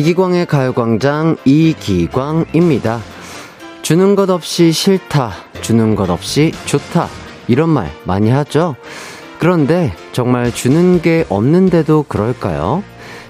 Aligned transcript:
이기광의 0.00 0.46
가요광장 0.46 1.36
이기광입니다. 1.44 3.00
주는 3.82 4.14
것 4.14 4.30
없이 4.30 4.72
싫다, 4.72 5.30
주는 5.60 5.94
것 5.94 6.08
없이 6.08 6.52
좋다, 6.64 7.06
이런 7.48 7.68
말 7.68 7.92
많이 8.04 8.30
하죠? 8.30 8.76
그런데 9.38 9.92
정말 10.12 10.54
주는 10.54 11.02
게 11.02 11.26
없는데도 11.28 12.04
그럴까요? 12.04 12.82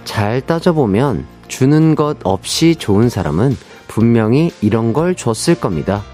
잘 0.04 0.40
따져보면 0.42 1.26
주는 1.48 1.96
것 1.96 2.18
없이 2.22 2.76
좋은 2.76 3.08
사람은 3.08 3.56
분명히 3.88 4.52
이런 4.60 4.92
걸 4.92 5.16
줬을 5.16 5.56
겁니다. 5.56 6.04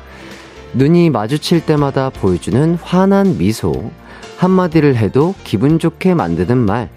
눈이 0.72 1.10
마주칠 1.10 1.66
때마다 1.66 2.08
보여주는 2.08 2.78
환한 2.80 3.36
미소, 3.36 3.90
한마디를 4.38 4.96
해도 4.96 5.34
기분 5.44 5.78
좋게 5.78 6.14
만드는 6.14 6.56
말, 6.56 6.88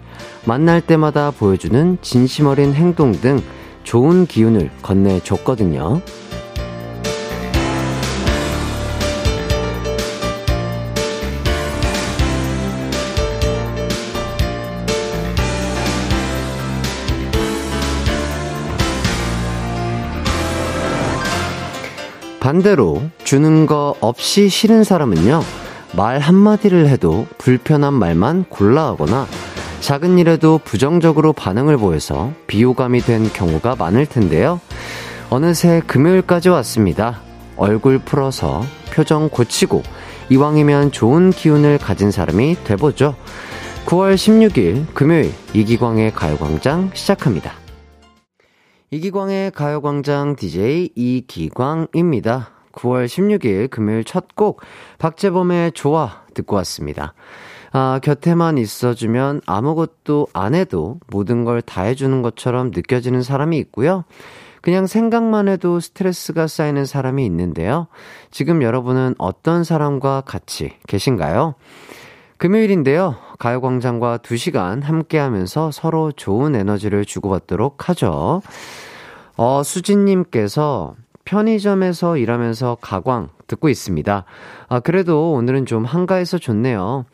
만날 0.46 0.82
때마다 0.82 1.32
보여주는 1.32 1.98
진심 2.02 2.48
어린 2.48 2.74
행동 2.74 3.12
등 3.12 3.42
좋은 3.84 4.26
기운을 4.26 4.70
건네줬거든요. 4.82 6.02
반대로 22.40 23.04
주는 23.24 23.68
거 23.68 23.94
없이 24.00 24.50
싫은 24.50 24.84
사람은요, 24.84 25.42
말 25.96 26.20
한마디를 26.20 26.88
해도 26.88 27.28
불편한 27.38 27.94
말만 27.94 28.46
골라 28.50 28.88
하거나 28.88 29.28
작은 29.82 30.18
일에도 30.20 30.60
부정적으로 30.64 31.34
반응을 31.34 31.78
보여서 31.78 32.34
비호감이 32.48 33.02
된 33.02 33.32
경우가 33.32 33.76
많을 33.76 34.06
텐데요. 34.06 34.60
어느새 35.30 35.82
금요일까지 35.88 36.50
왔습니다. 36.50 37.22
얼굴 37.56 38.00
풀어서 38.00 38.62
표정 38.94 39.30
고치고 39.30 39.84
이왕이면 40.30 40.92
좋은 40.92 41.32
기운을 41.32 41.78
가진 41.78 42.12
사람이 42.12 42.64
돼보죠. 42.64 43.16
9월 43.86 44.16
16일 44.16 44.94
금요일 44.94 45.34
이기광의 45.54 46.14
가요광장 46.14 46.92
시작합니다. 46.94 47.54
이기광의 48.92 49.52
가요광장 49.52 50.36
DJ 50.36 50.92
이기광입니다. 50.96 52.52
9월 52.72 53.06
16일 53.06 53.70
금요일 53.70 54.04
첫 54.04 54.28
곡 54.36 54.62
박재범의 55.00 55.72
좋아 55.74 56.24
듣고 56.34 56.56
왔습니다. 56.58 57.14
아, 57.72 58.00
곁에만 58.02 58.58
있어주면 58.58 59.42
아무것도 59.46 60.28
안 60.34 60.56
해도 60.56 61.00
모든 61.12 61.46
걸 61.46 61.62
다 61.62 61.84
해주는 61.84 62.22
것처럼 62.22 62.72
느껴지는 62.74 63.22
사람이 63.22 63.58
있고요. 63.60 64.06
그냥 64.62 64.88
생각만 64.88 65.48
해도 65.48 65.80
스트레스가 65.80 66.48
쌓이는 66.48 66.86
사람이 66.86 67.26
있는데요. 67.26 67.88
지금 68.32 68.62
여러분은 68.62 69.16
어떤 69.18 69.64
사람과 69.64 70.22
같이 70.22 70.74
계신가요? 70.88 71.56
금요일인데요. 72.38 73.16
가요광장과 73.38 74.20
2시간 74.20 74.82
함께 74.84 75.18
하면서 75.18 75.72
서로 75.72 76.12
좋은 76.12 76.56
에너지를 76.56 77.06
주고받도록 77.06 77.90
하죠. 77.90 78.42
어, 79.38 79.62
수진님께서 79.64 80.96
편의점에서 81.26 82.18
일하면서 82.18 82.78
가광 82.82 83.30
듣고 83.48 83.70
있습니다. 83.70 84.26
아, 84.68 84.80
그래도 84.80 85.34
오늘은 85.34 85.66
좀 85.68 85.86
한가해서 85.86 86.38
좋네요. 86.38 87.06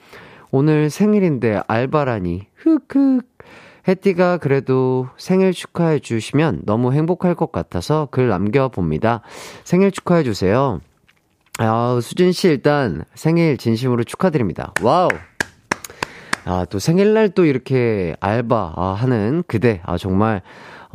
오늘 0.52 0.90
생일인데 0.90 1.62
알바라니, 1.68 2.48
흑흑. 2.56 3.36
혜띠가 3.88 4.38
그래도 4.38 5.08
생일 5.16 5.54
축하해 5.54 6.00
주시면 6.00 6.62
너무 6.66 6.92
행복할 6.92 7.36
것 7.36 7.52
같아서 7.52 8.08
글 8.10 8.30
남겨봅니다. 8.30 9.22
생일 9.64 9.92
축하해 9.92 10.24
주세요. 10.24 10.82
아, 11.60 12.00
수진 12.02 12.32
씨 12.32 12.48
일단 12.48 13.04
생일 13.14 13.58
진심으로 13.58 14.04
축하드립니다. 14.04 14.74
와우! 14.82 15.10
아, 16.46 16.66
또 16.70 16.80
생일날 16.80 17.30
또 17.30 17.46
이렇게 17.46 18.16
알바 18.20 18.74
아, 18.76 18.96
하는 18.98 19.44
그대. 19.48 19.82
아, 19.84 19.98
정말 19.98 20.42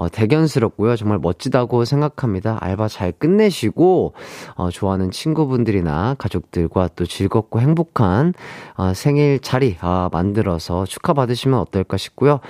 어, 0.00 0.08
대견스럽고요. 0.08 0.96
정말 0.96 1.18
멋지다고 1.18 1.84
생각합니다. 1.84 2.56
알바 2.58 2.88
잘 2.88 3.12
끝내시고, 3.12 4.14
어, 4.54 4.70
좋아하는 4.70 5.10
친구분들이나 5.10 6.14
가족들과 6.16 6.88
또 6.96 7.04
즐겁고 7.04 7.60
행복한, 7.60 8.32
어, 8.78 8.94
생일 8.94 9.40
자리, 9.40 9.76
아, 9.80 10.08
만들어서 10.10 10.86
축하받으시면 10.86 11.58
어떨까 11.58 11.98
싶고요. 11.98 12.40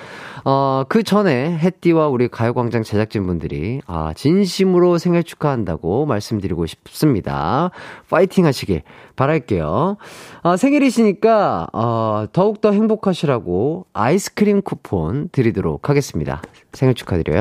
어, 0.45 0.85
그 0.89 1.03
전에 1.03 1.59
햇띠와 1.59 2.07
우리 2.07 2.29
가요광장 2.29 2.85
제작진분들이, 2.85 3.81
아, 3.89 4.13
진심으로 4.15 4.99
생일 4.99 5.25
축하한다고 5.25 6.07
말씀드리고 6.07 6.67
싶습니다. 6.67 7.73
파이팅 8.09 8.47
하시길 8.47 8.83
바랄게요. 9.17 9.97
어, 10.45 10.57
생일이시니까, 10.57 11.67
어, 11.73 12.27
더욱더 12.33 12.71
행복하시라고 12.71 13.87
아이스크림 13.93 14.63
쿠폰 14.63 15.29
드리도록 15.33 15.89
하겠습니다. 15.89 16.41
생일 16.73 16.95
축하드려요. 16.95 17.40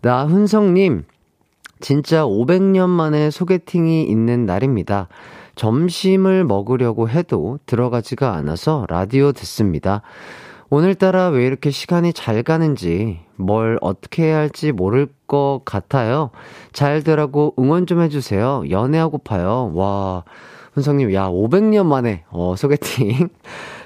나훈성님, 0.00 1.04
진짜 1.80 2.24
500년 2.24 2.88
만에 2.88 3.30
소개팅이 3.30 4.04
있는 4.04 4.46
날입니다. 4.46 5.08
점심을 5.54 6.44
먹으려고 6.44 7.08
해도 7.08 7.58
들어가지가 7.66 8.34
않아서 8.34 8.86
라디오 8.88 9.32
듣습니다. 9.32 10.02
오늘따라 10.70 11.28
왜 11.28 11.44
이렇게 11.46 11.70
시간이 11.70 12.14
잘 12.14 12.42
가는지, 12.42 13.20
뭘 13.36 13.78
어떻게 13.82 14.24
해야 14.24 14.38
할지 14.38 14.72
모를 14.72 15.06
것 15.26 15.60
같아요. 15.66 16.30
잘 16.72 17.02
되라고 17.02 17.54
응원 17.58 17.86
좀 17.86 18.00
해주세요. 18.00 18.64
연애하고파요. 18.70 19.72
와, 19.74 20.24
훈성님, 20.72 21.12
야, 21.12 21.28
500년 21.28 21.84
만에, 21.84 22.24
어, 22.30 22.54
소개팅. 22.56 23.28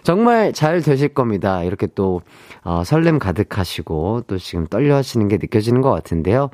정말 0.06 0.52
잘 0.52 0.82
되실 0.82 1.08
겁니다. 1.08 1.64
이렇게 1.64 1.88
또, 1.88 2.22
어, 2.62 2.84
설렘 2.84 3.18
가득하시고, 3.18 4.22
또 4.28 4.38
지금 4.38 4.68
떨려 4.68 4.94
하시는 4.94 5.26
게 5.26 5.36
느껴지는 5.36 5.80
것 5.80 5.90
같은데요. 5.90 6.50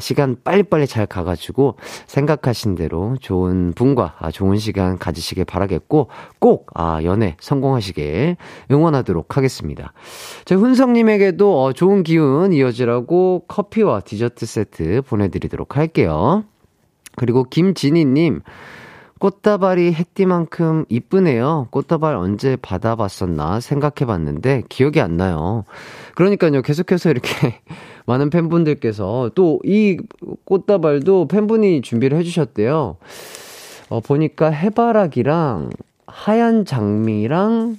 시간 0.00 0.34
빨리빨리 0.42 0.88
잘 0.88 1.06
가가지고, 1.06 1.76
생각하신 2.08 2.74
대로 2.74 3.16
좋은 3.20 3.74
분과 3.76 4.16
아, 4.18 4.32
좋은 4.32 4.56
시간 4.56 4.98
가지시길 4.98 5.44
바라겠고, 5.44 6.08
꼭, 6.40 6.66
아, 6.74 6.98
연애 7.04 7.36
성공하시길 7.38 8.38
응원하도록 8.72 9.36
하겠습니다. 9.36 9.92
저 10.44 10.56
훈성님에게도 10.56 11.62
어, 11.62 11.72
좋은 11.72 12.02
기운 12.02 12.52
이어지라고 12.52 13.44
커피와 13.46 14.00
디저트 14.00 14.46
세트 14.46 15.02
보내드리도록 15.02 15.76
할게요. 15.76 16.42
그리고 17.14 17.44
김진희님, 17.44 18.40
꽃다발이 19.18 19.92
햇띠만큼 19.94 20.84
이쁘네요. 20.88 21.68
꽃다발 21.70 22.16
언제 22.16 22.56
받아봤었나 22.56 23.60
생각해봤는데 23.60 24.64
기억이 24.68 25.00
안 25.00 25.16
나요. 25.16 25.64
그러니까요, 26.14 26.62
계속해서 26.62 27.10
이렇게 27.10 27.30
많은 28.06 28.30
팬분들께서 28.30 29.30
또 29.34 29.58
이 29.64 29.96
꽃다발도 30.44 31.28
팬분이 31.28 31.82
준비를 31.82 32.18
해주셨대요. 32.18 32.96
어, 33.88 34.00
보니까 34.00 34.50
해바라기랑 34.50 35.70
하얀 36.06 36.64
장미랑 36.64 37.78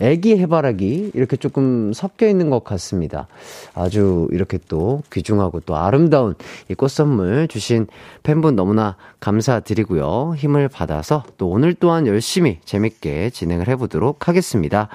애기 0.00 0.36
해바라기 0.38 1.12
이렇게 1.14 1.36
조금 1.36 1.92
섞여 1.92 2.26
있는 2.28 2.50
것 2.50 2.64
같습니다. 2.64 3.28
아주 3.74 4.28
이렇게 4.32 4.58
또 4.68 5.02
귀중하고 5.12 5.60
또 5.60 5.76
아름다운 5.76 6.34
이 6.70 6.74
꽃 6.74 6.90
선물 6.90 7.48
주신 7.48 7.86
팬분 8.22 8.56
너무나 8.56 8.96
감사드리고요. 9.20 10.34
힘을 10.36 10.68
받아서 10.68 11.24
또 11.38 11.48
오늘 11.48 11.74
또한 11.74 12.06
열심히 12.06 12.58
재밌게 12.64 13.30
진행을 13.30 13.68
해보도록 13.68 14.28
하겠습니다. 14.28 14.88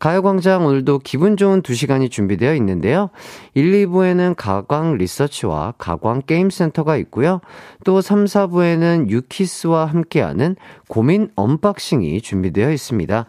가요광장 0.00 0.66
오늘도 0.66 0.98
기분 0.98 1.36
좋은 1.36 1.62
2시간이 1.62 2.10
준비되어 2.10 2.54
있는데요. 2.56 3.10
1, 3.54 3.86
2부에는 3.86 4.34
가광 4.36 4.98
리서치와 4.98 5.74
가광 5.78 6.22
게임센터가 6.26 6.96
있고요. 6.98 7.40
또 7.84 8.00
3, 8.00 8.24
4부에는 8.24 9.08
유키스와 9.08 9.86
함께하는 9.86 10.56
고민 10.88 11.30
언박싱이 11.36 12.20
준비되어 12.20 12.70
있습니다. 12.72 13.26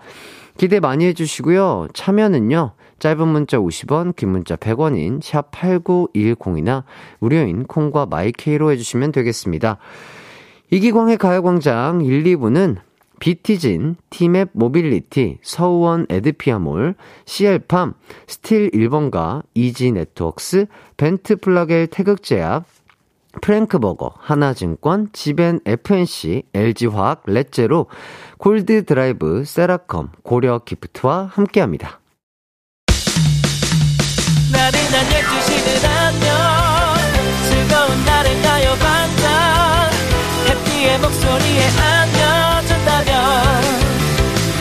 기대 0.58 0.80
많이 0.80 1.06
해주시고요. 1.06 1.88
참여는요. 1.94 2.72
짧은 3.00 3.28
문자 3.28 3.58
50원, 3.58 4.16
긴 4.16 4.30
문자 4.30 4.56
100원인 4.56 5.22
샵 5.22 5.52
8910이나 5.52 6.84
무료인 7.20 7.66
콩과 7.66 8.06
마이케이로 8.06 8.72
해주시면 8.72 9.12
되겠습니다. 9.12 9.78
이기광의 10.72 11.18
가요광장 11.18 12.02
1, 12.02 12.24
2부는 12.24 12.78
비티진, 13.20 13.96
티맵 14.10 14.50
모빌리티, 14.54 15.40
서우원 15.42 16.06
에드피아몰, 16.10 16.96
CL팜, 17.26 17.94
스틸 18.28 18.72
1번가, 18.72 19.44
이지 19.54 19.92
네트웍스, 19.92 20.68
벤트 20.98 21.36
플라겔 21.38 21.88
태극제약, 21.88 22.66
프랭크버거, 23.42 24.16
하나증권, 24.20 25.10
지벤 25.14 25.60
FNC, 25.66 26.44
LG화학, 26.54 27.24
렛제로, 27.28 27.88
골드드라이브, 28.38 29.44
세라컴, 29.46 30.12
고려 30.24 30.60
기프트와 30.60 31.30
함께합니다. 31.32 32.00
나른한 34.52 35.06
12시는 35.06 35.86
안녕. 35.86 36.30
즐거운 37.50 38.06
날을 38.06 38.42
가요광장 38.42 39.92
해피의 40.48 41.00
목소리에 41.00 41.68
안겨준다면. 41.78 43.16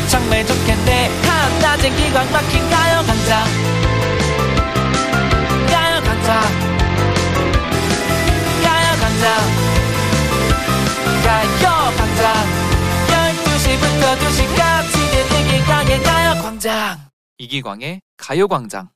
정말 0.09 0.45
좋겠네. 0.47 1.11
한낮엔 1.23 1.97
기광 1.97 2.33
막힌 2.33 2.69
가요광장 2.71 3.64
12시부터 14.15 14.19
2시까지 14.19 14.95
이기광의 15.41 16.03
가요광장 16.03 16.99
이기광의 17.39 18.01
가요광장 18.17 18.89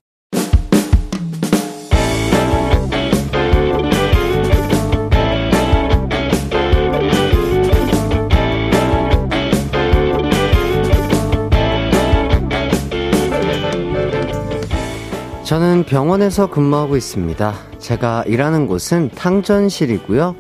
저는 15.45 15.85
병원에서 15.85 16.49
근무하고 16.51 16.97
있습니다. 16.97 17.55
제가 17.79 18.23
일하는 18.27 18.67
곳은 18.67 19.11
탕전실이고요. 19.15 20.37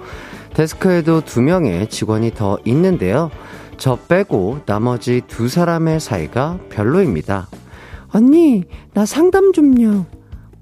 데스크에도 0.52 1.22
두 1.22 1.40
명의 1.40 1.88
직원이 1.88 2.32
더 2.34 2.58
있는데요. 2.64 3.30
저 3.78 3.96
빼고 3.96 4.60
나머지 4.66 5.22
두 5.28 5.48
사람의 5.48 6.00
사이가 6.00 6.58
별로입니다. 6.68 7.48
언니, 8.08 8.64
나 8.92 9.06
상담 9.06 9.52
좀요. 9.52 10.06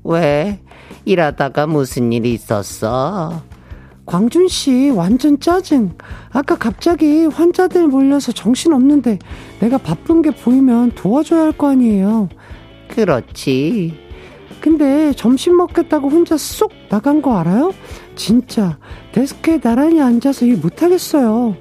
왜? 0.05 0.61
일하다가 1.05 1.67
무슨 1.67 2.13
일이 2.13 2.35
있었어? 2.35 3.43
광준 4.05 4.49
씨 4.49 4.91
완전 4.91 5.41
짜증. 5.41 5.97
아까 6.31 6.57
갑자기 6.57 7.25
환자들 7.27 7.89
몰려서 7.89 8.33
정신 8.33 8.73
없는데 8.73 9.19
내가 9.61 9.79
바쁜 9.79 10.23
게 10.23 10.31
보이면 10.31 10.93
도와줘야 10.95 11.43
할 11.43 11.53
거 11.53 11.71
아니에요. 11.71 12.29
그렇지. 12.89 13.95
근데 14.61 15.13
점심 15.13 15.57
먹겠다고 15.57 16.09
혼자 16.09 16.37
쏙 16.37 16.73
나간 16.89 17.23
거 17.23 17.37
알아요? 17.39 17.73
진짜 18.15 18.79
데스크에 19.13 19.59
나란히 19.61 20.01
앉아서 20.01 20.45
일 20.45 20.57
못하겠어요. 20.59 21.57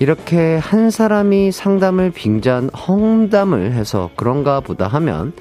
이렇게 0.00 0.56
한 0.56 0.90
사람이 0.90 1.52
상담을 1.52 2.10
빙자한 2.10 2.70
헝담을 2.70 3.72
해서 3.72 4.10
그런가 4.16 4.60
보다 4.60 4.88
하면 4.88 5.32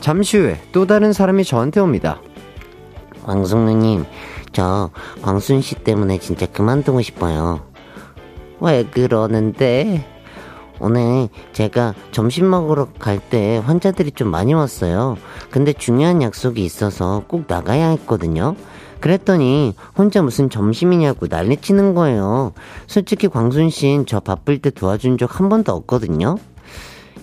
잠시 0.00 0.36
후에 0.38 0.60
또 0.72 0.86
다른 0.86 1.12
사람이 1.12 1.44
저한테 1.44 1.80
옵니다. 1.80 2.20
광숙누님, 3.24 4.04
저 4.52 4.90
광순 5.22 5.60
씨 5.62 5.76
때문에 5.76 6.18
진짜 6.18 6.46
그만두고 6.46 7.02
싶어요. 7.02 7.60
왜 8.60 8.84
그러는데? 8.84 10.06
오늘 10.78 11.28
제가 11.52 11.94
점심 12.10 12.50
먹으러 12.50 12.88
갈 12.98 13.20
때 13.30 13.58
환자들이 13.64 14.10
좀 14.12 14.28
많이 14.28 14.52
왔어요. 14.52 15.16
근데 15.50 15.72
중요한 15.72 16.22
약속이 16.22 16.64
있어서 16.64 17.22
꼭 17.28 17.44
나가야 17.46 17.90
했거든요. 17.90 18.56
그랬더니 19.02 19.74
혼자 19.98 20.22
무슨 20.22 20.48
점심이냐고 20.48 21.26
난리치는 21.28 21.94
거예요. 21.94 22.52
솔직히 22.86 23.28
광순 23.28 23.68
씨는 23.68 24.06
저 24.06 24.20
바쁠 24.20 24.62
때 24.62 24.70
도와준 24.70 25.18
적 25.18 25.28
한 25.32 25.48
번도 25.48 25.72
없거든요. 25.72 26.36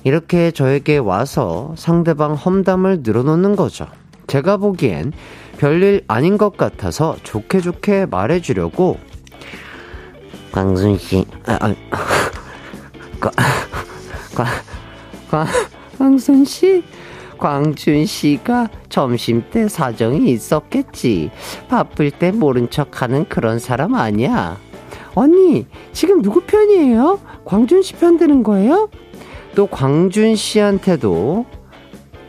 이렇게 0.03 0.51
저에게 0.51 0.97
와서 0.97 1.73
상대방 1.77 2.33
험담을 2.33 2.99
늘어놓는 3.03 3.55
거죠. 3.55 3.87
제가 4.27 4.57
보기엔 4.57 5.13
별일 5.57 6.03
아닌 6.07 6.37
것 6.37 6.57
같아서 6.57 7.15
좋게 7.23 7.61
좋게 7.61 8.07
말해주려고 8.07 8.97
광순 10.51 10.97
씨, 10.97 11.25
아, 11.45 11.57
아, 11.61 11.75
과, 13.19 13.31
과, 14.35 14.45
과, 15.29 15.45
광순 15.97 16.43
씨? 16.45 16.83
광준 17.39 18.05
씨가 18.05 18.69
점심 18.89 19.43
때 19.49 19.67
사정이 19.67 20.29
있었겠지. 20.31 21.31
바쁠 21.69 22.11
때 22.11 22.31
모른 22.31 22.69
척 22.69 23.01
하는 23.01 23.25
그런 23.27 23.59
사람 23.59 23.95
아니야. 23.95 24.57
언니, 25.15 25.65
지금 25.93 26.21
누구 26.21 26.41
편이에요? 26.41 27.19
광준 27.45 27.81
씨 27.81 27.95
편 27.95 28.17
드는 28.17 28.43
거예요? 28.43 28.89
또 29.55 29.67
광준 29.67 30.35
씨한테도 30.35 31.45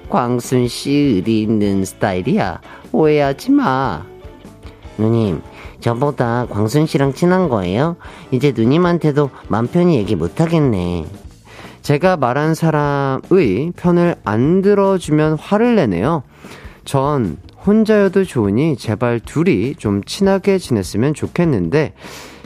광순 0.08 0.68
씨 0.68 0.90
의리 0.90 1.42
있는 1.42 1.84
스타일이야. 1.84 2.60
오해하지 2.92 3.50
마. 3.52 4.04
누님, 4.98 5.42
저보다 5.80 6.46
광순 6.50 6.86
씨랑 6.86 7.14
친한 7.14 7.48
거예요? 7.48 7.96
이제 8.30 8.52
누님한테도 8.56 9.30
맘 9.48 9.66
편히 9.66 9.96
얘기 9.96 10.16
못 10.16 10.40
하겠네. 10.40 11.06
제가 11.82 12.16
말한 12.16 12.54
사람의 12.54 13.72
편을 13.76 14.16
안 14.24 14.62
들어주면 14.62 15.38
화를 15.38 15.76
내네요. 15.76 16.22
전 16.84 17.36
혼자여도 17.66 18.24
좋으니 18.24 18.76
제발 18.76 19.20
둘이 19.20 19.74
좀 19.74 20.02
친하게 20.04 20.58
지냈으면 20.58 21.14
좋겠는데 21.14 21.92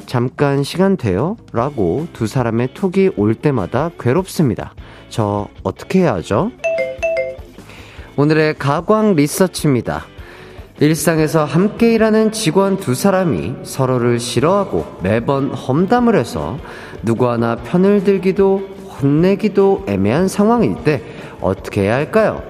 잠깐 0.06 0.62
시간 0.62 0.96
돼요? 0.96 1.36
라고 1.52 2.06
두 2.12 2.26
사람의 2.26 2.75
톡이 2.75 3.10
올 3.16 3.34
때마다 3.34 3.90
괴롭습니다. 3.98 4.75
저 5.08 5.48
어떻게 5.62 6.00
해야 6.00 6.14
하죠? 6.14 6.50
오늘의 8.16 8.54
가광 8.58 9.14
리서치입니다. 9.14 10.04
일상에서 10.81 11.44
함께 11.44 11.94
일하는 11.94 12.32
직원 12.32 12.76
두 12.76 12.94
사람이 12.94 13.54
서로를 13.62 14.19
싫어하고 14.19 14.98
매번 15.02 15.50
험담을 15.50 16.19
해서 16.19 16.58
누구 17.02 17.31
하나 17.31 17.56
편을 17.56 18.02
들기도 18.02 18.74
혼내기도 19.05 19.85
애매한 19.87 20.29
상황일 20.29 20.83
때 20.83 21.03
어떻게 21.43 21.83
해야 21.83 21.97
할까요? 21.97 22.43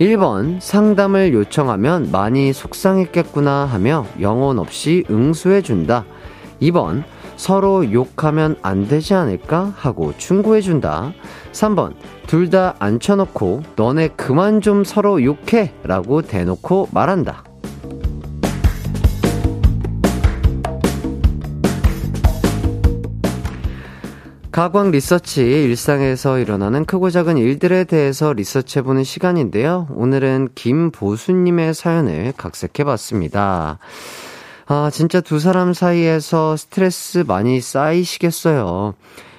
1번 0.00 0.60
상담을 0.60 1.34
요청하면 1.34 2.10
많이 2.10 2.52
속상했겠구나 2.52 3.66
하며 3.66 4.06
영혼 4.20 4.58
없이 4.60 5.04
응수해 5.10 5.60
준다. 5.60 6.06
2번 6.62 7.02
서로 7.36 7.92
욕하면 7.92 8.56
안 8.62 8.86
되지 8.86 9.14
않을까 9.14 9.74
하고 9.76 10.14
충고해 10.16 10.60
준다. 10.60 11.12
3번 11.52 11.94
둘 12.26 12.48
다 12.48 12.74
앉혀놓고 12.78 13.62
너네 13.76 14.08
그만 14.16 14.60
좀 14.60 14.84
서로 14.84 15.22
욕해 15.22 15.72
라고 15.82 16.22
대놓고 16.22 16.88
말한다. 16.92 17.49
가광 24.52 24.90
리서치 24.90 25.42
일상에서 25.42 26.40
일어나는 26.40 26.84
크고 26.84 27.10
작은 27.10 27.38
일들에 27.38 27.84
대해서 27.84 28.32
리서치해보는 28.32 29.04
시간인데요. 29.04 29.86
오늘은 29.90 30.48
김보수님의 30.56 31.72
사연을 31.72 32.32
각색해봤습니다. 32.36 33.78
아, 34.66 34.90
진짜 34.92 35.20
두 35.20 35.38
사람 35.38 35.72
사이에서 35.72 36.56
스트레스 36.56 37.22
많이 37.28 37.60
쌓이시겠어요. 37.60 38.94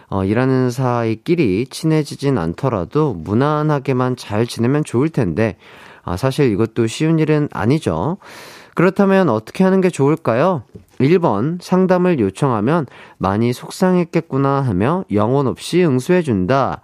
어, 0.10 0.24
일하는 0.24 0.72
사이끼리 0.72 1.68
친해지진 1.70 2.38
않더라도 2.38 3.13
무난하게만 3.13 4.15
잘 4.15 4.48
지내면 4.48 4.86
좋을 4.86 5.10
텐데, 5.10 5.58
아, 6.03 6.15
사실 6.15 6.50
이것도 6.53 6.88
쉬운 6.88 7.20
일은 7.20 7.50
아니죠. 7.51 8.18
그렇다면 8.75 9.27
어떻게 9.27 9.65
하는 9.65 9.82
게 9.82 9.89
좋을까요? 9.89 10.63
1번 11.01 11.62
상담을 11.62 12.20
요청하면 12.20 12.86
많이 13.17 13.53
속상했겠구나 13.53 14.62
하며 14.62 15.03
영혼 15.12 15.48
없이 15.48 15.84
응수해준다. 15.84 16.81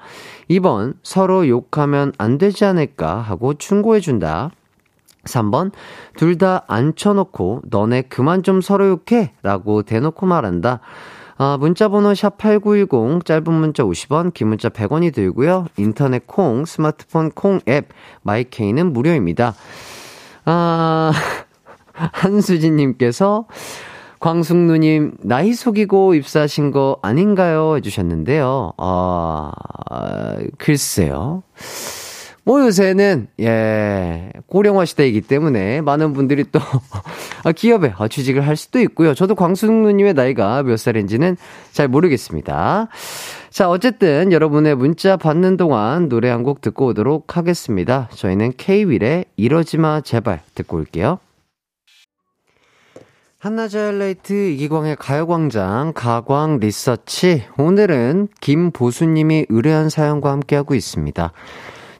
2번 0.50 0.96
서로 1.04 1.48
욕하면 1.48 2.14
안 2.18 2.38
되지 2.38 2.66
않을까 2.66 3.18
하고 3.18 3.54
충고해준다. 3.54 4.52
3번 5.26 5.72
둘 6.16 6.38
다 6.38 6.64
앉혀놓고 6.68 7.64
너네 7.70 8.04
그만 8.04 8.44
좀 8.44 8.62
서로 8.62 8.88
욕해 8.88 9.34
라고 9.44 9.82
대놓고 9.84 10.26
말한다. 10.26 10.80
아, 11.40 11.58
문자번호 11.60 12.14
샵8910, 12.14 13.24
짧은 13.24 13.54
문자 13.54 13.84
50원, 13.84 14.34
긴 14.34 14.48
문자 14.48 14.70
100원이 14.70 15.14
들고요. 15.14 15.68
인터넷 15.78 16.26
콩, 16.26 16.66
스마트폰 16.66 17.30
콩 17.32 17.60
앱, 17.68 17.90
마이케이는 18.24 18.92
무료입니다. 18.92 19.54
아, 20.46 21.12
한수진님께서 21.94 23.46
광숙누님, 24.20 25.18
나이 25.22 25.54
속이고 25.54 26.14
입사하신 26.16 26.72
거 26.72 26.98
아닌가요? 27.02 27.76
해주셨는데요. 27.78 28.74
아, 28.78 29.52
글쎄요. 30.58 31.44
뭐 32.44 32.62
요새는, 32.62 33.28
예, 33.42 34.32
고령화 34.48 34.86
시대이기 34.86 35.20
때문에 35.22 35.82
많은 35.82 36.14
분들이 36.14 36.46
또, 36.50 36.60
아, 37.44 37.52
기업에 37.52 37.94
아, 37.98 38.08
취직을 38.08 38.48
할 38.48 38.56
수도 38.56 38.80
있고요. 38.80 39.14
저도 39.14 39.36
광숙누님의 39.36 40.14
나이가 40.14 40.64
몇 40.64 40.78
살인지는 40.78 41.36
잘 41.74 41.90
모르겠습니다. 41.90 42.88
자, 43.50 43.70
어쨌든 43.70 44.32
여러분의 44.32 44.76
문자 44.76 45.18
받는 45.18 45.58
동안 45.58 46.08
노래 46.08 46.30
한 46.30 46.44
곡 46.44 46.62
듣고 46.62 46.86
오도록 46.88 47.36
하겠습니다. 47.36 48.08
저희는 48.14 48.54
K-윌의 48.56 49.26
이러지마 49.36 50.00
제발 50.02 50.40
듣고 50.56 50.78
올게요. 50.78 51.20
하이라이트 53.40 54.34
이기광의 54.34 54.96
가요광장 54.96 55.94
가광 55.94 56.58
리서치 56.60 57.44
오늘은 57.60 58.30
김보수님이 58.42 59.46
의뢰한 59.50 59.90
사연과 59.90 60.32
함께하고 60.32 60.74
있습니다. 60.74 61.32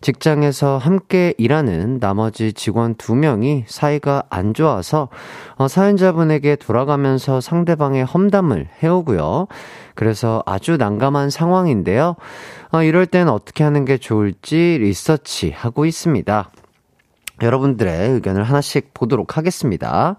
직장에서 0.02 0.80
함께 0.80 1.36
일하는 1.38 2.00
나머지 2.00 2.54
직원 2.54 2.96
두 2.96 3.14
명이 3.14 3.66
사이가 3.68 4.24
안 4.32 4.56
좋아서 4.56 5.10
어, 5.58 5.68
사연자분에게 5.68 6.56
돌아가면서 6.56 7.40
상대방의 7.40 8.04
험담을 8.06 8.70
해오고요. 8.82 9.46
그래서 9.94 10.42
아주 10.48 10.78
난감한 10.78 11.30
상황인데요. 11.30 12.16
어, 12.72 12.82
이럴 12.82 13.06
땐 13.06 13.30
어떻게 13.30 13.64
하는 13.64 13.86
게 13.86 14.00
좋을지 14.00 14.80
리서치 14.82 15.52
하고 15.52 15.86
있습니다. 15.86 16.50
여러분들의 17.44 18.10
의견을 18.10 18.44
하나씩 18.44 18.96
보도록 18.96 19.38
하겠습니다. 19.38 20.16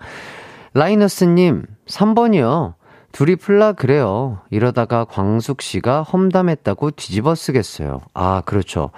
라이너스님, 0.75 1.65
3번이요. 1.87 2.75
둘이 3.13 3.37
풀라 3.37 3.73
그래요. 3.73 4.41
이러다가 4.51 5.05
광숙 5.05 5.63
씨가 5.63 6.03
험담했다고 6.03 6.93
뒤집어 6.93 7.35
쓰겠어요. 7.35 8.01
아, 8.15 8.43
그렇죠. 8.45 8.91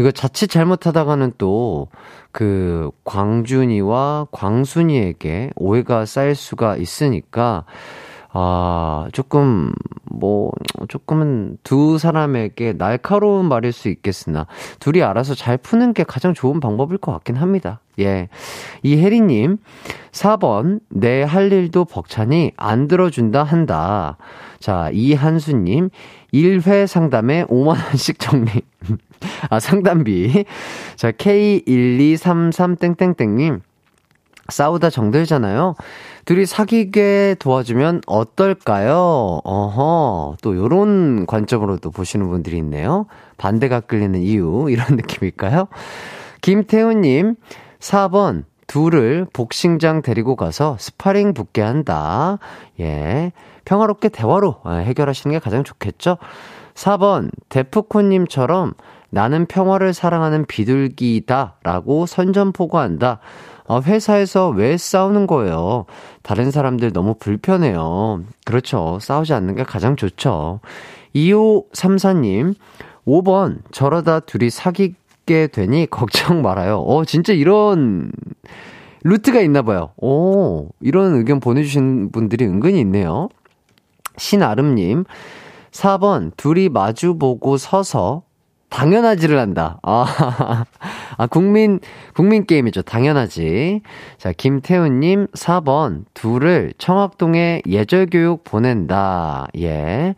이거 0.00 0.10
자칫 0.10 0.48
잘못하다가는 0.48 1.34
또, 1.36 1.88
그, 2.32 2.90
광준이와 3.04 4.28
광순이에게 4.32 5.50
오해가 5.56 6.06
쌓일 6.06 6.34
수가 6.34 6.76
있으니까, 6.76 7.64
아, 8.34 9.08
조금, 9.12 9.72
뭐, 10.04 10.52
조금은 10.88 11.58
두 11.62 11.98
사람에게 11.98 12.72
날카로운 12.74 13.46
말일 13.46 13.72
수 13.72 13.88
있겠으나, 13.88 14.46
둘이 14.80 15.02
알아서 15.02 15.34
잘 15.34 15.58
푸는 15.58 15.92
게 15.92 16.02
가장 16.04 16.32
좋은 16.32 16.60
방법일 16.60 16.96
것 16.98 17.12
같긴 17.12 17.36
합니다. 17.36 17.80
예. 17.98 18.28
이혜리님, 18.82 19.58
4번, 20.12 20.80
내 20.88 21.24
할 21.24 21.52
일도 21.52 21.84
벅차니 21.84 22.52
안 22.56 22.88
들어준다 22.88 23.42
한다. 23.42 24.16
자, 24.60 24.88
이한수님, 24.92 25.90
1회 26.32 26.86
상담에 26.86 27.44
5만원씩 27.44 28.18
정리. 28.18 28.62
아, 29.50 29.60
상담비. 29.60 30.46
자, 30.96 31.12
K1233땡땡땡님, 31.12 33.60
싸우다 34.48 34.90
정들잖아요. 34.90 35.74
둘이 36.24 36.46
사귀게 36.46 37.36
도와주면 37.38 38.02
어떨까요? 38.06 39.40
어허, 39.44 40.36
또 40.40 40.56
요런 40.56 41.26
관점으로도 41.26 41.90
보시는 41.90 42.28
분들이 42.28 42.58
있네요. 42.58 43.06
반대가 43.38 43.80
끌리는 43.80 44.20
이유, 44.20 44.68
이런 44.70 44.86
느낌일까요? 44.96 45.66
김태훈 46.40 47.00
님, 47.00 47.34
4번, 47.80 48.44
둘을 48.68 49.26
복싱장 49.32 50.02
데리고 50.02 50.36
가서 50.36 50.76
스파링 50.78 51.34
붙게 51.34 51.60
한다. 51.60 52.38
예. 52.80 53.32
평화롭게 53.64 54.08
대화로 54.08 54.56
아, 54.64 54.76
해결하시는 54.76 55.34
게 55.34 55.38
가장 55.38 55.64
좋겠죠? 55.64 56.18
4번, 56.74 57.30
데프콘님처럼 57.48 58.74
나는 59.10 59.44
평화를 59.46 59.92
사랑하는 59.92 60.46
비둘기다 60.46 61.56
라고 61.62 62.06
선전포고한다. 62.06 63.18
어, 63.66 63.80
회사에서 63.80 64.48
왜 64.50 64.76
싸우는 64.76 65.26
거예요? 65.26 65.86
다른 66.22 66.50
사람들 66.50 66.92
너무 66.92 67.14
불편해요. 67.14 68.22
그렇죠. 68.44 68.98
싸우지 69.00 69.32
않는 69.34 69.54
게 69.56 69.62
가장 69.64 69.96
좋죠. 69.96 70.60
2534님, 71.14 72.54
5번, 73.06 73.58
저러다 73.70 74.20
둘이 74.20 74.50
사귀게 74.50 75.48
되니 75.48 75.86
걱정 75.90 76.42
말아요. 76.42 76.80
어, 76.80 77.04
진짜 77.04 77.32
이런 77.32 78.10
루트가 79.04 79.40
있나 79.40 79.62
봐요. 79.62 79.90
오, 79.96 80.68
이런 80.80 81.14
의견 81.14 81.40
보내주신 81.40 82.12
분들이 82.12 82.44
은근히 82.46 82.80
있네요. 82.80 83.28
신아름님, 84.16 85.04
4번, 85.72 86.36
둘이 86.36 86.68
마주보고 86.68 87.56
서서 87.56 88.22
당연하지를 88.72 89.38
한다. 89.38 89.78
아, 89.82 90.06
아, 91.18 91.26
국민, 91.26 91.78
국민 92.14 92.46
게임이죠. 92.46 92.82
당연하지. 92.82 93.82
자, 94.16 94.32
김태훈님, 94.32 95.26
4번, 95.28 96.04
둘을 96.14 96.72
청학동에 96.78 97.60
예절교육 97.66 98.44
보낸다. 98.44 99.46
예. 99.58 100.14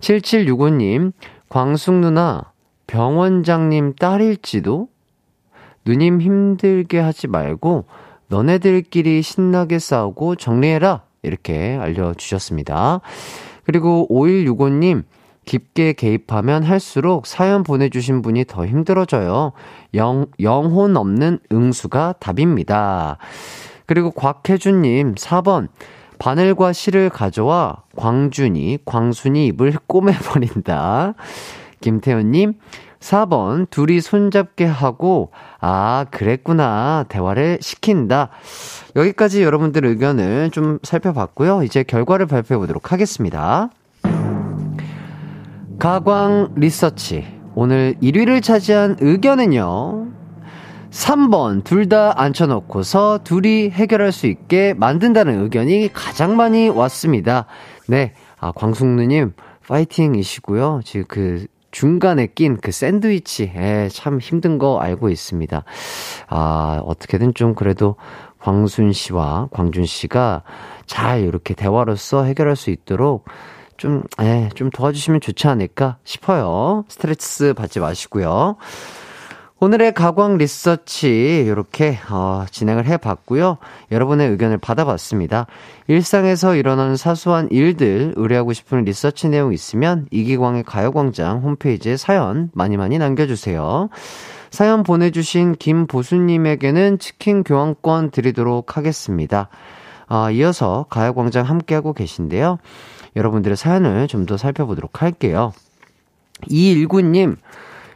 7765님, 0.00 1.12
광숙 1.50 1.94
누나, 1.96 2.52
병원장님 2.86 3.94
딸일지도? 3.96 4.88
누님 5.84 6.22
힘들게 6.22 6.98
하지 6.98 7.26
말고, 7.28 7.84
너네들끼리 8.28 9.20
신나게 9.20 9.78
싸우고 9.78 10.36
정리해라. 10.36 11.02
이렇게 11.22 11.76
알려주셨습니다. 11.78 13.02
그리고 13.64 14.06
5165님, 14.10 15.04
깊게 15.50 15.94
개입하면 15.94 16.62
할수록 16.62 17.26
사연 17.26 17.64
보내주신 17.64 18.22
분이 18.22 18.44
더 18.44 18.64
힘들어져요. 18.66 19.50
영, 19.94 20.26
영혼 20.38 20.96
없는 20.96 21.40
응수가 21.50 22.14
답입니다. 22.20 23.18
그리고 23.84 24.12
곽혜준님, 24.12 25.16
4번. 25.16 25.66
바늘과 26.20 26.72
실을 26.72 27.10
가져와 27.10 27.82
광준이, 27.96 28.78
광순이 28.84 29.48
입을 29.48 29.72
꼬매버린다. 29.88 31.14
김태현님, 31.80 32.52
4번. 33.00 33.68
둘이 33.70 34.00
손잡게 34.00 34.66
하고, 34.66 35.32
아, 35.60 36.06
그랬구나. 36.12 37.06
대화를 37.08 37.58
시킨다. 37.60 38.28
여기까지 38.94 39.42
여러분들 39.42 39.84
의견을 39.84 40.52
좀 40.52 40.78
살펴봤고요. 40.84 41.64
이제 41.64 41.82
결과를 41.82 42.26
발표해 42.26 42.56
보도록 42.56 42.92
하겠습니다. 42.92 43.70
가광 45.80 46.52
리서치. 46.56 47.26
오늘 47.54 47.94
1위를 48.02 48.42
차지한 48.42 48.98
의견은요. 49.00 50.08
3번, 50.90 51.64
둘 51.64 51.88
다 51.88 52.12
앉혀놓고서 52.20 53.20
둘이 53.24 53.70
해결할 53.70 54.12
수 54.12 54.26
있게 54.26 54.74
만든다는 54.74 55.42
의견이 55.42 55.90
가장 55.94 56.36
많이 56.36 56.68
왔습니다. 56.68 57.46
네. 57.88 58.12
아, 58.38 58.52
광숙누님, 58.52 59.32
파이팅이시고요. 59.66 60.82
지금 60.84 61.04
그, 61.08 61.46
중간에 61.70 62.26
낀 62.26 62.58
그 62.60 62.72
샌드위치, 62.72 63.44
에, 63.56 63.88
참 63.88 64.18
힘든 64.18 64.58
거 64.58 64.78
알고 64.80 65.08
있습니다. 65.08 65.64
아, 66.28 66.80
어떻게든 66.84 67.32
좀 67.32 67.54
그래도 67.54 67.96
광순 68.40 68.92
씨와 68.92 69.48
광준 69.50 69.86
씨가 69.86 70.42
잘 70.84 71.22
이렇게 71.22 71.54
대화로서 71.54 72.24
해결할 72.24 72.54
수 72.56 72.68
있도록 72.68 73.24
좀, 73.80 74.02
예, 74.20 74.50
좀 74.54 74.68
도와주시면 74.68 75.22
좋지 75.22 75.48
않을까 75.48 75.96
싶어요. 76.04 76.84
스트레스 76.88 77.54
받지 77.54 77.80
마시고요. 77.80 78.56
오늘의 79.58 79.94
가광 79.94 80.36
리서치 80.36 81.44
이렇게 81.46 81.98
어, 82.10 82.44
진행을 82.50 82.84
해봤고요. 82.84 83.56
여러분의 83.90 84.28
의견을 84.28 84.58
받아봤습니다. 84.58 85.46
일상에서 85.86 86.56
일어나는 86.56 86.96
사소한 86.96 87.48
일들 87.50 88.12
의뢰하고 88.16 88.52
싶은 88.52 88.84
리서치 88.84 89.30
내용 89.30 89.54
있으면 89.54 90.06
이기광의 90.10 90.64
가요광장 90.64 91.40
홈페이지에 91.40 91.96
사연 91.96 92.50
많이 92.52 92.76
많이 92.76 92.98
남겨주세요. 92.98 93.88
사연 94.50 94.82
보내주신 94.82 95.54
김보수님에게는 95.54 96.98
치킨 96.98 97.42
교환권 97.44 98.10
드리도록 98.10 98.76
하겠습니다. 98.76 99.48
어, 100.10 100.30
이어서 100.32 100.84
가요광장 100.90 101.46
함께하고 101.46 101.94
계신데요. 101.94 102.58
여러분들의 103.16 103.56
사연을 103.56 104.06
좀 104.08 104.26
더 104.26 104.36
살펴보도록 104.36 105.02
할게요. 105.02 105.52
219님, 106.48 107.36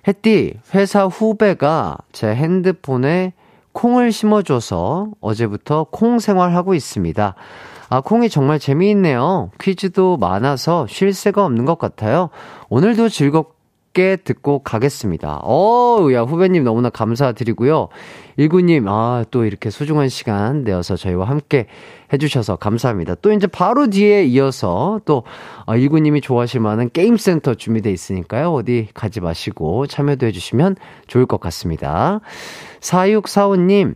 햇띠, 0.09 0.55
회사 0.75 1.05
후배가 1.05 1.99
제 2.13 2.35
핸드폰에 2.35 3.33
콩을 3.73 4.13
심어줘서 4.13 5.09
어제부터 5.21 5.87
콩 5.91 6.19
생활하고 6.19 6.75
있습니다. 6.75 7.35
아, 7.91 8.01
콩이 8.01 8.29
정말 8.29 8.59
재미있네요. 8.59 9.51
퀴즈도 9.61 10.17
많아서 10.17 10.87
쉴 10.89 11.13
새가 11.13 11.45
없는 11.45 11.65
것 11.65 11.79
같아요. 11.79 12.31
오늘도 12.69 13.09
즐겁, 13.09 13.55
함께 13.95 14.17
듣고 14.17 14.59
가겠습니다. 14.59 15.39
어우, 15.45 16.13
야, 16.13 16.23
후배님 16.23 16.65
너무나 16.65 16.91
감사드리고요. 16.91 17.89
일구님, 18.37 18.89
아, 18.89 19.25
또 19.31 19.45
이렇게 19.45 19.71
소중한 19.71 20.09
시간 20.09 20.65
내어서 20.65 20.97
저희와 20.97 21.27
함께 21.27 21.69
해주셔서 22.15 22.57
감사합니다. 22.57 23.17
또 23.17 23.33
이제 23.33 23.47
바로 23.47 23.89
뒤에 23.89 24.25
이어서 24.25 25.01
또, 25.05 25.25
아, 25.67 25.77
일구님이 25.77 26.21
좋아하실 26.21 26.61
만한 26.61 26.91
게임센터 26.93 27.55
준비되어 27.55 27.93
있으니까요. 27.93 28.53
어디 28.53 28.89
가지 28.95 29.21
마시고 29.21 29.87
참여도 29.87 30.27
해주시면 30.27 30.77
좋을 31.07 31.27
것 31.27 31.41
같습니다. 31.41 32.21
4645님, 32.81 33.95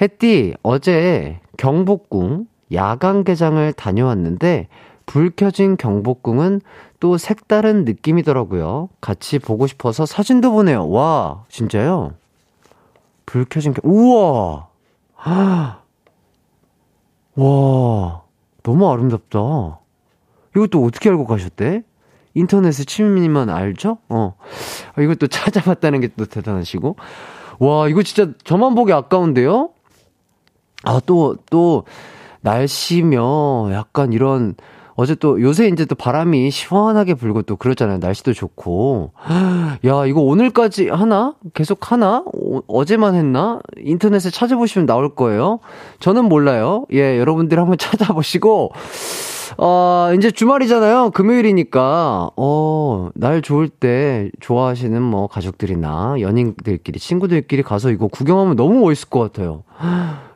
햇띠, 0.00 0.54
어제 0.62 1.40
경복궁 1.56 2.46
야간 2.72 3.24
개장을 3.24 3.72
다녀왔는데, 3.74 4.68
불 5.06 5.30
켜진 5.30 5.76
경복궁은 5.76 6.60
또 7.00 7.18
색다른 7.18 7.84
느낌이더라고요. 7.84 8.88
같이 9.00 9.38
보고 9.38 9.66
싶어서 9.66 10.06
사진도 10.06 10.52
보내요. 10.52 10.88
와, 10.88 11.44
진짜요? 11.48 12.14
불 13.26 13.44
켜진 13.44 13.74
경, 13.74 13.90
우와! 13.90 14.68
와, 17.34 18.22
너무 18.62 18.90
아름답다. 18.90 19.80
이것도 20.54 20.84
어떻게 20.84 21.08
알고 21.08 21.26
가셨대? 21.26 21.82
인터넷에 22.34 22.84
치미만 22.84 23.48
알죠? 23.50 23.98
어. 24.08 24.34
아, 24.94 25.02
이것도 25.02 25.26
찾아봤다는 25.28 26.00
게 26.00 26.08
또 26.16 26.24
대단하시고. 26.26 26.96
와, 27.58 27.88
이거 27.88 28.02
진짜 28.02 28.32
저만 28.44 28.74
보기 28.74 28.92
아까운데요? 28.92 29.70
아, 30.84 31.00
또, 31.06 31.36
또, 31.50 31.84
날씨며 32.40 33.70
약간 33.72 34.12
이런 34.12 34.54
어제 34.94 35.14
또 35.14 35.40
요새 35.40 35.68
이제 35.68 35.84
또 35.84 35.94
바람이 35.94 36.50
시원하게 36.50 37.14
불고 37.14 37.42
또 37.42 37.56
그렇잖아요. 37.56 37.98
날씨도 37.98 38.32
좋고. 38.32 39.12
야, 39.86 40.06
이거 40.06 40.20
오늘까지 40.20 40.88
하나? 40.88 41.34
계속 41.54 41.90
하나? 41.90 42.24
어, 42.68 42.84
제만 42.84 43.14
했나? 43.14 43.60
인터넷에 43.78 44.30
찾아보시면 44.30 44.86
나올 44.86 45.14
거예요. 45.14 45.60
저는 46.00 46.26
몰라요. 46.26 46.86
예, 46.92 47.18
여러분들 47.18 47.58
한번 47.58 47.76
찾아보시고 47.78 48.72
어, 49.58 50.10
이제 50.16 50.30
주말이잖아요. 50.30 51.10
금요일이니까, 51.10 52.30
어, 52.36 53.10
날 53.14 53.42
좋을 53.42 53.68
때 53.68 54.30
좋아하시는 54.40 55.00
뭐 55.02 55.26
가족들이나 55.26 56.16
연인들끼리, 56.20 56.98
친구들끼리 56.98 57.62
가서 57.62 57.90
이거 57.90 58.08
구경하면 58.08 58.56
너무 58.56 58.80
멋있을 58.80 59.10
것 59.10 59.20
같아요. 59.20 59.64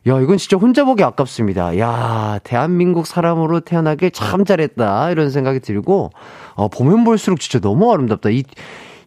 야, 0.09 0.21
이건 0.21 0.37
진짜 0.39 0.57
혼자 0.57 0.85
보기 0.85 1.03
아깝습니다. 1.03 1.77
야, 1.81 2.39
대한민국 2.45 3.09
사람으로 3.09 3.59
태어나길 3.59 4.13
참 4.13 4.45
잘했다. 4.45 5.11
이런 5.11 5.31
생각이 5.31 5.59
들고, 5.59 6.11
어, 6.55 6.69
보면 6.69 7.03
볼수록 7.03 7.41
진짜 7.41 7.59
너무 7.59 7.93
아름답다. 7.93 8.31
이, 8.31 8.45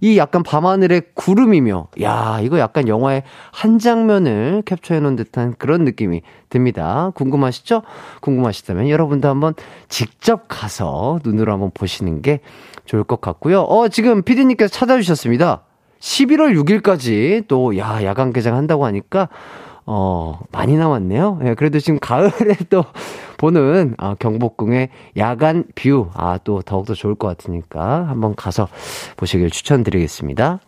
이 0.01 0.17
약간 0.17 0.43
밤하늘의 0.43 1.03
구름이며, 1.13 1.87
야, 2.01 2.39
이거 2.41 2.59
약간 2.59 2.89
영화의 2.89 3.23
한 3.51 3.79
장면을 3.79 4.61
캡처해 4.65 4.99
놓은 4.99 5.15
듯한 5.15 5.55
그런 5.57 5.85
느낌이 5.85 6.21
듭니다. 6.49 7.13
궁금하시죠? 7.15 7.81
궁금하시다면 8.19 8.89
여러분도 8.89 9.29
한번 9.29 9.53
직접 9.87 10.47
가서 10.49 11.21
눈으로 11.23 11.53
한번 11.53 11.71
보시는 11.73 12.21
게 12.21 12.41
좋을 12.83 13.05
것 13.05 13.21
같고요. 13.21 13.61
어, 13.61 13.87
지금 13.87 14.21
피디님께서 14.21 14.69
찾아주셨습니다. 14.73 15.61
11월 16.01 16.61
6일까지 16.61 17.47
또, 17.47 17.77
야, 17.77 18.03
야간 18.03 18.33
개장 18.33 18.57
한다고 18.57 18.85
하니까, 18.85 19.29
어, 19.91 20.39
많이 20.51 20.77
남았네요. 20.77 21.39
예, 21.45 21.55
그래도 21.55 21.79
지금 21.79 21.97
가을에 21.99 22.29
또 22.69 22.85
보는 23.37 23.95
아, 23.97 24.13
경복궁의 24.19 24.89
야간 25.17 25.63
view, 25.73 26.09
아, 26.13 26.37
또 26.43 26.61
더욱더 26.61 26.93
좋을 26.93 27.15
것 27.15 27.27
같으니까 27.27 28.07
한번 28.07 28.35
가서 28.35 28.67
보시길 29.17 29.49
추천드리겠습니다. 29.49 30.59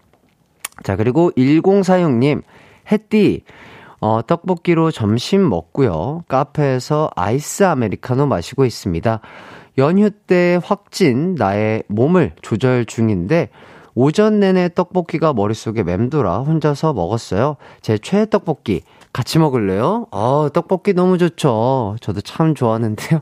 자, 0.83 0.95
그리고 0.95 1.29
1046님, 1.37 2.41
햇띠, 2.91 3.43
어, 3.99 4.21
떡볶이로 4.25 4.89
점심 4.89 5.47
먹고요. 5.49 6.23
카페에서 6.27 7.11
아이스 7.15 7.63
아메리카노 7.63 8.25
마시고 8.25 8.65
있습니다. 8.65 9.19
연휴 9.77 10.09
때 10.09 10.59
확진 10.63 11.35
나의 11.35 11.83
몸을 11.89 12.33
조절 12.41 12.85
중인데, 12.85 13.49
오전 13.93 14.39
내내 14.39 14.69
떡볶이가 14.73 15.33
머릿속에 15.33 15.83
맴돌아 15.83 16.39
혼자서 16.39 16.93
먹었어요. 16.93 17.57
제 17.81 17.99
최애 17.99 18.25
떡볶이. 18.31 18.81
같이 19.13 19.39
먹을래요? 19.39 20.07
어, 20.11 20.47
떡볶이 20.53 20.93
너무 20.93 21.17
좋죠. 21.17 21.97
저도 22.01 22.21
참 22.21 22.55
좋아하는데요. 22.55 23.21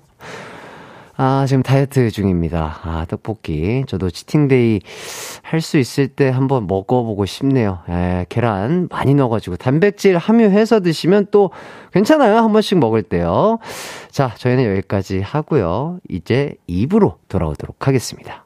아, 1.22 1.46
지금 1.48 1.63
다이어트 1.63 2.12
중입니다. 2.12 2.80
아, 2.84 3.06
떡볶이. 3.10 3.84
저도 3.88 4.10
치팅데이 4.10 4.80
할 5.42 5.62
수 5.62 5.78
있을 5.78 6.08
때 6.08 6.30
한번 6.30 6.66
먹어보고 6.68 7.26
싶네요. 7.26 7.80
에, 7.90 7.94
예, 8.22 8.26
계란 8.30 8.88
많이 8.90 9.13
넣어가지고 9.16 9.58
단백질 9.58 10.18
함유해서 10.18 10.80
드시면 10.80 11.28
또 11.32 11.52
괜찮아요. 11.92 12.38
한 12.38 12.54
번씩 12.54 12.78
먹을 12.78 13.04
때요. 13.04 13.60
자, 14.12 14.34
저희는 14.38 14.63
여기까지 14.72 15.20
하고요. 15.20 16.00
이제 16.08 16.54
입으로 16.68 17.18
돌아오도록 17.28 17.88
하겠습니다. 17.88 18.46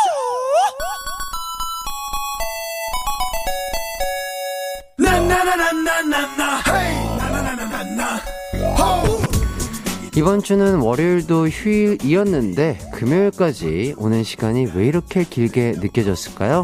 이번 10.21 10.43
주는 10.43 10.75
월요일도 10.75 11.47
휴일이었는데 11.47 12.77
금요일까지 12.93 13.95
오는 13.97 14.23
시간이 14.23 14.67
왜 14.75 14.85
이렇게 14.85 15.23
길게 15.23 15.77
느껴졌을까요? 15.79 16.63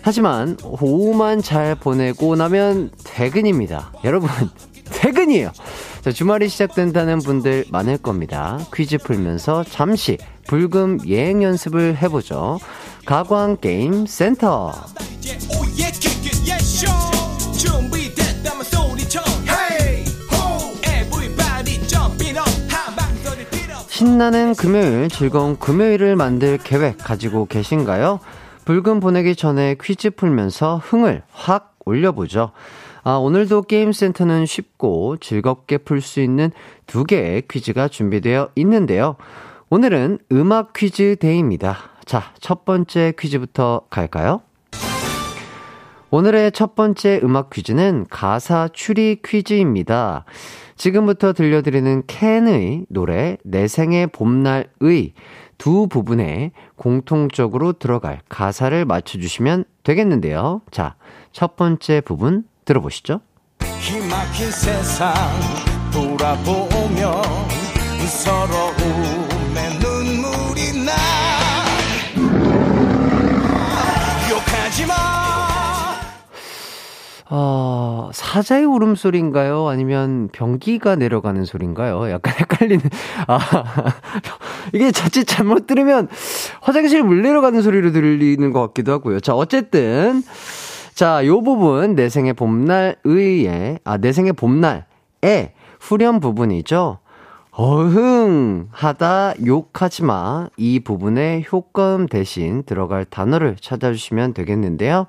하지만 0.00 0.56
오후만 0.62 1.42
잘 1.42 1.74
보내고 1.74 2.36
나면 2.36 2.92
퇴근입니다. 3.02 3.90
여러분, 4.04 4.30
퇴근이에요. 4.92 5.50
자, 6.02 6.12
주말이 6.12 6.48
시작된다는 6.48 7.18
분들 7.18 7.64
많을 7.68 7.98
겁니다. 7.98 8.60
퀴즈 8.72 8.98
풀면서 8.98 9.64
잠시 9.64 10.16
불금 10.46 11.00
예행 11.04 11.42
연습을 11.42 11.96
해보죠. 11.96 12.60
가광 13.06 13.56
게임 13.60 14.06
센터. 14.06 14.72
신나는 23.94 24.56
금요일, 24.56 25.08
즐거운 25.08 25.56
금요일을 25.56 26.16
만들 26.16 26.58
계획 26.58 26.98
가지고 26.98 27.46
계신가요? 27.46 28.18
불금 28.64 28.98
보내기 28.98 29.36
전에 29.36 29.76
퀴즈 29.80 30.10
풀면서 30.10 30.78
흥을 30.78 31.22
확 31.30 31.76
올려보죠. 31.84 32.50
아, 33.04 33.12
오늘도 33.12 33.62
게임센터는 33.62 34.46
쉽고 34.46 35.18
즐겁게 35.18 35.78
풀 35.78 36.00
수 36.00 36.20
있는 36.20 36.50
두 36.88 37.04
개의 37.04 37.42
퀴즈가 37.48 37.86
준비되어 37.86 38.48
있는데요. 38.56 39.14
오늘은 39.70 40.18
음악 40.32 40.72
퀴즈 40.72 41.14
day입니다. 41.20 41.78
자, 42.04 42.32
첫 42.40 42.64
번째 42.64 43.12
퀴즈부터 43.16 43.82
갈까요? 43.90 44.40
오늘의 46.10 46.50
첫 46.50 46.74
번째 46.74 47.20
음악 47.22 47.50
퀴즈는 47.50 48.06
가사 48.10 48.68
추리 48.72 49.20
퀴즈입니다. 49.24 50.24
지금부터 50.76 51.32
들려드리는 51.32 52.02
캔의 52.06 52.86
노래 52.88 53.36
내 53.44 53.68
생의 53.68 54.08
봄날의 54.08 55.12
두 55.58 55.86
부분에 55.88 56.52
공통적으로 56.76 57.74
들어갈 57.74 58.20
가사를 58.28 58.84
맞춰주시면 58.84 59.64
되겠는데요. 59.82 60.62
자, 60.70 60.96
첫 61.32 61.56
번째 61.56 62.00
부분 62.00 62.44
들어보시죠. 62.64 63.20
기막힌 63.80 64.50
세상 64.50 65.14
돌아보며 65.92 67.22
서러움 68.06 69.23
어, 77.30 78.10
사자의 78.12 78.64
울음소리인가요? 78.64 79.68
아니면 79.68 80.28
변기가 80.32 80.96
내려가는 80.96 81.44
소리인가요? 81.44 82.10
약간 82.10 82.34
헷갈리는, 82.38 82.82
아, 83.26 83.38
이게 84.72 84.90
자칫 84.90 85.24
잘못 85.24 85.66
들으면 85.66 86.08
화장실 86.60 87.02
물 87.02 87.22
내려가는 87.22 87.62
소리로 87.62 87.92
들리는 87.92 88.52
것 88.52 88.60
같기도 88.60 88.92
하고요. 88.92 89.20
자, 89.20 89.34
어쨌든, 89.34 90.22
자, 90.94 91.26
요 91.26 91.40
부분, 91.40 91.94
내 91.94 92.08
생의 92.08 92.34
봄날 92.34 92.96
의에, 93.04 93.78
아, 93.84 93.96
내 93.96 94.12
생의 94.12 94.34
봄날에 94.34 94.84
후렴 95.80 96.20
부분이죠. 96.20 96.98
어흥 97.56 98.68
하다 98.72 99.34
욕하지 99.46 100.02
마. 100.02 100.48
이 100.56 100.80
부분에 100.80 101.44
효과음 101.52 102.06
대신 102.06 102.64
들어갈 102.64 103.04
단어를 103.04 103.56
찾아주시면 103.60 104.34
되겠는데요. 104.34 105.06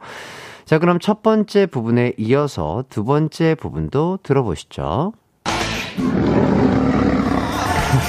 자, 0.64 0.78
그럼 0.78 1.00
첫 1.00 1.24
번째 1.24 1.66
부분에 1.66 2.14
이어서 2.18 2.84
두 2.90 3.04
번째 3.04 3.56
부분도 3.56 4.20
들어보시죠. 4.22 5.14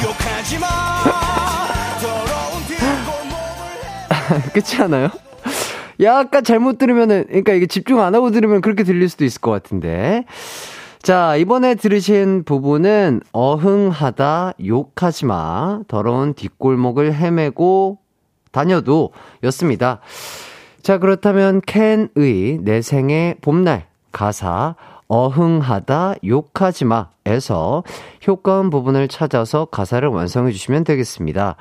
욕하지 0.05 0.59
마 0.59 0.67
더러운 2.01 2.63
뒷골목을 2.69 4.51
그렇지 4.53 4.83
않아요? 4.83 5.09
약간 6.01 6.45
잘못 6.45 6.77
들으면은, 6.77 7.25
그러니까 7.29 7.55
이게 7.55 7.67
집중 7.67 8.03
안 8.03 8.15
하고 8.15 8.31
들으면 8.31 8.61
그렇게 8.61 8.85
들릴 8.85 9.09
수도 9.09 9.25
있을 9.25 9.41
것 9.41 9.51
같은데. 9.51 10.27
자, 11.07 11.37
이번에 11.37 11.77
들으신 11.77 12.43
부분은 12.43 13.21
어흥하다, 13.31 14.55
욕하지 14.67 15.27
마, 15.27 15.79
더러운 15.87 16.35
뒷골목을 16.35 17.15
헤매고 17.15 17.99
다녀도 18.51 19.13
였습니다. 19.45 20.01
자, 20.83 20.99
그렇다면 20.99 21.61
캔의 21.65 22.59
내 22.63 22.83
생의 22.83 23.37
봄날 23.41 23.87
가사 24.11 24.75
어흥하다, 25.07 26.17
욕하지 26.27 26.87
마 26.87 27.11
에서 27.25 27.85
효과음 28.27 28.71
부분을 28.71 29.07
찾아서 29.07 29.67
가사를 29.67 30.09
완성해 30.09 30.51
주시면 30.51 30.83
되겠습니다. 30.83 31.55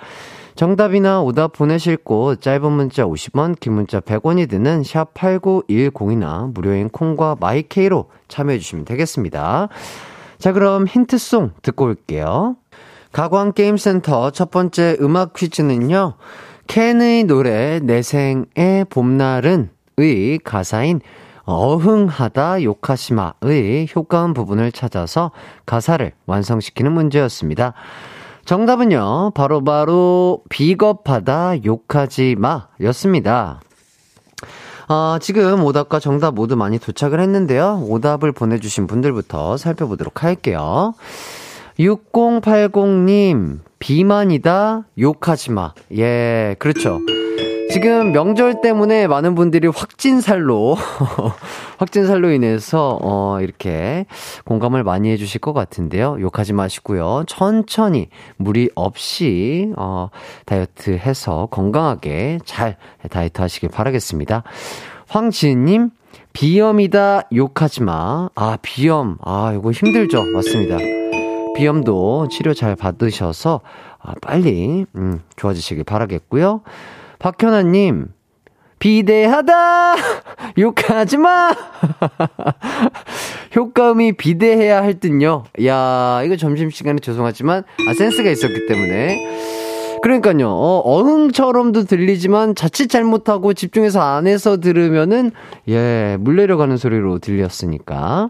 정답이나 0.55 1.21
오답 1.21 1.51
보내실 1.51 1.97
곳 1.97 2.41
짧은 2.41 2.71
문자 2.71 3.03
50원, 3.03 3.59
긴 3.59 3.73
문자 3.73 3.99
100원이 3.99 4.49
드는 4.49 4.83
샵 4.83 5.13
8910이나 5.13 6.53
무료인 6.53 6.87
콩과 6.87 7.35
마이케이로 7.41 8.09
참여해 8.29 8.59
주시면 8.59 8.85
되겠습니다. 8.85 9.67
자, 10.37 10.53
그럼 10.53 10.87
힌트송 10.87 11.51
듣고 11.61 11.85
올게요. 11.85 12.55
가광 13.11 13.51
게임센터 13.51 14.31
첫 14.31 14.49
번째 14.49 14.97
음악 15.01 15.33
퀴즈는요. 15.33 16.13
캔의 16.67 17.25
노래 17.25 17.79
내 17.79 18.01
생의 18.01 18.85
봄날은 18.89 19.69
의 19.97 20.39
가사인 20.39 21.01
어흥하다 21.43 22.63
요카시마의 22.63 23.87
효과음 23.95 24.33
부분을 24.33 24.71
찾아서 24.71 25.31
가사를 25.65 26.11
완성시키는 26.25 26.91
문제였습니다. 26.91 27.73
정답은요, 28.45 29.31
바로바로 29.33 29.63
바로 29.63 30.43
비겁하다, 30.49 31.65
욕하지 31.65 32.35
마, 32.37 32.67
였습니다. 32.81 33.59
어, 34.87 35.17
지금 35.19 35.63
오답과 35.63 35.99
정답 35.99 36.35
모두 36.35 36.55
많이 36.55 36.77
도착을 36.77 37.19
했는데요. 37.19 37.83
오답을 37.89 38.31
보내주신 38.31 38.85
분들부터 38.85 39.57
살펴보도록 39.57 40.23
할게요. 40.23 40.93
6080님, 41.79 43.61
비만이다, 43.79 44.83
욕하지 44.99 45.51
마. 45.51 45.73
예, 45.91 46.55
그렇죠. 46.59 46.99
지금 47.75 48.13
명절 48.13 48.61
때문에 48.61 49.05
많은 49.05 49.35
분들이 49.35 49.67
확진살로, 49.67 50.77
확진살로 51.77 52.31
인해서, 52.31 52.97
어, 53.01 53.41
이렇게 53.41 54.05
공감을 54.45 54.85
많이 54.85 55.09
해주실 55.09 55.41
것 55.41 55.51
같은데요. 55.51 56.15
욕하지 56.21 56.53
마시고요. 56.53 57.25
천천히, 57.27 58.07
무리 58.37 58.69
없이, 58.75 59.73
어, 59.75 60.07
다이어트 60.45 60.91
해서 60.91 61.49
건강하게 61.51 62.39
잘 62.45 62.77
다이어트 63.09 63.41
하시길 63.41 63.67
바라겠습니다. 63.67 64.43
황지은님, 65.09 65.89
비염이다, 66.31 67.23
욕하지 67.35 67.83
마. 67.83 68.29
아, 68.35 68.57
비염. 68.61 69.17
아, 69.21 69.53
이거 69.53 69.71
힘들죠? 69.71 70.23
맞습니다. 70.23 70.77
비염도 71.57 72.29
치료 72.29 72.53
잘 72.53 72.77
받으셔서, 72.77 73.59
아, 73.99 74.13
빨리, 74.21 74.85
음, 74.95 75.21
좋아지시길 75.35 75.83
바라겠고요. 75.83 76.61
박현아님, 77.19 78.07
비대하다! 78.79 79.95
욕하지 80.59 81.17
마! 81.17 81.51
효과음이 83.55 84.13
비대해야 84.13 84.83
할 84.83 84.99
듯요. 84.99 85.45
야 85.65 86.21
이거 86.25 86.35
점심시간에 86.35 86.99
죄송하지만, 86.99 87.63
아, 87.87 87.93
센스가 87.93 88.29
있었기 88.29 88.67
때문에. 88.67 89.99
그러니까요, 90.01 90.49
어, 90.49 90.81
어흥처럼도 90.85 91.85
들리지만 91.85 92.53
자칫 92.53 92.89
잘못하고 92.89 93.53
집중해서 93.53 94.01
안에서 94.01 94.57
들으면은, 94.57 95.31
예, 95.67 96.17
물 96.19 96.35
내려가는 96.35 96.77
소리로 96.77 97.19
들렸으니까. 97.19 98.29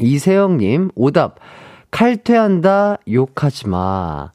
이세영님, 0.00 0.90
오답. 0.94 1.36
칼퇴한다, 1.90 2.98
욕하지 3.10 3.68
마. 3.68 4.30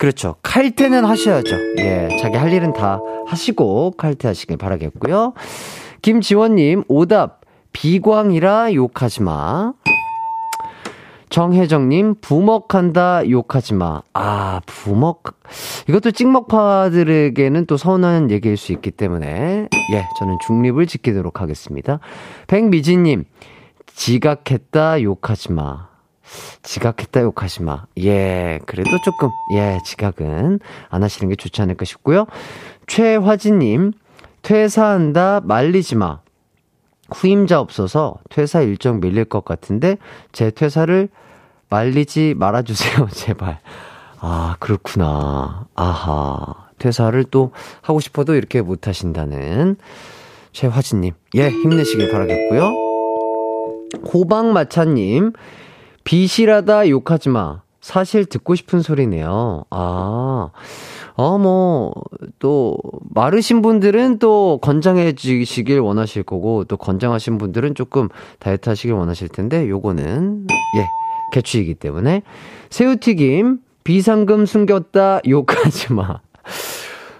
그렇죠. 0.00 0.36
칼퇴는 0.42 1.04
하셔야죠. 1.04 1.56
예, 1.80 2.08
자기 2.22 2.38
할 2.38 2.50
일은 2.54 2.72
다 2.72 3.00
하시고 3.26 3.92
칼퇴하시길 3.98 4.56
바라겠고요. 4.56 5.34
김지원님, 6.00 6.84
오답. 6.88 7.42
비광이라 7.72 8.72
욕하지 8.72 9.22
마. 9.22 9.74
정혜정님, 11.28 12.14
부먹한다, 12.22 13.28
욕하지 13.28 13.74
마. 13.74 14.00
아, 14.14 14.62
부먹. 14.64 15.22
이것도 15.86 16.12
찍먹파들에게는 16.12 17.66
또 17.66 17.76
서운한 17.76 18.30
얘기일 18.30 18.56
수 18.56 18.72
있기 18.72 18.92
때문에, 18.92 19.68
예, 19.92 20.08
저는 20.18 20.38
중립을 20.46 20.86
지키도록 20.86 21.42
하겠습니다. 21.42 22.00
백미진님, 22.46 23.24
지각했다, 23.94 25.02
욕하지 25.02 25.52
마. 25.52 25.89
지각했다 26.62 27.22
욕하지 27.22 27.62
마. 27.62 27.84
예, 27.98 28.58
그래도 28.66 28.90
조금, 29.04 29.30
예, 29.54 29.78
지각은 29.84 30.60
안 30.88 31.02
하시는 31.02 31.28
게 31.28 31.36
좋지 31.36 31.62
않을까 31.62 31.84
싶고요. 31.84 32.26
최화진님, 32.86 33.92
퇴사한다, 34.42 35.40
말리지 35.44 35.96
마. 35.96 36.20
후임자 37.12 37.60
없어서 37.60 38.16
퇴사 38.30 38.60
일정 38.60 39.00
밀릴 39.00 39.24
것 39.24 39.44
같은데, 39.44 39.96
제 40.32 40.50
퇴사를 40.50 41.08
말리지 41.68 42.34
말아주세요, 42.36 43.08
제발. 43.12 43.60
아, 44.20 44.56
그렇구나. 44.60 45.66
아하. 45.74 46.68
퇴사를 46.78 47.22
또 47.24 47.52
하고 47.82 48.00
싶어도 48.00 48.34
이렇게 48.34 48.62
못 48.62 48.88
하신다는 48.88 49.76
최화진님. 50.52 51.12
예, 51.36 51.48
힘내시길 51.50 52.10
바라겠고요. 52.10 52.62
호박마차님, 54.12 55.32
비실하다 56.04 56.88
욕하지 56.88 57.28
마. 57.28 57.62
사실 57.80 58.26
듣고 58.26 58.54
싶은 58.54 58.82
소리네요. 58.82 59.64
아, 59.70 60.50
어, 61.14 61.38
뭐, 61.38 61.94
또, 62.38 62.76
마르신 63.14 63.62
분들은 63.62 64.18
또 64.18 64.58
건장해지시길 64.62 65.80
원하실 65.80 66.24
거고, 66.24 66.64
또 66.64 66.76
건장하신 66.76 67.38
분들은 67.38 67.74
조금 67.74 68.08
다이어트 68.38 68.68
하시길 68.68 68.92
원하실 68.92 69.28
텐데, 69.28 69.66
요거는, 69.68 70.46
예, 70.76 70.86
개취이기 71.32 71.74
때문에. 71.74 72.22
새우튀김, 72.68 73.60
비상금 73.82 74.44
숨겼다, 74.44 75.20
욕하지 75.26 75.94
마. 75.94 76.20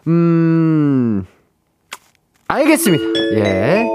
음, 0.09 1.25
알겠습니다. 2.49 3.05
예. 3.37 3.87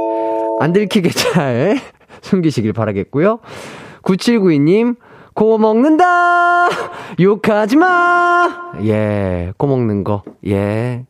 안 0.60 0.74
들키게 0.74 1.10
잘 1.10 1.80
숨기시길 2.22 2.74
바라겠고요. 2.74 3.40
9792님, 4.06 4.96
코 5.34 5.58
먹는다! 5.58 6.70
욕하지 7.20 7.76
마! 7.76 8.72
예, 8.84 9.52
코 9.58 9.68
먹는 9.68 10.04
거. 10.04 10.24
예. 10.46 11.06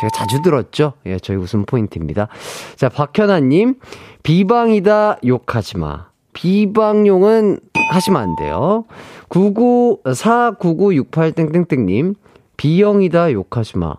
제가 0.00 0.10
자주 0.14 0.42
들었죠? 0.42 0.94
예, 1.06 1.18
저희 1.18 1.36
웃음 1.36 1.64
포인트입니다. 1.64 2.28
자, 2.76 2.88
박현아님, 2.88 3.76
비방이다, 4.22 5.18
욕하지 5.24 5.78
마. 5.78 6.08
비방용은 6.32 7.60
하시면 7.92 8.20
안 8.20 8.36
돼요. 8.36 8.84
99, 9.28 10.00
49968땡땡땡님, 10.04 12.14
비형이다, 12.56 13.32
욕하지 13.32 13.78
마. 13.78 13.94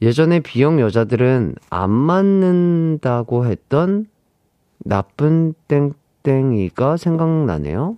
예전에 0.00 0.40
비형 0.40 0.80
여자들은 0.80 1.54
안 1.70 1.90
맞는다고 1.90 3.46
했던 3.46 4.06
나쁜 4.84 5.54
땡 5.68 5.92
땡땡이가 6.22 6.96
생각나네요. 6.96 7.96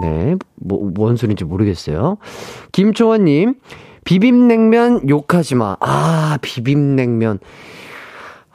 네, 0.00 0.36
뭐, 0.56 0.90
뭔 0.92 1.16
소리인지 1.16 1.44
모르겠어요. 1.44 2.18
김초원님, 2.72 3.54
비빔냉면 4.04 5.08
욕하지 5.08 5.54
마. 5.54 5.76
아, 5.80 6.38
비빔냉면. 6.42 7.38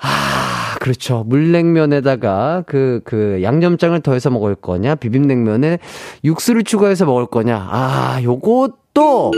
아, 0.02 0.78
그렇죠. 0.80 1.24
물냉면에다가 1.28 2.64
그, 2.68 3.02
그, 3.04 3.40
양념장을 3.42 4.00
더해서 4.02 4.30
먹을 4.30 4.56
거냐, 4.56 4.96
비빔냉면에 4.96 5.80
육수를 6.24 6.64
추가해서 6.64 7.06
먹을 7.06 7.26
거냐. 7.26 7.68
아, 7.70 8.20
요것도, 8.24 9.32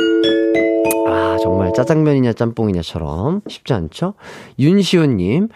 아, 1.07 1.37
정말 1.41 1.73
짜장면이냐 1.73 2.33
짬뽕이냐처럼 2.33 3.41
쉽지 3.47 3.73
않죠? 3.73 4.13
윤시호님, 4.59 5.49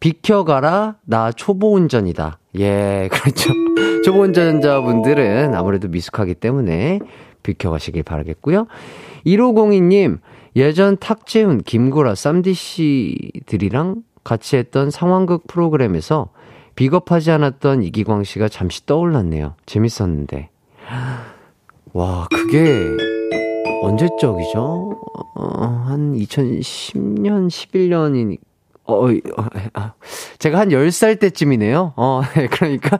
비켜가라, 0.00 0.96
나 1.04 1.32
초보 1.32 1.74
운전이다. 1.74 2.38
예, 2.58 3.08
그렇죠. 3.12 3.52
초보 4.04 4.20
운전자분들은 4.22 5.54
아무래도 5.54 5.88
미숙하기 5.88 6.34
때문에 6.34 7.00
비켜가시길 7.42 8.02
바라겠고요. 8.02 8.66
1502님, 9.26 10.18
예전 10.56 10.96
탁재훈, 10.96 11.62
김구라, 11.62 12.14
쌈디씨들이랑 12.14 14.02
같이 14.24 14.56
했던 14.56 14.90
상황극 14.90 15.46
프로그램에서 15.46 16.30
비겁하지 16.74 17.30
않았던 17.32 17.82
이기광 17.82 18.24
씨가 18.24 18.48
잠시 18.48 18.86
떠올랐네요. 18.86 19.54
재밌었는데. 19.66 20.50
와, 21.92 22.28
그게 22.30 22.84
언제적이죠? 23.82 25.00
어, 25.34 25.84
한 25.86 26.14
2010년, 26.14 27.48
11년이니, 27.48 28.38
어, 28.88 29.06
어, 29.06 29.10
어, 29.74 29.92
제가 30.38 30.58
한 30.58 30.70
10살 30.70 31.20
때쯤이네요. 31.20 31.92
어, 31.96 32.22
그러니까, 32.52 32.98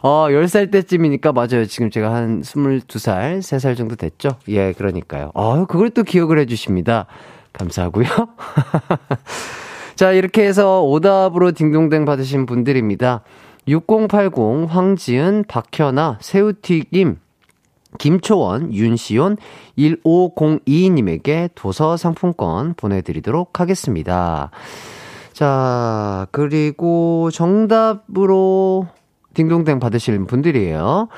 어, 0.00 0.28
10살 0.30 0.72
때쯤이니까 0.72 1.32
맞아요. 1.32 1.66
지금 1.66 1.90
제가 1.90 2.12
한 2.12 2.40
22살, 2.40 3.40
3살 3.40 3.76
정도 3.76 3.96
됐죠? 3.96 4.30
예, 4.48 4.72
그러니까요. 4.72 5.32
어, 5.34 5.66
그걸 5.66 5.90
또 5.90 6.04
기억을 6.04 6.38
해주십니다. 6.38 7.06
감사하고요. 7.52 8.06
자, 9.94 10.12
이렇게 10.12 10.42
해서 10.46 10.82
오답으로 10.82 11.52
딩동댕 11.52 12.06
받으신 12.06 12.46
분들입니다. 12.46 13.22
6080, 13.68 14.68
황지은, 14.68 15.44
박현아, 15.48 16.18
새우튀김, 16.22 17.18
김초원, 17.98 18.72
윤시온, 18.72 19.36
1502님에게 19.78 21.50
도서 21.54 21.96
상품권 21.96 22.74
보내드리도록 22.74 23.60
하겠습니다. 23.60 24.50
자, 25.36 26.26
그리고 26.30 27.30
정답으로 27.30 28.86
딩동댕 29.34 29.80
받으실 29.80 30.24
분들이에요. 30.24 31.08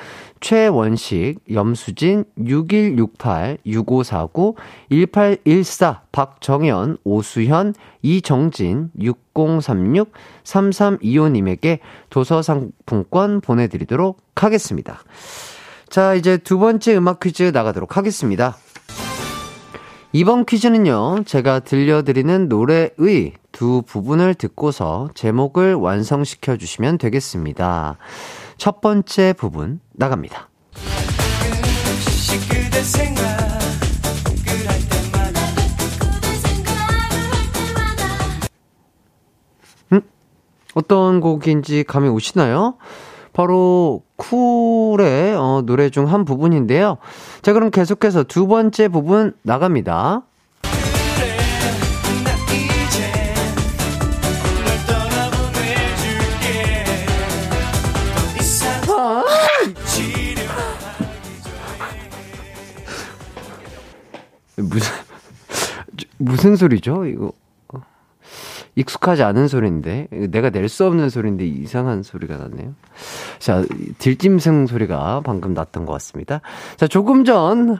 최원식, 0.41 1.39
염수진, 1.53 2.25
6168, 2.37 3.59
6549, 3.65 4.57
1814, 4.89 6.01
박정현, 6.11 6.97
오수현, 7.05 7.73
이정진, 8.01 8.91
6036, 8.99 10.11
3325님에게 10.43 11.79
도서 12.09 12.41
상품권 12.41 13.39
보내드리도록 13.39 14.19
하겠습니다. 14.35 14.99
자, 15.87 16.13
이제 16.13 16.35
두 16.35 16.59
번째 16.59 16.97
음악 16.97 17.21
퀴즈 17.21 17.43
나가도록 17.53 17.95
하겠습니다. 17.95 18.57
이번 20.11 20.45
퀴즈는요, 20.45 21.23
제가 21.27 21.59
들려드리는 21.59 22.49
노래의 22.49 23.33
두 23.51 23.83
부분을 23.83 24.33
듣고서 24.33 25.11
제목을 25.13 25.75
완성시켜 25.75 26.57
주시면 26.57 26.97
되겠습니다. 26.97 27.97
첫 28.57 28.81
번째 28.81 29.35
부분 29.37 29.79
나갑니다. 29.93 30.49
때마다 37.53 38.03
어떤 40.73 41.19
곡인지 41.19 41.83
감이 41.83 42.09
오시나요? 42.09 42.77
바로 43.39 44.03
쿨의 44.17 45.33
어, 45.37 45.63
노래 45.65 45.89
중 45.89 46.07
한 46.07 46.25
부분인데요. 46.25 46.97
자, 47.41 47.53
그럼 47.53 47.71
계속해서 47.71 48.23
두 48.23 48.47
번째 48.47 48.89
부분 48.89 49.31
나갑니다. 49.43 50.23
치료 59.85 60.41
무슨 64.57 64.91
무슨 66.17 66.55
소리죠? 66.57 67.05
이거 67.05 67.27
어, 67.27 67.31
익숙하지 68.79 69.23
않은 69.23 69.47
소리인데 69.47 70.07
내가 70.29 70.49
낼 70.49 70.69
수 70.69 70.85
없는 70.85 71.09
소리인데 71.09 71.45
이상한 71.45 72.03
소리가 72.03 72.37
나네요. 72.37 72.73
자, 73.39 73.63
들짐승 73.97 74.67
소리가 74.67 75.21
방금 75.25 75.53
났던 75.53 75.85
것 75.85 75.93
같습니다. 75.93 76.41
자, 76.77 76.87
조금 76.87 77.25
전 77.25 77.79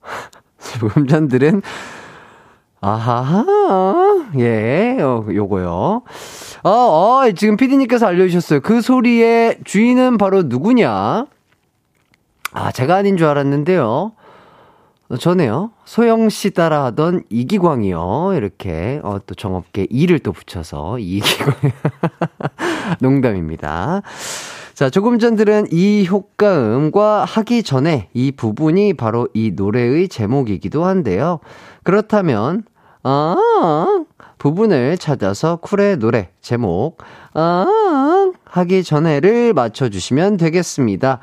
조금 0.80 1.06
전 1.06 1.28
들은 1.28 1.62
아하하 2.80 4.30
예 4.38 4.98
어, 5.00 5.24
요거요. 5.32 6.02
어, 6.64 6.70
어 6.70 7.32
지금 7.36 7.56
피디님께서 7.56 8.06
알려주셨어요. 8.06 8.60
그 8.60 8.80
소리의 8.80 9.58
주인은 9.64 10.18
바로 10.18 10.42
누구냐? 10.42 11.26
아 12.52 12.72
제가 12.72 12.96
아닌 12.96 13.16
줄 13.16 13.26
알았는데요. 13.26 14.12
어, 15.08 15.16
전에요. 15.16 15.70
소영 15.84 16.30
씨 16.30 16.50
따라 16.50 16.84
하던 16.84 17.24
이기광이요. 17.28 18.32
이렇게, 18.36 19.00
어, 19.02 19.18
또 19.26 19.34
정없게 19.34 19.86
이를 19.90 20.18
또 20.18 20.32
붙여서 20.32 20.98
이기광. 20.98 21.54
농담입니다. 23.00 24.02
자, 24.72 24.90
조금 24.90 25.18
전 25.18 25.36
들은 25.36 25.66
이 25.70 26.06
효과음과 26.08 27.24
하기 27.24 27.62
전에 27.62 28.08
이 28.14 28.32
부분이 28.32 28.94
바로 28.94 29.28
이 29.34 29.52
노래의 29.54 30.08
제목이기도 30.08 30.84
한데요. 30.84 31.38
그렇다면, 31.84 32.64
아, 33.02 33.36
부분을 34.38 34.96
찾아서 34.98 35.56
쿨의 35.56 35.98
노래 35.98 36.30
제목, 36.40 36.98
아, 37.34 38.32
하기 38.46 38.82
전에를 38.82 39.52
맞춰주시면 39.52 40.38
되겠습니다. 40.38 41.20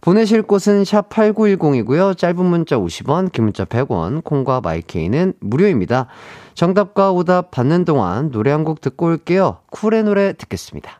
보내실 0.00 0.42
곳은 0.42 0.84
샵 0.84 1.10
8910이고요. 1.10 2.16
짧은 2.16 2.44
문자 2.44 2.76
50원, 2.78 3.30
긴 3.32 3.44
문자 3.44 3.64
100원, 3.64 4.24
콩과 4.24 4.60
마이케이는 4.62 5.34
무료입니다. 5.40 6.06
정답과 6.54 7.12
오답 7.12 7.50
받는 7.50 7.84
동안 7.84 8.30
노래 8.30 8.50
한 8.50 8.64
곡 8.64 8.80
듣고 8.80 9.06
올게요. 9.06 9.58
쿨의 9.70 10.04
노래 10.04 10.32
듣겠습니다. 10.34 10.99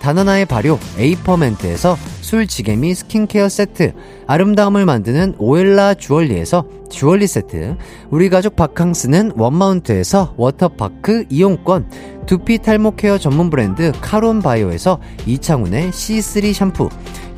다나나의 0.00 0.46
발효 0.46 0.78
에이퍼멘트에서 0.98 1.96
술지개미 2.20 2.94
스킨케어 2.94 3.48
세트, 3.48 3.92
아름다움을 4.26 4.84
만드는 4.84 5.34
오엘라 5.38 5.94
주얼리에서 5.94 6.66
주얼리 6.90 7.26
세트, 7.26 7.76
우리 8.10 8.28
가족 8.28 8.54
바캉스는 8.54 9.32
원마운트에서 9.36 10.34
워터파크 10.36 11.24
이용권, 11.30 11.90
두피 12.26 12.58
탈모 12.58 12.96
케어 12.96 13.18
전문 13.18 13.50
브랜드 13.50 13.92
카론 14.00 14.40
바이오에서 14.40 15.00
이창훈의 15.26 15.90
C3 15.90 16.52
샴푸, 16.52 16.88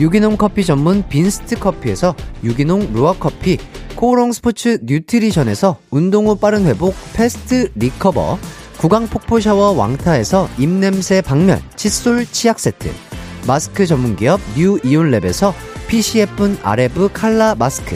유기농 0.01 0.37
커피 0.37 0.65
전문 0.65 1.05
빈스트 1.09 1.59
커피에서 1.59 2.15
유기농 2.43 2.93
루아 2.93 3.15
커피, 3.21 3.59
코오롱 3.97 4.33
스포츠 4.33 4.79
뉴트리션에서 4.83 5.77
운동 5.91 6.27
후 6.27 6.37
빠른 6.37 6.65
회복 6.65 6.95
패스트 7.13 7.71
리커버, 7.75 8.39
구강 8.81 9.09
폭포 9.09 9.41
샤워 9.41 9.73
왕타에서 9.73 10.49
입냄새 10.57 11.21
박멸 11.21 11.61
칫솔 11.77 12.25
치약 12.25 12.59
세트 12.59 12.89
마스크 13.47 13.85
전문 13.85 14.17
기업 14.17 14.41
뉴 14.57 14.79
이온랩에서 14.79 15.53
PCF 15.87 16.57
아레브 16.63 17.11
칼라 17.13 17.55
마스크 17.55 17.95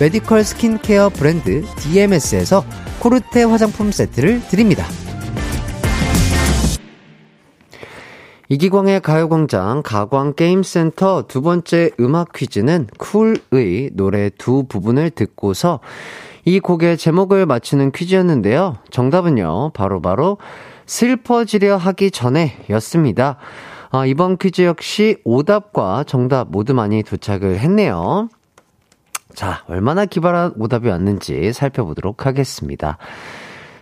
medical 0.00 0.42
스킨케어 0.42 1.10
브랜드 1.10 1.62
DMS에서 1.76 2.64
코르테 3.00 3.42
화장품 3.42 3.92
세트를 3.92 4.40
드립니다. 4.48 4.86
이기광의 8.48 9.00
가요광장 9.00 9.82
가광게임센터 9.82 11.26
두 11.28 11.42
번째 11.42 11.90
음악 12.00 12.32
퀴즈는 12.32 12.86
쿨의 12.98 13.90
노래 13.92 14.30
두 14.30 14.64
부분을 14.66 15.10
듣고서 15.10 15.80
이 16.44 16.58
곡의 16.58 16.98
제목을 16.98 17.46
맞추는 17.46 17.92
퀴즈였는데요. 17.92 18.76
정답은요, 18.90 19.70
바로 19.74 20.00
바로 20.02 20.38
슬퍼지려 20.86 21.76
하기 21.76 22.10
전에 22.10 22.56
였습니다. 22.70 23.36
아, 23.90 24.06
이번 24.06 24.38
퀴즈 24.38 24.62
역시 24.62 25.18
오답과 25.24 26.04
정답 26.04 26.50
모두 26.50 26.74
많이 26.74 27.02
도착을 27.02 27.58
했네요. 27.58 28.28
자, 29.34 29.62
얼마나 29.68 30.04
기발한 30.04 30.54
오답이 30.58 30.88
왔는지 30.88 31.52
살펴보도록 31.52 32.26
하겠습니다. 32.26 32.98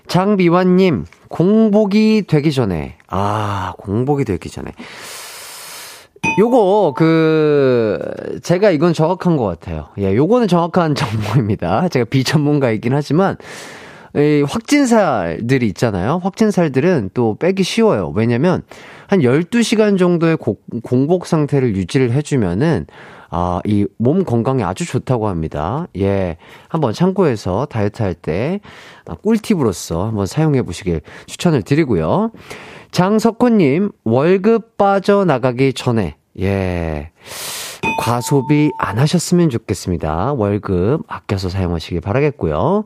장미환님, 0.07 1.07
공복이 1.29 2.25
되기 2.29 2.53
전에. 2.53 2.99
아, 3.07 3.75
공복이 3.79 4.25
되기 4.25 4.51
전에. 4.51 4.73
요거, 6.39 6.95
그, 6.97 7.99
제가 8.43 8.71
이건 8.71 8.93
정확한 8.93 9.37
것 9.37 9.45
같아요. 9.45 9.89
예, 9.99 10.15
요거는 10.15 10.49
정확한 10.49 10.95
정보입니다. 10.97 11.89
제가 11.89 12.05
비전문가이긴 12.05 12.95
하지만, 12.95 13.37
이 14.15 14.45
확진살들이 14.47 15.67
있잖아요. 15.69 16.21
확진살들은 16.23 17.11
또 17.15 17.37
빼기 17.39 17.63
쉬워요. 17.63 18.13
왜냐면, 18.15 18.63
한 19.11 19.23
12시간 19.23 19.99
정도의 19.99 20.37
고, 20.37 20.59
공복 20.85 21.27
상태를 21.27 21.75
유지를 21.75 22.13
해주면은, 22.13 22.87
아, 23.29 23.61
이 23.67 23.85
몸 23.99 24.25
건강에 24.25 24.63
아주 24.63 24.87
좋다고 24.87 25.27
합니다. 25.27 25.89
예. 25.99 26.37
한번 26.69 26.93
참고해서 26.93 27.67
다이어트 27.67 28.05
할 28.05 28.15
때, 28.15 28.61
아, 29.09 29.15
꿀팁으로서 29.17 30.07
한번 30.07 30.27
사용해 30.27 30.63
보시길 30.63 31.01
추천을 31.27 31.63
드리고요. 31.63 32.31
장석호님, 32.93 33.91
월급 34.05 34.77
빠져나가기 34.77 35.73
전에, 35.73 36.15
예. 36.39 37.11
과소비 37.99 38.71
안 38.79 39.01
하셨으면 39.01 39.51
좋겠습니다. 39.51 40.35
월급 40.35 41.03
아껴서 41.09 41.49
사용하시길 41.49 42.01
바라겠고요. 42.01 42.85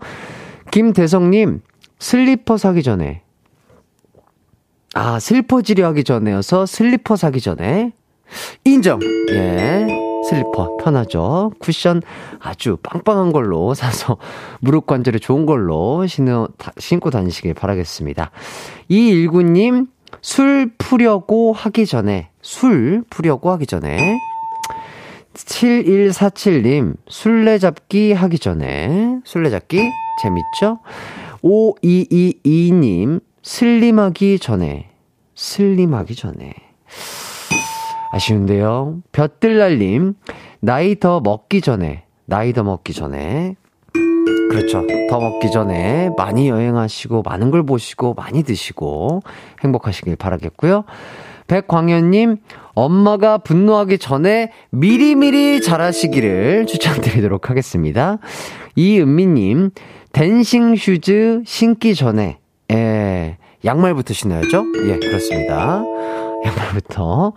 김대성님, 0.71 1.61
슬리퍼 1.99 2.57
사기 2.57 2.83
전에. 2.83 3.24
아, 4.95 5.19
슬퍼지려 5.19 5.87
하기 5.89 6.05
전에여서 6.05 6.67
슬리퍼 6.67 7.17
사기 7.17 7.41
전에. 7.41 7.93
인정! 8.65 9.01
예. 9.31 9.87
슬리퍼 10.29 10.77
편하죠. 10.79 11.53
쿠션 11.59 12.01
아주 12.41 12.79
빵빵한 12.83 13.33
걸로 13.33 13.75
사서 13.75 14.17
무릎 14.61 14.87
관절에 14.87 15.19
좋은 15.19 15.45
걸로 15.47 16.07
신어, 16.07 16.49
신고 16.79 17.11
다니시길 17.11 17.55
바라겠습니다. 17.55 18.31
이일구님, 18.89 19.89
술 20.23 20.73
푸려고 20.79 21.53
하기 21.53 21.87
전에, 21.87 22.31
술 22.41 23.05
푸려고 23.11 23.51
하기 23.51 23.67
전에. 23.67 24.19
7147님, 25.35 26.95
술래잡기 27.09 28.13
하기 28.13 28.39
전에, 28.39 29.19
술래잡기 29.25 29.91
재밌죠? 30.23 30.79
5222님, 31.43 33.21
슬림하기 33.45 34.39
전에, 34.39 34.89
슬림하기 35.35 36.15
전에. 36.15 36.55
아쉬운데요. 38.11 39.03
볕들날님, 39.13 40.15
나이 40.61 40.99
더 40.99 41.21
먹기 41.21 41.61
전에, 41.61 42.05
나이 42.25 42.55
더 42.55 42.63
먹기 42.63 42.95
전에. 42.95 43.57
그렇죠. 44.51 44.87
더 45.11 45.21
먹기 45.21 45.51
전에 45.51 46.09
많이 46.17 46.49
여행하시고, 46.49 47.21
많은 47.21 47.51
걸 47.51 47.67
보시고, 47.67 48.15
많이 48.15 48.43
드시고, 48.45 49.21
행복하시길 49.63 50.17
바라겠고요. 50.17 50.85
백광현님, 51.47 52.39
엄마가 52.73 53.37
분노하기 53.37 53.99
전에 53.99 54.53
미리미리 54.71 55.61
잘하시기를 55.61 56.65
추천드리도록 56.65 57.51
하겠습니다. 57.51 58.17
이은미님, 58.75 59.73
dancing 60.13 60.77
shoes 60.77 61.43
신기 61.45 61.95
전에, 61.95 62.39
예, 62.73 63.04
양말부터 63.65 64.15
신어야죠? 64.15 64.65
예, 64.87 64.99
그렇습니다. 64.99 65.83
양말부터. 66.45 67.33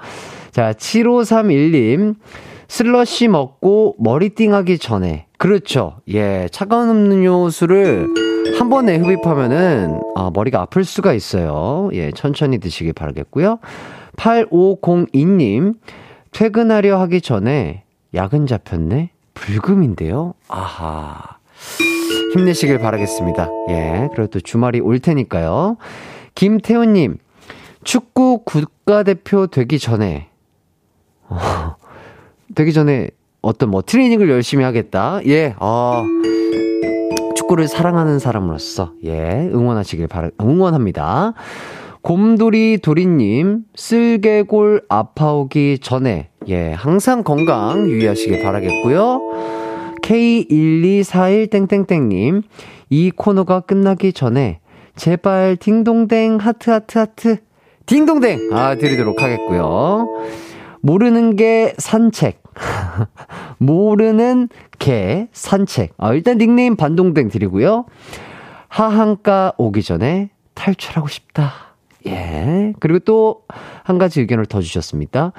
자, 0.51 0.73
7531님, 0.73 2.15
슬러시 2.67 3.27
먹고 3.27 3.95
머리띵 3.99 4.53
하기 4.53 4.77
전에. 4.77 5.27
그렇죠. 5.37 6.01
예, 6.09 6.49
차가운 6.51 6.89
음료수를 6.89 8.07
한 8.59 8.69
번에 8.69 8.97
흡입하면은, 8.97 10.01
아, 10.15 10.31
머리가 10.33 10.61
아플 10.61 10.83
수가 10.83 11.13
있어요. 11.13 11.89
예, 11.93 12.11
천천히 12.11 12.57
드시길 12.57 12.93
바라겠고요. 12.93 13.59
8502님, 14.17 15.75
퇴근하려 16.31 16.99
하기 17.01 17.21
전에 17.21 17.83
야근 18.13 18.47
잡혔네? 18.47 19.11
불금인데요? 19.33 20.33
아하. 20.47 21.36
힘내시길 22.33 22.79
바라겠습니다. 22.79 23.49
예, 23.69 24.09
그리고 24.13 24.27
또 24.27 24.39
주말이 24.39 24.79
올 24.79 24.99
테니까요. 24.99 25.77
김태훈님, 26.35 27.17
축구 27.83 28.43
국가대표 28.43 29.47
되기 29.47 29.79
전에, 29.79 30.29
어, 31.29 31.37
되기 32.55 32.73
전에 32.73 33.09
어떤 33.41 33.69
뭐 33.69 33.81
트레이닝을 33.81 34.29
열심히 34.29 34.63
하겠다. 34.63 35.19
예, 35.25 35.55
어, 35.59 36.03
축구를 37.35 37.67
사랑하는 37.67 38.19
사람으로서, 38.19 38.93
예, 39.05 39.49
응원하시길 39.53 40.07
바라, 40.07 40.29
응원합니다. 40.41 41.33
곰돌이 42.01 42.79
도리님, 42.81 43.63
쓸개골 43.75 44.83
아파오기 44.89 45.79
전에, 45.81 46.29
예, 46.47 46.71
항상 46.71 47.23
건강 47.23 47.89
유의하시길 47.89 48.43
바라겠고요. 48.43 49.56
K1241땡땡땡님, 50.07 52.43
이 52.89 53.11
코너가 53.11 53.59
끝나기 53.61 54.13
전에, 54.13 54.59
제발 54.95 55.57
딩동댕 55.57 56.37
하트 56.37 56.69
하트 56.69 56.97
하트, 56.97 57.37
딩동댕! 57.85 58.53
아, 58.53 58.75
드리도록 58.75 59.21
하겠고요. 59.21 60.07
모르는 60.81 61.35
게 61.35 61.73
산책. 61.77 62.41
모르는 63.59 64.49
개 64.79 65.27
산책. 65.31 65.93
아, 65.97 66.13
일단 66.13 66.37
닉네임 66.37 66.75
반동댕 66.75 67.29
드리고요. 67.29 67.85
하한가 68.67 69.53
오기 69.57 69.83
전에 69.83 70.29
탈출하고 70.53 71.07
싶다. 71.07 71.53
예. 72.05 72.73
그리고 72.79 72.99
또 72.99 73.41
한 73.87 73.97
가지 73.97 74.19
의견을 74.19 74.47
더 74.47 74.59
주셨습니다. 74.59 75.31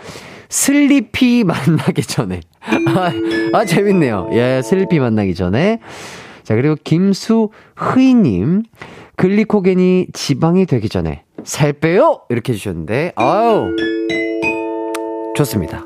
슬리피 0.48 1.44
만나기 1.44 2.02
전에. 2.02 2.40
아, 2.60 3.12
아, 3.52 3.64
재밌네요. 3.64 4.30
예, 4.32 4.62
슬리피 4.62 4.98
만나기 4.98 5.34
전에. 5.34 5.80
자, 6.42 6.54
그리고 6.54 6.76
김수흐이님. 6.82 8.62
글리코겐이 9.16 10.06
지방이 10.12 10.64
되기 10.64 10.88
전에 10.88 11.24
살 11.42 11.72
빼요! 11.72 12.20
이렇게 12.28 12.52
해주셨는데, 12.52 13.14
아우. 13.16 13.74
좋습니다. 15.34 15.84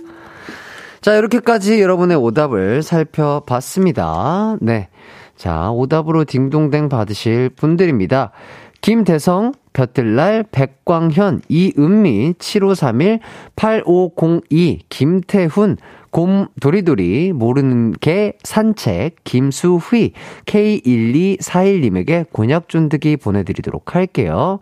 자, 1.01 1.17
이렇게까지 1.17 1.81
여러분의 1.81 2.17
오답을 2.19 2.83
살펴봤습니다. 2.83 4.59
네. 4.61 4.89
자, 5.35 5.71
오답으로 5.71 6.25
딩동댕 6.25 6.89
받으실 6.89 7.49
분들입니다. 7.49 8.33
김대성, 8.83 9.55
볕들날, 9.73 10.45
백광현, 10.51 11.43
이은미, 11.49 12.35
7531, 12.39 13.21
8502, 13.55 14.81
김태훈, 14.89 15.77
곰, 16.11 16.49
도리도리, 16.61 17.33
모르는 17.33 17.93
개, 18.01 18.35
산책, 18.43 19.17
김수휘, 19.25 20.13
K1241님에게 20.45 22.31
곤약 22.33 22.69
쫀득이 22.69 23.17
보내드리도록 23.17 23.95
할게요. 23.95 24.59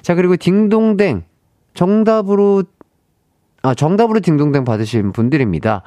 자, 0.00 0.14
그리고 0.14 0.36
딩동댕, 0.36 1.22
정답으로 1.74 2.64
아, 3.62 3.74
정답으로 3.74 4.20
딩동댕 4.20 4.64
받으신 4.64 5.12
분들입니다. 5.12 5.82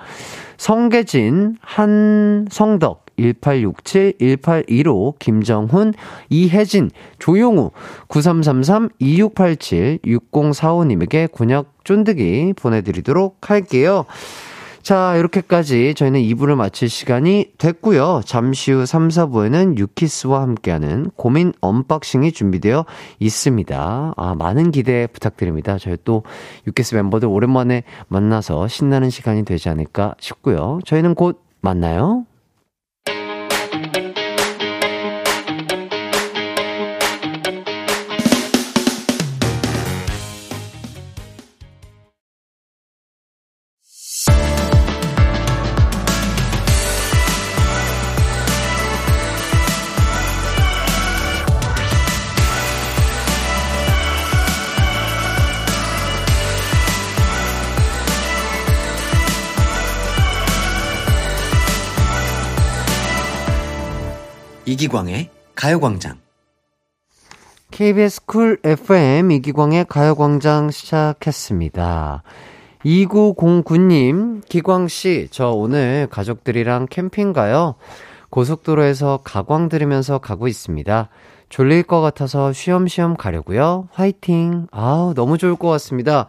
성계진, 0.58 1.58
한성덕, 1.62 3.06
1867, 3.22 4.15
1815, 4.19 5.15
김정훈, 5.19 5.94
이혜진, 6.30 6.92
조용우, 7.19 7.72
9333, 8.08 8.90
2687, 9.00 10.00
6045님에게 10.04 11.32
곤약 11.32 11.72
쫀득이 11.84 12.54
보내드리도록 12.56 13.50
할게요. 13.50 14.06
자, 14.82 15.15
이렇게까지 15.15 15.94
저희는 15.94 16.22
2부를 16.22 16.56
마칠 16.56 16.90
시간이 16.90 17.52
됐고요. 17.60 18.22
잠시 18.26 18.72
후 18.72 18.86
3, 18.86 19.10
4부에는 19.10 19.78
유키스와 19.78 20.42
함께하는 20.42 21.12
고민 21.15 21.54
언박싱이 21.62 22.32
준비되어 22.32 22.86
있습니다. 23.19 24.13
아, 24.17 24.36
많은 24.36 24.72
기대 24.72 25.08
부탁드립니다. 25.08 25.78
저희 25.78 25.98
또 26.04 26.24
유키스 26.65 26.96
멤버들 26.96 27.28
오랜만에 27.28 27.84
만나서 28.08 28.67
신나는 28.67 29.12
시간이 29.12 29.46
되지 29.46 29.69
않을까 29.69 30.15
싶고요. 30.19 30.80
저희는 30.84 31.13
곧 31.13 31.44
만나요. 31.62 32.26
이기광의 64.72 65.30
가요광장. 65.54 66.17
KBS 67.72 68.26
쿨 68.26 68.58
FM 68.63 69.32
이기광의 69.32 69.86
가요광장 69.90 70.72
시작했습니다. 70.72 72.24
2909님, 72.86 74.48
기광씨, 74.48 75.28
저 75.30 75.50
오늘 75.50 76.08
가족들이랑 76.10 76.88
캠핑 76.90 77.34
가요. 77.34 77.76
고속도로에서 78.30 79.19
가광 79.26 79.67
들으면서 79.67 80.19
가고 80.19 80.48
있습니다. 80.48 81.10
졸릴 81.50 81.84
것 81.84 82.00
같아서 82.00 82.54
쉬엄쉬엄 82.54 83.17
가려고요. 83.17 83.90
화이팅. 83.92 84.67
아우, 84.72 85.13
너무 85.13 85.38
좋을 85.38 85.58
것 85.58 85.67
같습니다. 85.67 86.28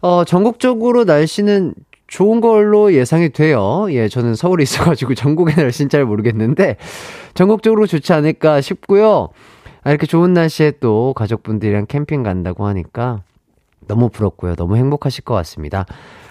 어, 0.00 0.24
전국적으로 0.24 1.04
날씨는 1.04 1.74
좋은 2.08 2.40
걸로 2.40 2.92
예상이 2.92 3.28
돼요. 3.28 3.86
예, 3.90 4.08
저는 4.08 4.34
서울에 4.34 4.64
있어가지고 4.64 5.14
전국의 5.16 5.54
날씨는 5.56 5.88
잘 5.88 6.04
모르겠는데, 6.04 6.76
전국적으로 7.34 7.86
좋지 7.86 8.12
않을까 8.12 8.60
싶고요. 8.60 9.28
아, 9.84 9.90
이렇게 9.90 10.06
좋은 10.06 10.32
날씨에 10.32 10.72
또 10.80 11.12
가족분들이랑 11.14 11.86
캠핑 11.86 12.22
간다고 12.24 12.66
하니까 12.66 13.22
너무 13.86 14.08
부럽고요. 14.08 14.56
너무 14.56 14.76
행복하실 14.76 15.24
것 15.24 15.34
같습니다. 15.34 15.86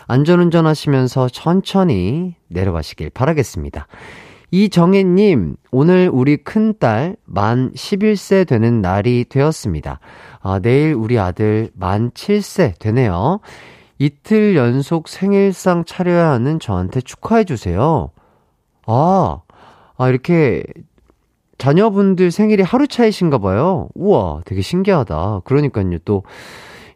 안전운전 0.08 0.66
하시면서 0.66 1.30
천천히 1.30 2.36
내려가시길 2.48 3.10
바라겠습니다. 3.12 3.88
이정혜님, 4.52 5.58
오늘 5.72 6.10
우리 6.12 6.38
큰딸 6.38 7.18
만 7.26 7.72
11세 7.74 8.48
되는 8.48 8.82
날이 8.82 9.26
되었습니다. 9.28 10.00
아, 10.40 10.60
내일 10.60 10.94
우리 10.94 11.20
아들 11.20 11.70
만 11.76 12.12
7세 12.12 12.80
되네요. 12.80 13.42
이틀 14.00 14.56
연속 14.56 15.08
생일상 15.08 15.86
차려야 15.86 16.30
하는 16.30 16.60
저한테 16.60 17.02
축하해주세요. 17.02 18.12
아, 18.86 19.42
아, 19.98 20.10
이렇게 20.10 20.64
자녀분들 21.58 22.32
생일이 22.32 22.62
하루 22.62 22.88
차이신가 22.88 23.40
봐요. 23.40 23.90
우와, 23.96 24.42
되게 24.46 24.62
신기하다. 24.62 25.42
그러니까요, 25.44 25.98
또, 26.06 26.24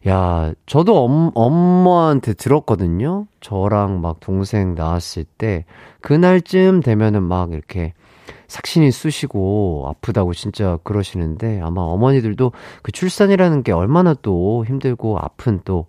야, 0.08 0.52
저도 0.66 1.04
엄, 1.04 1.30
엄마한테 1.34 2.34
들었거든요. 2.34 3.26
저랑 3.40 4.00
막 4.00 4.20
동생 4.20 4.74
나왔을 4.74 5.24
때, 5.24 5.64
그날쯤 6.00 6.80
되면은 6.80 7.22
막 7.24 7.52
이렇게 7.52 7.92
삭신이 8.52 8.92
쑤시고 8.92 9.86
아프다고 9.88 10.34
진짜 10.34 10.78
그러시는데 10.84 11.60
아마 11.62 11.80
어머니들도 11.80 12.52
그 12.82 12.92
출산이라는 12.92 13.62
게 13.62 13.72
얼마나 13.72 14.12
또 14.12 14.66
힘들고 14.66 15.18
아픈 15.18 15.60
또, 15.64 15.86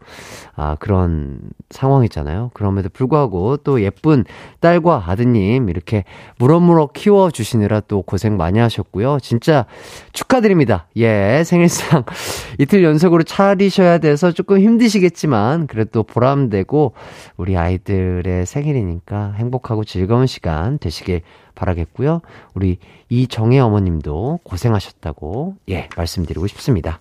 아, 0.55 0.77
그런 0.79 1.41
상황이잖아요. 1.71 2.51
그럼에도 2.53 2.87
불구하고 2.87 3.57
또 3.57 3.81
예쁜 3.81 4.23
딸과 4.61 5.03
아드님 5.07 5.67
이렇게 5.67 6.05
무럭무럭 6.37 6.93
키워 6.93 7.31
주시느라 7.31 7.81
또 7.81 8.01
고생 8.01 8.37
많이 8.37 8.59
하셨고요. 8.59 9.19
진짜 9.19 9.65
축하드립니다. 10.13 10.87
예, 10.95 11.43
생일상 11.45 12.05
이틀 12.59 12.85
연속으로 12.85 13.23
차리셔야 13.23 13.97
돼서 13.97 14.31
조금 14.31 14.59
힘드시겠지만 14.59 15.67
그래도 15.67 16.03
보람되고 16.03 16.93
우리 17.35 17.57
아이들의 17.57 18.45
생일이니까 18.45 19.33
행복하고 19.33 19.83
즐거운 19.83 20.27
시간 20.27 20.77
되시길 20.77 21.23
바라겠고요. 21.55 22.21
우리 22.53 22.77
이정혜 23.09 23.59
어머님도 23.59 24.39
고생하셨다고, 24.43 25.55
예, 25.69 25.89
말씀드리고 25.95 26.47
싶습니다. 26.47 26.99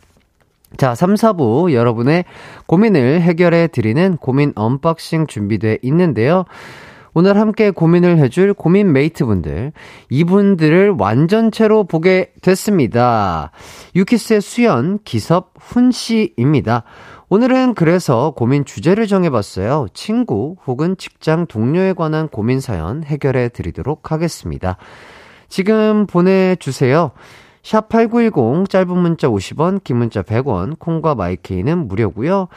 자, 0.77 0.95
3, 0.95 1.15
4부 1.15 1.73
여러분의 1.73 2.25
고민을 2.67 3.21
해결해 3.21 3.69
드리는 3.69 4.17
고민 4.17 4.53
언박싱 4.55 5.27
준비돼 5.27 5.79
있는데요. 5.83 6.45
오늘 7.15 7.37
함께 7.37 7.71
고민을 7.71 8.17
해줄 8.19 8.55
고민 8.55 8.93
메이트분들, 8.93 9.73
이분들을 10.09 10.95
완전체로 10.99 11.85
보게 11.85 12.33
됐습니다. 12.41 13.51
유키스의 13.95 14.41
수현, 14.41 14.99
기섭, 15.05 15.53
훈씨입니다. 15.59 16.85
오늘은 17.29 17.75
그래서 17.75 18.33
고민 18.35 18.65
주제를 18.65 19.07
정해봤어요. 19.07 19.89
친구 19.93 20.57
혹은 20.67 20.97
직장 20.97 21.47
동료에 21.47 21.93
관한 21.93 22.29
고민 22.29 22.61
사연 22.61 23.05
해결해 23.05 23.51
드리도록 23.51 24.11
하겠습니다. 24.11 24.79
지금 25.53 26.07
보내주세요. 26.07 27.11
샵8910 27.63 28.71
짧은 28.71 28.97
문자 28.97 29.29
50원, 29.29 29.85
긴 29.85 29.99
문자 29.99 30.23
100원, 30.23 30.79
콩과 30.79 31.15
마이케이는 31.15 31.89
무료고요. 31.89 32.49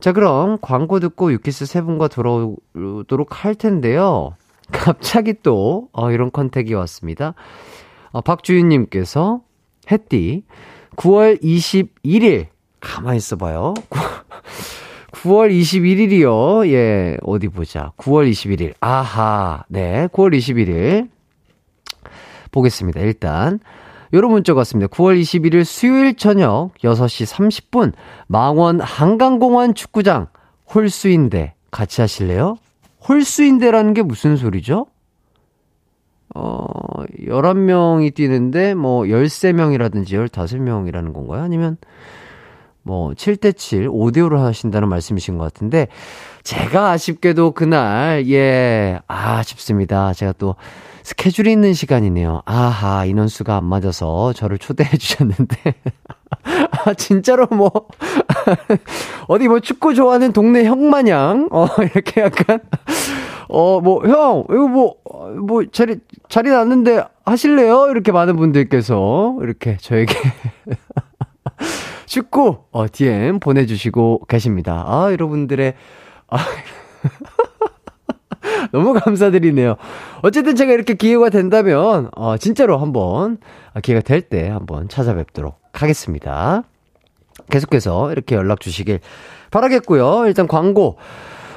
자, 0.00 0.12
그럼 0.12 0.58
광고 0.60 1.00
듣고 1.00 1.32
유키스 1.32 1.64
세 1.64 1.80
분과 1.80 2.08
돌아오도록 2.08 3.42
할 3.42 3.54
텐데요. 3.54 4.36
갑자기 4.70 5.32
또 5.42 5.88
어, 5.92 6.10
이런 6.10 6.30
컨택이 6.30 6.74
왔습니다. 6.74 7.32
어, 8.10 8.20
박주윤님께서 8.20 9.40
햇띠 9.90 10.44
9월 10.96 11.42
21일 11.42 12.48
가만히 12.80 13.16
있어봐요. 13.16 13.72
9월 15.12 15.50
21일이요. 15.50 16.68
예, 16.68 17.16
어디 17.22 17.48
보자. 17.48 17.92
9월 17.96 18.30
21일. 18.30 18.74
아하. 18.80 19.64
네, 19.68 20.06
9월 20.08 20.36
21일. 20.36 21.08
보겠습니다. 22.52 23.00
일단. 23.00 23.58
요런 24.14 24.30
문자가 24.30 24.58
왔습니다. 24.58 24.88
9월 24.88 25.20
21일 25.20 25.64
수요일 25.64 26.14
저녁 26.16 26.70
6시 26.84 27.26
30분 27.26 27.92
망원 28.26 28.80
한강공원 28.80 29.74
축구장 29.74 30.28
홀수인대 30.72 31.54
같이 31.70 32.02
하실래요? 32.02 32.56
홀수인대라는 33.08 33.94
게 33.94 34.02
무슨 34.02 34.36
소리죠? 34.36 34.86
어, 36.34 36.66
11명이 37.18 38.14
뛰는데 38.14 38.74
뭐 38.74 39.02
13명이라든지 39.02 40.28
15명이라는 40.28 41.12
건가요? 41.12 41.42
아니면 41.42 41.76
뭐 42.82 43.10
7대7, 43.12 43.88
5대5로 43.88 44.38
하신다는 44.38 44.88
말씀이신 44.88 45.38
것 45.38 45.44
같은데 45.44 45.88
제가 46.42 46.90
아쉽게도 46.90 47.52
그날 47.52 48.24
예, 48.28 48.98
아, 49.06 49.38
아쉽습니다. 49.38 50.12
제가 50.12 50.32
또 50.38 50.56
스케줄이 51.02 51.52
있는 51.52 51.74
시간이네요. 51.74 52.42
아하, 52.44 53.04
인원수가 53.04 53.56
안 53.56 53.64
맞아서 53.64 54.32
저를 54.32 54.58
초대해 54.58 54.96
주셨는데. 54.96 55.74
아, 56.84 56.94
진짜로 56.94 57.46
뭐, 57.50 57.70
어디 59.28 59.48
뭐 59.48 59.60
축구 59.60 59.94
좋아하는 59.94 60.32
동네 60.32 60.64
형 60.64 60.90
마냥, 60.90 61.48
어, 61.52 61.66
이렇게 61.80 62.20
약간, 62.20 62.60
어, 63.48 63.80
뭐, 63.80 64.02
형, 64.06 64.44
이거 64.48 64.68
뭐, 64.68 64.96
뭐, 65.46 65.64
자리, 65.70 65.96
자리 66.28 66.50
났는데 66.50 67.04
하실래요? 67.24 67.88
이렇게 67.90 68.10
많은 68.10 68.36
분들께서 68.36 69.36
이렇게 69.42 69.76
저에게 69.80 70.14
축구, 72.06 72.58
어, 72.72 72.86
DM 72.90 73.38
보내주시고 73.40 74.26
계십니다. 74.28 74.84
아, 74.86 75.10
여러분들의, 75.12 75.74
아, 76.32 76.38
너무 78.72 78.94
감사드리네요. 78.94 79.76
어쨌든 80.22 80.56
제가 80.56 80.72
이렇게 80.72 80.94
기회가 80.94 81.28
된다면, 81.30 82.10
어, 82.16 82.36
진짜로 82.38 82.78
한번, 82.78 83.38
아, 83.74 83.80
기회가 83.80 84.00
될 84.02 84.22
때 84.22 84.48
한번 84.48 84.88
찾아뵙도록 84.88 85.58
하겠습니다. 85.72 86.62
계속해서 87.50 88.12
이렇게 88.12 88.36
연락 88.36 88.60
주시길 88.60 89.00
바라겠고요. 89.50 90.26
일단 90.26 90.46
광고. 90.46 90.96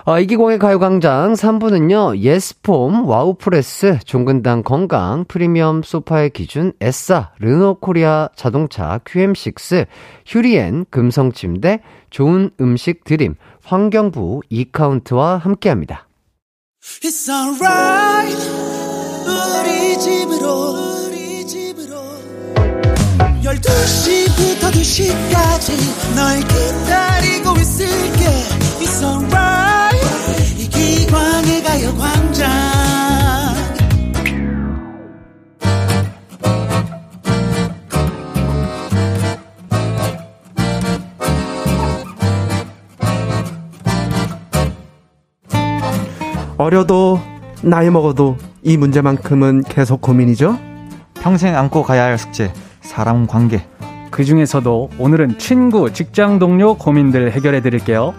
어, 0.07 0.19
이기광의 0.19 0.59
가요광장 0.59 1.33
3부는요, 1.33 2.19
예스폼, 2.19 3.07
와우프레스, 3.07 3.97
종근당 4.05 4.61
건강, 4.61 5.25
프리미엄 5.27 5.81
소파의 5.81 6.29
기준, 6.29 6.73
에싸, 6.79 7.31
르노 7.39 7.79
코리아 7.79 8.29
자동차, 8.35 8.99
QM6, 9.03 9.87
휴리엔, 10.27 10.85
금성침대, 10.91 11.79
좋은 12.11 12.51
음식 12.61 13.03
드림, 13.03 13.33
환경부, 13.63 14.41
이카운트와 14.47 15.37
함께 15.37 15.69
합니다. 15.69 16.07
It's 17.01 17.27
alright. 17.27 18.37
우리 19.25 19.99
집으로 19.99 21.07
우리 21.07 21.47
집으로. 21.47 21.95
12시부터 23.41 24.69
2시까지 24.69 26.15
널 26.15 26.39
기다리고 26.41 27.59
있을게. 27.59 28.25
It's 28.81 29.03
alright 29.03 29.64
광의 31.07 31.63
가요 31.63 31.93
광장 31.97 32.85
어려도 46.57 47.19
나이 47.61 47.89
먹어도 47.89 48.37
이 48.63 48.77
문제만큼은 48.77 49.63
계속 49.63 50.01
고민이죠. 50.01 50.57
평생 51.15 51.55
안고 51.55 51.83
가야 51.83 52.05
할 52.05 52.17
숙제, 52.17 52.51
사람 52.81 53.27
관계. 53.27 53.65
그 54.09 54.23
중에서도 54.23 54.89
오늘은 54.97 55.37
친구, 55.37 55.91
직장 55.91 56.39
동료 56.39 56.75
고민들 56.75 57.31
해결해 57.33 57.61
드릴게요. 57.61 58.13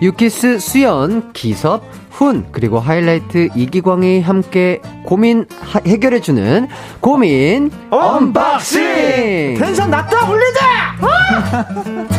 유키스 0.00 0.58
수현, 0.60 1.32
기섭, 1.32 1.82
훈 2.16 2.46
그리고 2.50 2.80
하이라이트 2.80 3.48
이기광이 3.54 4.22
함께 4.22 4.80
고민 5.04 5.46
하- 5.60 5.80
해결해주는 5.86 6.66
고민 7.00 7.70
언박싱. 7.90 9.56
텐션 9.58 9.90
낮다 9.90 10.26
올리자. 10.28 10.60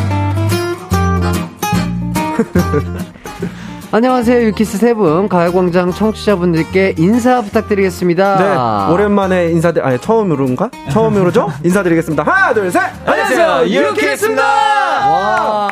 안녕하세요 3.90 4.46
유키스 4.48 4.76
세 4.78 4.92
분 4.94 5.28
가요광장 5.30 5.92
청취자분들께 5.92 6.94
인사 6.98 7.40
부탁드리겠습니다. 7.40 8.36
네, 8.88 8.92
오랜만에 8.92 9.46
인사드 9.50 9.80
아니 9.80 9.98
처음으로인가? 9.98 10.70
처음으로죠? 10.90 11.50
인사드리겠습니다. 11.64 12.22
하나, 12.22 12.52
둘, 12.54 12.70
셋. 12.70 12.82
안녕하세요, 13.06 13.66
유키스입니다. 13.66 14.42
와, 14.44 15.68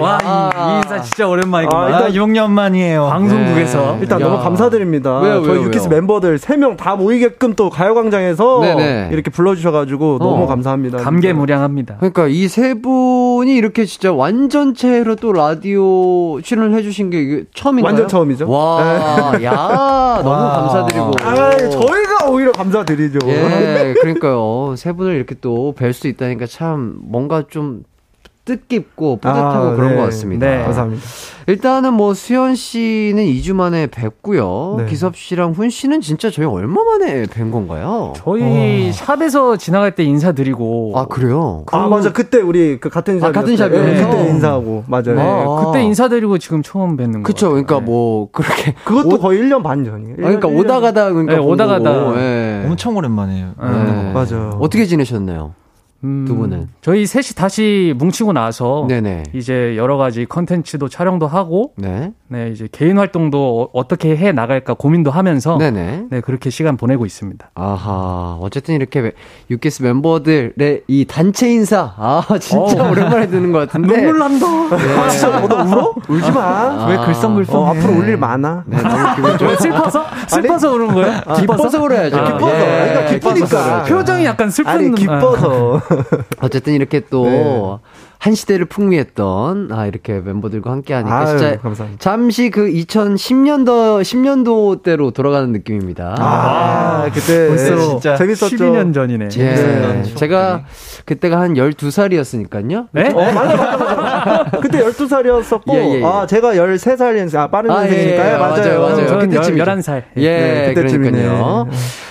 와, 0.00 0.18
야. 0.24 0.50
이, 0.54 0.72
이 0.72 0.76
인사 0.76 1.00
진짜 1.02 1.26
오랜만이구만. 1.28 1.82
아, 1.82 1.86
아, 1.96 2.00
일단- 2.08 2.12
6년 2.12 2.50
만이에요. 2.50 3.06
방송국에서. 3.08 3.92
네. 3.94 3.98
일단 4.02 4.20
야. 4.20 4.24
너무 4.24 4.42
감사드립니다. 4.42 5.18
왜요, 5.20 5.42
저희 5.44 5.56
왜요, 5.58 5.66
유키스 5.66 5.88
왜요? 5.88 6.00
멤버들 6.00 6.38
3명 6.38 6.76
다 6.76 6.96
모이게끔 6.96 7.54
또 7.54 7.70
가요광장에서 7.70 8.60
네네. 8.60 9.08
이렇게 9.12 9.30
불러주셔가지고 9.30 10.18
너무 10.20 10.44
어. 10.44 10.46
감사합니다. 10.46 10.98
감개무량합니다. 10.98 11.96
그러니까 11.98 12.26
이 12.28 12.48
세 12.48 12.74
분이 12.74 13.54
이렇게 13.54 13.84
진짜 13.84 14.12
완전체로 14.12 15.14
또 15.16 15.32
라디오 15.32 16.40
출연을 16.42 16.74
해주신 16.78 17.10
게 17.10 17.20
이게 17.20 17.44
처음인가요? 17.54 17.90
완전 17.92 18.08
처음이죠. 18.08 18.46
네. 18.46 18.50
와, 18.52 19.32
야, 19.44 20.20
너무 20.22 20.30
와. 20.30 20.52
감사드리고. 20.52 21.10
아, 21.22 21.56
저희가 21.56 22.28
오히려 22.28 22.52
감사드리죠. 22.52 23.18
예, 23.28 23.94
그러니까요. 24.00 24.74
세 24.76 24.92
분을 24.92 25.14
이렇게 25.14 25.34
또 25.40 25.72
뵐 25.74 25.92
수 25.92 26.08
있다니까 26.08 26.46
참 26.46 26.96
뭔가 27.02 27.44
좀 27.48 27.82
뜻깊고 28.44 29.16
뿌듯하고 29.16 29.68
아, 29.68 29.74
그런 29.76 29.90
네. 29.90 29.96
것 29.96 30.02
같습니다. 30.04 30.46
네. 30.50 30.62
감사합니다. 30.64 31.02
일단은 31.46 31.94
뭐 31.94 32.14
수현 32.14 32.54
씨는 32.54 33.24
2주 33.24 33.54
만에 33.54 33.86
뵙고요. 33.88 34.76
네. 34.78 34.86
기섭 34.86 35.16
씨랑 35.16 35.52
훈 35.52 35.68
씨는 35.70 36.00
진짜 36.00 36.30
저희 36.30 36.46
얼마 36.46 36.82
만에 36.82 37.26
뵌 37.26 37.50
건가요? 37.50 38.12
저희 38.16 38.92
샵에서 38.92 39.56
지나갈 39.56 39.94
때 39.94 40.04
인사드리고. 40.04 40.92
아, 40.96 41.06
그래요? 41.06 41.64
아, 41.72 41.86
맞아. 41.88 42.12
그때 42.12 42.38
우리 42.38 42.78
그 42.80 42.88
같은 42.88 43.16
아, 43.18 43.26
샵. 43.26 43.32
같은 43.32 43.56
샵이었죠? 43.56 44.08
그때 44.08 44.28
인사하고. 44.30 44.84
맞아요. 44.86 45.14
네, 45.14 45.22
아. 45.22 45.64
그때 45.66 45.82
인사드리고 45.84 46.38
지금 46.38 46.62
처음 46.62 46.96
뵙는 46.96 47.22
거. 47.22 47.26
그쵸. 47.26 47.50
그러니까 47.50 47.80
뭐, 47.80 48.28
그렇게. 48.32 48.74
그것도 48.84 49.16
오- 49.16 49.18
거의 49.18 49.40
1년 49.42 49.62
반 49.62 49.84
전이에요. 49.84 50.14
아, 50.14 50.22
그러니까 50.22 50.48
일- 50.48 50.56
오다 50.58 50.80
가다 50.80 51.10
그러니까 51.10 51.34
네, 51.34 51.38
본 51.40 51.48
오다. 51.52 51.66
가다. 51.66 52.16
예. 52.20 52.64
엄청 52.66 52.96
오랜만이에요. 52.96 53.52
네. 53.60 54.12
맞아요. 54.12 54.58
어떻게 54.60 54.86
지내셨나요? 54.86 55.54
음, 56.02 56.24
두 56.26 56.34
분은? 56.34 56.68
저희 56.80 57.04
셋이 57.04 57.34
다시 57.36 57.94
뭉치고 57.98 58.32
나서 58.32 58.86
네네. 58.88 59.24
이제 59.34 59.74
여러 59.76 59.96
가지 59.98 60.24
컨텐츠도 60.24 60.88
촬영도 60.88 61.26
하고 61.26 61.72
네. 61.76 62.12
네, 62.28 62.48
이제 62.52 62.68
개인 62.72 62.96
활동도 62.96 63.62
어- 63.62 63.68
어떻게 63.74 64.16
해 64.16 64.32
나갈까 64.32 64.74
고민도 64.74 65.10
하면서 65.10 65.58
네네. 65.58 66.04
네, 66.10 66.20
그렇게 66.20 66.48
시간 66.48 66.76
보내고 66.78 67.04
있습니다. 67.04 67.50
아하. 67.54 68.38
어쨌든 68.40 68.76
이렇게 68.76 69.12
유키스 69.50 69.82
멤버들의 69.82 70.82
이 70.86 71.04
단체 71.06 71.50
인사. 71.50 71.92
아, 71.98 72.22
진짜 72.40 72.82
어우. 72.84 72.90
오랜만에 72.92 73.26
듣는 73.28 73.52
것 73.52 73.58
같은데. 73.58 73.94
눈물 73.96 74.18
난다. 74.18 74.46
아, 74.46 75.08
진짜 75.10 75.40
너 75.46 75.64
울어? 75.64 75.94
울지 76.08 76.30
마. 76.32 76.86
왜 76.88 76.96
글썽글썽해? 77.04 77.58
어, 77.58 77.66
앞으로 77.66 77.92
울일 77.98 78.16
많아. 78.16 78.64
네, 78.66 78.78
왜 79.42 79.56
슬퍼서? 79.56 80.04
슬퍼서 80.28 80.72
우는 80.72 80.94
거예요? 80.94 81.20
기뻐서 81.38 81.82
울어야죠. 81.82 82.16
아, 82.16 82.24
기뻐서. 82.24 82.54
예, 82.56 82.60
그러니까 82.88 83.06
기쁘니까. 83.10 83.34
기뻐서. 83.46 83.82
표정이 83.84 84.24
약간 84.24 84.50
슬픈 84.50 84.70
아니, 84.72 84.86
아. 84.88 84.90
기뻐서. 84.94 85.80
어쨌든 86.40 86.74
이렇게 86.74 87.00
또 87.10 87.24
네. 87.24 87.78
한 88.20 88.34
시대를 88.34 88.66
풍미했던 88.66 89.70
아 89.72 89.86
이렇게 89.86 90.20
멤버들과 90.20 90.70
함께 90.70 90.92
하니까 90.92 91.20
아유, 91.20 91.26
진짜 91.26 91.58
감사합니다. 91.58 92.02
잠시 92.02 92.50
그 92.50 92.66
2010년도 92.66 94.02
10년도 94.02 94.82
때로 94.82 95.10
돌아가는 95.10 95.50
느낌입니다. 95.50 96.16
아, 96.18 97.08
그때 97.14 97.48
벌써 97.48 97.88
진짜 97.88 98.16
재밌었죠. 98.16 98.56
12년 98.56 98.92
전이네. 98.92 99.28
예. 99.38 99.42
네. 99.42 100.02
제가 100.16 100.64
그때가 101.06 101.40
한 101.40 101.54
12살이었으니까요. 101.54 102.88
네? 102.92 103.08
어, 103.08 103.32
맞아, 103.32 103.56
맞아, 103.56 103.76
맞아. 103.76 104.50
그때 104.60 104.84
12살이었었고, 104.84 105.72
예, 105.72 105.78
예, 105.78 106.00
예. 106.00 106.04
아, 106.04 106.26
제가 106.26 106.52
13살이었어요. 106.52 107.38
아, 107.38 107.46
빠른 107.48 107.70
아, 107.70 107.84
예, 107.84 107.88
년생이니까요. 107.88 108.34
예, 108.34 108.38
맞아요. 108.38 108.80
맞아요, 108.80 108.80
맞아요. 108.80 109.18
그때쯤이죠. 109.18 109.64
11살. 109.64 110.02
예, 110.18 110.30
네, 110.30 110.74
그때쯤이네. 110.74 111.10
그러니까요. 111.10 111.68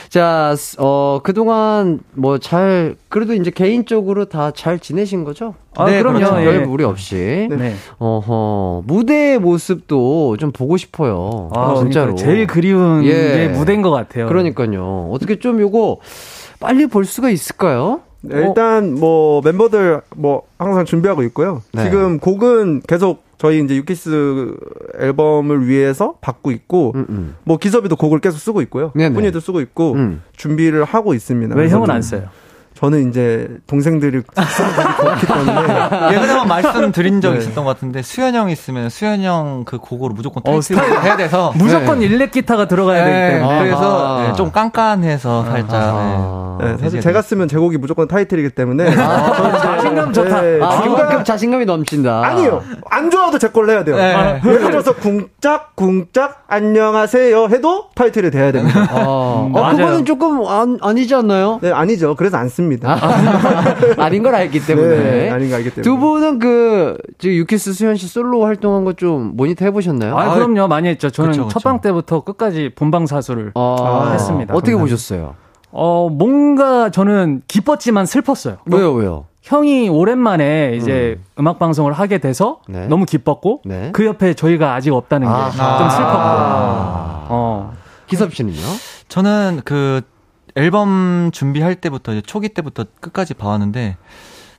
자, 0.09 0.55
스- 0.57 0.75
어, 0.79 1.19
그동안 1.23 1.99
뭐 2.15 2.39
잘, 2.39 2.95
그래도 3.09 3.33
이제 3.35 3.51
개인적으로 3.51 4.25
다 4.25 4.51
잘 4.51 4.79
지내신 4.79 5.23
거죠? 5.23 5.53
아, 5.77 5.85
그럼요. 5.85 6.17
그렇죠. 6.17 6.39
예. 6.41 6.45
별 6.45 6.65
무리 6.65 6.83
없이. 6.83 7.47
네. 7.49 7.75
어허, 7.99 8.83
무대의 8.87 9.37
모습도 9.39 10.37
좀 10.37 10.51
보고 10.51 10.77
싶어요. 10.77 11.51
아, 11.53 11.75
진짜로. 11.77 12.15
제일 12.15 12.47
그리운 12.47 13.03
예. 13.05 13.11
게 13.11 13.47
무대인 13.49 13.81
것 13.83 13.91
같아요. 13.91 14.27
그러니까요. 14.27 15.09
어떻게 15.11 15.37
좀 15.37 15.59
요거 15.61 15.99
빨리 16.59 16.87
볼 16.87 17.05
수가 17.05 17.29
있을까요? 17.29 18.01
네, 18.21 18.35
일단 18.47 18.95
뭐 18.95 19.41
멤버들 19.45 20.01
뭐 20.17 20.41
항상 20.57 20.83
준비하고 20.85 21.21
있고요. 21.23 21.61
네. 21.73 21.83
지금 21.83 22.19
곡은 22.19 22.81
계속 22.87 23.23
저희 23.39 23.63
이제 23.63 23.77
유키스 23.77 24.53
앨범을 24.99 25.65
위해서 25.65 26.15
받고 26.19 26.51
있고 26.51 26.91
음, 26.95 27.05
음. 27.09 27.35
뭐 27.45 27.57
기섭이도 27.57 27.95
곡을 27.95 28.19
계속 28.19 28.37
쓰고 28.37 28.61
있고요. 28.63 28.91
네네. 28.95 29.15
훈이도 29.15 29.39
쓰고 29.39 29.61
있고 29.61 29.93
음. 29.93 30.21
준비를 30.35 30.83
하고 30.83 31.13
있습니다. 31.13 31.55
왜 31.55 31.69
형은 31.69 31.85
좀안 31.87 32.01
써요? 32.01 32.23
저는 32.79 33.09
이제 33.09 33.49
동생들이 33.67 34.21
그렇기 34.31 35.27
때문에 35.27 35.51
예전에 36.13 36.27
한번 36.31 36.47
말씀드린 36.47 37.19
적 37.19 37.33
네. 37.33 37.39
있었던 37.39 37.65
것 37.65 37.73
같은데 37.73 38.01
수현 38.01 38.35
형 38.35 38.49
있으면 38.49 38.89
수현 38.89 39.21
형 39.21 39.49
그 39.65 39.77
곡으로 39.77 40.13
무조건 40.13 40.41
어, 40.45 40.51
타이틀을 40.61 41.03
해야 41.03 41.17
돼서 41.17 41.51
무조건 41.57 42.01
일렉 42.01 42.31
기타가 42.31 42.67
들어가야 42.67 43.03
되기 43.03 43.15
네, 43.17 43.29
때문에. 43.39 43.59
그래서 43.63 44.05
아하. 44.17 44.27
네, 44.27 44.33
좀 44.33 44.51
깐깐해서 44.51 45.43
살짝 45.45 45.73
아하. 45.73 46.57
네, 46.61 46.77
사실 46.77 47.01
제가 47.01 47.21
쓰면 47.21 47.47
제 47.49 47.57
곡이 47.57 47.77
무조건 47.77 48.07
타이틀이기 48.07 48.49
때문에 48.51 48.95
자신감 48.95 50.13
좋다. 50.13 50.41
네, 50.41 50.59
아, 50.61 50.81
지금- 50.81 50.95
그만큼 50.95 51.23
자신감이 51.23 51.65
넘친다. 51.65 52.21
아니요 52.25 52.61
안 52.89 53.09
좋아도 53.11 53.37
제 53.37 53.49
걸로 53.49 53.71
해야 53.73 53.83
돼요. 53.83 53.97
네. 53.97 54.41
예를 54.45 54.59
들어서 54.61 54.93
궁짝 54.95 55.75
궁짝 55.75 56.43
안녕하세요 56.47 57.47
해도 57.49 57.89
타이틀이 57.95 58.31
돼야 58.31 58.51
됩니다. 58.53 58.87
어, 58.91 59.47
음, 59.49 59.55
어. 59.55 59.71
그거는 59.71 60.05
조금 60.05 60.45
안, 60.47 60.77
아니지 60.81 61.13
않나요? 61.15 61.59
네 61.61 61.71
아니죠. 61.71 62.15
그래서 62.15 62.37
안 62.37 62.47
씁니다. 62.47 62.68
아 63.97 64.09
닌 64.09 64.23
걸 64.23 64.35
알기 64.35 64.65
때문에. 64.65 64.87
네, 64.97 65.29
아닌 65.29 65.49
거 65.49 65.55
알기 65.55 65.69
때문에. 65.71 65.81
두 65.83 65.97
분은 65.97 66.39
그, 66.39 66.97
지금 67.17 67.35
유키스 67.35 67.73
수현 67.73 67.95
씨 67.95 68.07
솔로 68.07 68.43
활동한 68.45 68.85
거 68.85 68.93
좀 68.93 69.35
모니터 69.35 69.65
해보셨나요? 69.65 70.17
아, 70.17 70.33
그럼요. 70.33 70.67
많이 70.67 70.87
했죠. 70.89 71.09
저는 71.09 71.31
그쵸. 71.31 71.47
첫방 71.47 71.79
때부터 71.81 72.21
끝까지 72.21 72.71
본방사수를 72.75 73.51
아, 73.55 74.09
했습니다. 74.13 74.53
어떻게 74.53 74.71
그러면. 74.71 74.85
보셨어요? 74.87 75.35
어, 75.71 76.09
뭔가 76.11 76.89
저는 76.89 77.43
기뻤지만 77.47 78.05
슬펐어요. 78.05 78.57
왜요, 78.65 78.91
왜요? 78.93 79.25
형이 79.43 79.87
오랜만에 79.89 80.73
이제 80.75 81.19
음. 81.39 81.47
악 81.47 81.57
방송을 81.59 81.93
하게 81.93 82.17
돼서 82.17 82.59
네. 82.67 82.87
너무 82.87 83.05
기뻤고 83.05 83.61
네. 83.65 83.89
그 83.93 84.05
옆에 84.05 84.33
저희가 84.33 84.73
아직 84.75 84.91
없다는 84.93 85.27
게 85.27 85.33
좀. 85.33 85.51
슬펐고. 85.51 86.17
아. 86.17 87.25
어. 87.29 87.73
기섭 88.07 88.33
씨는요? 88.33 88.57
저는 89.07 89.61
그 89.63 90.01
앨범 90.59 91.31
준비할 91.31 91.75
때부터 91.75 92.11
이제 92.11 92.21
초기 92.21 92.49
때부터 92.49 92.85
끝까지 92.99 93.33
봐왔는데 93.33 93.95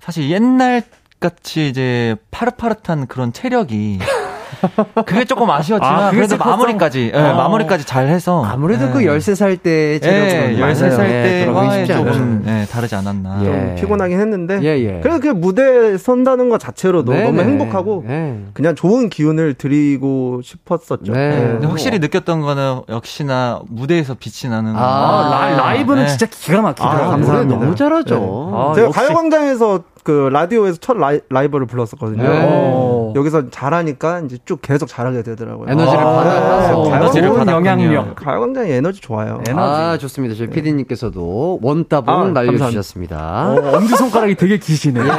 사실 0.00 0.30
옛날 0.30 0.82
같이 1.20 1.68
이제 1.68 2.16
파릇파릇한 2.30 3.06
그런 3.06 3.34
체력이 3.34 3.98
그게 5.06 5.24
조금 5.24 5.50
아쉬웠지만 5.50 6.02
아, 6.04 6.10
그래도? 6.10 6.36
마무리까지 6.36 7.12
예, 7.14 7.18
어. 7.18 7.34
마무리까지 7.34 7.84
잘 7.84 8.08
해서 8.08 8.44
아무래도 8.44 8.86
예. 8.86 8.90
그 8.90 8.98
13살 9.00 9.62
때 9.62 9.94
예, 9.94 10.00
체력은 10.00 10.56
13살 10.56 10.98
네, 10.98 11.44
그러기 11.44 11.60
때와의 11.60 11.70
쉽지 11.78 11.92
않죠. 11.92 12.12
조금 12.12 12.44
예, 12.46 12.66
다르지 12.70 12.94
않았나. 12.94 13.40
예. 13.44 13.74
피곤하긴 13.76 14.20
했는데 14.20 14.60
예, 14.62 14.78
예. 14.78 15.00
그래도 15.00 15.20
그 15.20 15.28
무대에 15.28 15.96
선다는 15.98 16.48
것 16.48 16.58
자체로도 16.58 17.12
네, 17.12 17.24
너무 17.24 17.38
네. 17.38 17.44
행복하고 17.44 18.04
네. 18.06 18.44
그냥 18.54 18.74
좋은 18.74 19.08
기운을 19.10 19.54
드리고 19.54 20.40
싶었었죠. 20.42 21.12
네. 21.12 21.58
네. 21.60 21.66
확실히 21.66 21.98
느꼈던 21.98 22.40
거는 22.40 22.82
역시나 22.88 23.60
무대에서 23.68 24.14
빛이 24.18 24.50
나는 24.50 24.72
거. 24.74 24.78
아, 24.80 25.50
라, 25.50 25.56
라이브는 25.56 26.04
네. 26.04 26.08
진짜 26.08 26.26
기가 26.26 26.60
막히더라고요. 26.62 27.04
아, 27.06 27.10
감사합니다. 27.10 27.60
너무 27.60 27.74
잘하죠. 27.74 28.14
네. 28.18 28.56
아, 28.56 28.72
제가. 28.74 28.90
가요광장에서 28.90 29.80
그 30.02 30.28
라디오에서 30.32 30.78
첫 30.80 30.96
라이, 30.96 31.20
라이브를 31.28 31.66
불렀었거든요. 31.66 32.22
네. 32.22 33.12
여기서 33.14 33.50
잘하니까 33.50 34.20
이제 34.20 34.38
쭉 34.44 34.60
계속 34.62 34.86
잘하게 34.86 35.22
되더라고요. 35.22 35.66
에너지를 35.70 35.98
아, 36.00 36.04
받아서 36.04 36.80
어, 36.80 36.94
에너지를 36.94 37.28
받았군요. 37.30 37.56
영향력. 37.56 38.14
가요광장이 38.16 38.70
에너지 38.70 39.00
좋아요. 39.00 39.42
에너지. 39.48 39.58
아, 39.58 39.98
좋습니다. 39.98 40.34
저희 40.34 40.48
PD님께서도 40.48 41.58
원따봉 41.62 42.14
아, 42.14 42.24
날려주셨습니다. 42.28 43.50
어, 43.50 43.76
엄지 43.76 43.96
손가락이 43.96 44.34
되게 44.36 44.58
기시네. 44.58 45.00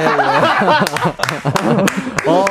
어, 2.28 2.32
어, 2.32 2.46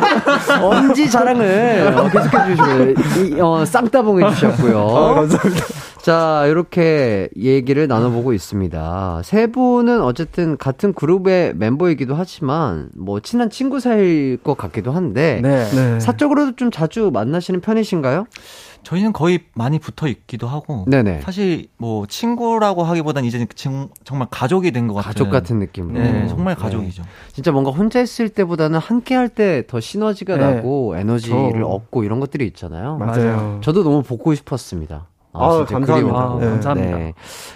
엄지 0.62 1.10
자랑을 1.10 1.94
어, 1.96 2.08
계속해 2.10 2.46
주시고요. 2.56 3.36
이, 3.36 3.40
어, 3.40 3.64
쌍따봉 3.64 4.22
해주셨고요. 4.22 4.78
아, 4.78 5.14
감사합니다. 5.14 5.66
자, 6.06 6.44
이렇게 6.46 7.28
얘기를 7.36 7.88
나눠보고 7.88 8.32
있습니다. 8.32 9.22
세 9.24 9.48
분은 9.48 10.00
어쨌든 10.02 10.56
같은 10.56 10.92
그룹의 10.92 11.54
멤버이기도 11.56 12.14
하지만, 12.14 12.90
뭐, 12.96 13.18
친한 13.18 13.50
친구 13.50 13.80
사이일 13.80 14.36
것 14.44 14.56
같기도 14.56 14.92
한데, 14.92 15.40
네. 15.42 15.68
네. 15.68 15.98
사적으로도 15.98 16.54
좀 16.54 16.70
자주 16.70 17.10
만나시는 17.12 17.60
편이신가요? 17.60 18.26
저희는 18.86 19.12
거의 19.12 19.40
많이 19.54 19.80
붙어 19.80 20.06
있기도 20.06 20.46
하고 20.46 20.84
네네. 20.86 21.20
사실 21.22 21.66
뭐 21.76 22.06
친구라고 22.06 22.84
하기보다는 22.84 23.26
이제는 23.26 23.48
정- 23.56 23.88
정말 24.04 24.28
가족이 24.30 24.70
된 24.70 24.86
것 24.86 24.94
같아요. 24.94 25.12
가족 25.12 25.30
같은 25.30 25.58
느낌으로. 25.58 25.98
네, 26.00 26.28
정말 26.28 26.54
네. 26.54 26.62
가족이죠. 26.62 27.02
진짜 27.32 27.50
뭔가 27.50 27.72
혼자 27.72 28.00
있을 28.00 28.28
때보다는 28.28 28.78
함께 28.78 29.16
할 29.16 29.28
때 29.28 29.64
더 29.66 29.80
시너지가 29.80 30.36
네. 30.36 30.54
나고 30.54 30.96
에너지를 30.96 31.62
저- 31.62 31.66
얻고 31.66 32.04
이런 32.04 32.20
것들이 32.20 32.46
있잖아요. 32.46 32.96
맞아요. 32.98 33.60
저도 33.60 33.82
너무 33.82 34.04
보고 34.04 34.32
싶었습니다. 34.36 35.08
아, 35.38 35.64
감사합니다. 35.64 36.18
아, 36.18 36.28
감사합니다. 36.38 36.96
네. 36.98 37.14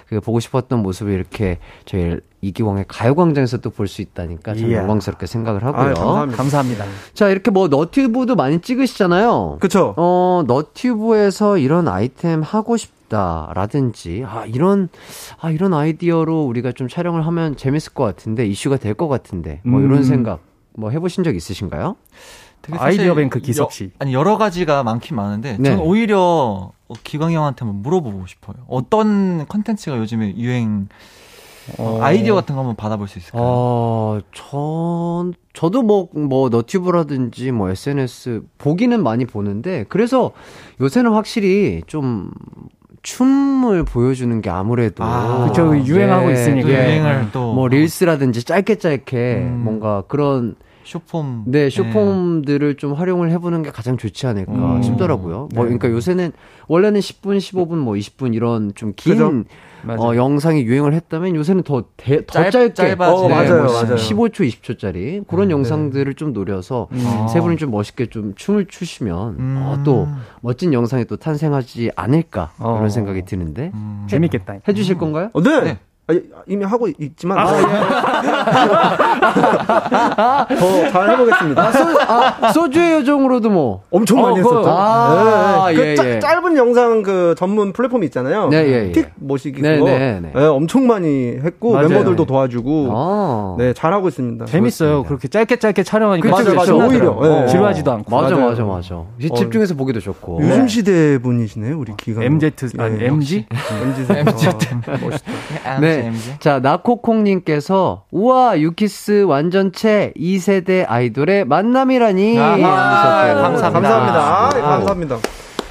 그 0.08 0.20
보고 0.20 0.40
싶었던 0.40 0.80
모습을 0.80 1.12
이렇게 1.12 1.58
저희 1.84 2.18
이기광의 2.42 2.86
가요광장에서 2.88 3.58
또 3.58 3.70
볼 3.70 3.86
수 3.86 4.00
있다니까 4.02 4.54
참 4.54 4.70
이야. 4.70 4.78
영광스럽게 4.80 5.26
생각을 5.26 5.62
아, 5.64 5.68
하고요. 5.68 5.94
감사합니다. 5.94 6.36
감사합니다. 6.36 6.84
자, 7.14 7.28
이렇게 7.28 7.50
뭐 7.50 7.68
너튜브도 7.68 8.34
많이 8.36 8.60
찍으시잖아요. 8.60 9.58
그쵸? 9.60 9.94
어, 9.96 10.42
너튜브에서 10.46 11.58
이런 11.58 11.86
아이템 11.88 12.42
하고 12.42 12.76
싶다라든지, 12.76 14.24
아, 14.26 14.44
이런, 14.46 14.88
아, 15.40 15.50
이런 15.50 15.74
아이디어로 15.74 16.44
우리가 16.44 16.72
좀 16.72 16.88
촬영을 16.88 17.26
하면 17.26 17.56
재밌을 17.56 17.92
것 17.94 18.04
같은데, 18.04 18.46
이슈가 18.46 18.76
될 18.76 18.94
것 18.94 19.08
같은데, 19.08 19.60
뭐 19.64 19.80
이런 19.80 19.98
음. 19.98 20.02
생각, 20.02 20.40
뭐 20.74 20.90
해보신 20.90 21.24
적 21.24 21.34
있으신가요? 21.36 21.96
되게 22.62 22.78
사실 22.78 23.00
아이디어 23.00 23.14
뱅크 23.14 23.40
기섭 23.40 23.72
씨. 23.72 23.84
여- 23.84 23.88
아니 23.98 24.12
여러 24.14 24.36
가지가 24.38 24.82
많긴 24.82 25.16
많은데 25.16 25.56
네. 25.58 25.70
저는 25.70 25.82
오히려 25.84 26.18
어, 26.88 26.94
기광이 27.04 27.34
형한테 27.34 27.64
한번 27.64 27.82
물어보고 27.82 28.26
싶어요. 28.26 28.56
어떤 28.68 29.46
컨텐츠가 29.46 29.96
요즘에 29.98 30.34
유행 30.36 30.88
어, 31.78 31.98
아이디어 32.02 32.34
같은 32.34 32.54
거 32.56 32.61
한번 32.62 32.74
받아볼 32.74 33.06
수 33.06 33.18
있을까요? 33.18 33.42
어, 33.44 34.18
전, 34.32 35.34
저도 35.52 35.82
뭐, 35.82 36.08
뭐, 36.14 36.48
너튜브라든지 36.48 37.52
뭐 37.52 37.70
SNS 37.70 38.42
보기는 38.58 39.00
많이 39.02 39.24
보는데, 39.24 39.84
그래서 39.88 40.32
요새는 40.80 41.12
확실히 41.12 41.82
좀, 41.86 42.30
춤을 43.02 43.84
보여주는 43.84 44.40
게 44.40 44.50
아무래도. 44.50 45.04
아, 45.04 45.46
그쵸, 45.46 45.76
유행하고 45.76 46.30
있으니까. 46.32 46.66
또 46.68 46.74
예. 46.74 46.86
유행을 46.98 47.28
또 47.32 47.54
뭐, 47.54 47.68
릴스라든지 47.68 48.42
짧게 48.44 48.76
짧게 48.76 49.34
음. 49.48 49.61
뭔가 49.62 50.02
그런, 50.08 50.56
쇼폼 50.84 51.44
네, 51.46 51.68
쇼폼들을 51.70 52.76
좀 52.76 52.94
활용을 52.94 53.30
해보는 53.32 53.62
게 53.62 53.70
가장 53.70 53.96
좋지 53.96 54.26
않을까 54.26 54.52
음. 54.52 54.82
싶더라고요. 54.82 55.48
뭐, 55.54 55.64
네. 55.64 55.74
그러니까 55.76 55.90
요새는 55.90 56.32
원래는 56.68 57.00
10분, 57.00 57.38
15분, 57.38 57.76
뭐 57.76 57.94
20분 57.94 58.34
이런 58.34 58.72
좀 58.74 58.92
그죠? 58.94 59.30
긴 59.30 59.44
맞아요. 59.82 60.00
어, 60.00 60.14
영상이 60.16 60.62
유행을 60.64 60.92
했다면 60.92 61.34
요새는 61.36 61.62
더, 61.62 61.84
대, 61.96 62.24
더 62.26 62.32
짧- 62.34 62.50
짧게. 62.50 62.74
짧아지네. 62.74 63.24
어, 63.24 63.28
맞아요, 63.28 63.64
뭐 63.64 63.72
맞아요. 63.72 63.94
15초, 63.96 64.46
20초짜리 64.48 65.26
그런 65.26 65.48
네. 65.48 65.54
영상들을 65.54 66.12
좀 66.14 66.32
노려서 66.32 66.88
음. 66.92 67.26
세 67.32 67.40
분이 67.40 67.56
좀 67.56 67.70
멋있게 67.70 68.06
좀 68.06 68.34
춤을 68.34 68.66
추시면 68.66 69.36
음. 69.38 69.56
어, 69.62 69.82
또 69.84 70.06
멋진 70.42 70.72
영상이 70.74 71.06
또 71.06 71.16
탄생하지 71.16 71.92
않을까 71.96 72.52
어. 72.58 72.74
그런 72.74 72.90
생각이 72.90 73.24
드는데 73.24 73.70
음. 73.74 74.06
재밌겠다. 74.08 74.56
해주실 74.68 74.98
건가요? 74.98 75.30
어, 75.32 75.42
네. 75.42 75.78
네. 76.12 76.20
아, 76.34 76.40
이미 76.46 76.64
하고 76.64 76.88
있지만 76.98 77.38
아, 77.38 77.58
예. 77.58 77.62
더잘 80.56 81.11
해보겠습니다. 81.11 81.62
아, 81.62 81.72
소, 81.72 82.00
아, 82.00 82.52
소주의 82.52 82.92
요정으로도 82.94 83.50
뭐. 83.50 83.82
엄청 83.90 84.18
어, 84.18 84.22
많이 84.28 84.36
그거- 84.42 84.50
했었죠. 84.58 84.70
아, 84.70 85.66
네, 85.70 85.74
네. 85.74 85.80
예, 85.80 85.94
그 85.94 85.94
짜- 85.96 86.08
예. 86.16 86.18
짧은 86.20 86.56
영상 86.56 87.02
그 87.02 87.34
전문 87.36 87.72
플랫폼 87.72 88.02
있잖아요. 88.04 88.48
네, 88.48 88.56
예, 88.66 88.88
예. 88.88 88.92
틱 88.92 89.08
모시기 89.16 89.62
네, 89.62 89.78
그거 89.78 89.90
네, 89.90 90.20
네. 90.20 90.32
네, 90.34 90.44
엄청 90.46 90.86
많이 90.86 91.36
했고 91.42 91.72
맞아요. 91.74 91.88
멤버들도 91.88 92.24
도와주고 92.24 92.88
아. 92.92 93.54
네 93.58 93.72
잘하고 93.72 94.08
있습니다. 94.08 94.46
재밌어요. 94.46 95.04
그렇게 95.04 95.28
짧게 95.28 95.56
짧게 95.56 95.82
촬영하니까 95.82 96.28
그쵸. 96.30 96.50
신나더라고요. 96.50 96.88
오히려, 96.88 97.18
예. 97.22 97.42
어, 97.42 97.46
지루하지도 97.46 97.92
않고. 97.92 98.14
맞아. 98.14 98.36
맞아, 98.36 98.64
맞아. 98.64 99.02
이제 99.18 99.28
집중해서 99.34 99.74
보기도 99.74 100.00
좋고. 100.00 100.40
요즘 100.42 100.68
시대 100.68 101.18
분이시네요, 101.18 101.78
우리 101.78 101.92
기가. 101.96 102.22
MZ 102.22 102.52
아니 102.78 103.04
MG? 103.04 103.46
MZ 103.82 104.06
MZ. 104.12 104.48
멋있다. 104.86 105.78
네. 105.80 105.99
자, 106.40 106.61
나코콩님께서, 106.61 108.05
우와, 108.11 108.61
유키스 108.61 109.22
완전체 109.22 110.12
2세대 110.16 110.84
아이돌의 110.88 111.44
만남이라니. 111.46 112.38
아하, 112.38 112.57
또 112.57 113.42
감사합니다. 113.42 113.70
감사합니다. 113.70 114.18
아, 114.20 114.44
아우. 114.55 114.78
감사합니다. 114.78 115.18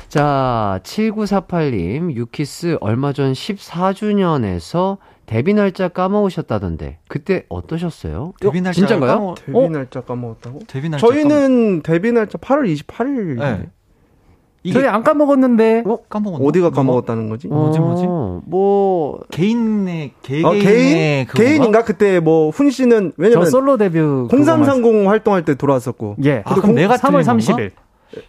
자, 0.10 0.80
7948님, 0.84 2.16
유키스 2.16 2.78
얼마 2.82 3.14
전 3.14 3.34
14주년에서 3.34 4.98
데뷔 5.26 5.54
날짜 5.54 5.88
까먹으셨다던데, 5.90 6.98
그때 7.08 7.46
어떠셨어요? 7.50 8.34
데뷔 8.40 8.62
날짜? 8.62 8.82
까먹- 9.16 9.36
데뷔 9.46 9.52
어? 9.58 9.70
날짜 9.70 10.02
까먹었다고? 10.02 10.60
데뷔 10.68 10.90
날짜 10.90 11.06
저희는 11.06 11.84
데뷔 11.84 12.12
날짜 12.12 12.40
8월 12.40 12.66
28일. 12.74 13.38
네. 13.40 13.70
이게 14.64 14.74
저희 14.74 14.88
안 14.88 15.04
까먹었는데 15.04 15.84
까먹었나? 16.10 16.46
어디가 16.46 16.70
까먹었다는 16.72 17.30
거지? 17.30 17.48
뭐지, 17.48 17.80
뭐지? 17.80 18.06
어, 18.08 18.42
뭐, 18.46 19.20
개인의 19.32 20.12
개 20.22 20.44
어, 20.44 20.52
개인의 20.52 20.64
개인 20.66 21.26
그건가? 21.28 21.44
개인인가 21.44 21.84
그때 21.84 22.20
뭐 22.20 22.50
훈 22.52 22.70
씨는 22.70 23.14
저 23.16 23.22
왜냐면 23.24 23.50
솔로 23.50 23.78
데뷔 23.78 24.00
0330 24.30 25.08
활동할 25.08 25.46
때 25.46 25.56
들어왔었고 25.56 26.16
예. 26.26 26.44
아, 26.46 26.56
그럼 26.56 26.76
내가 26.76 26.98
3월 26.98 27.24
틀린 27.24 27.38
30일. 27.40 27.72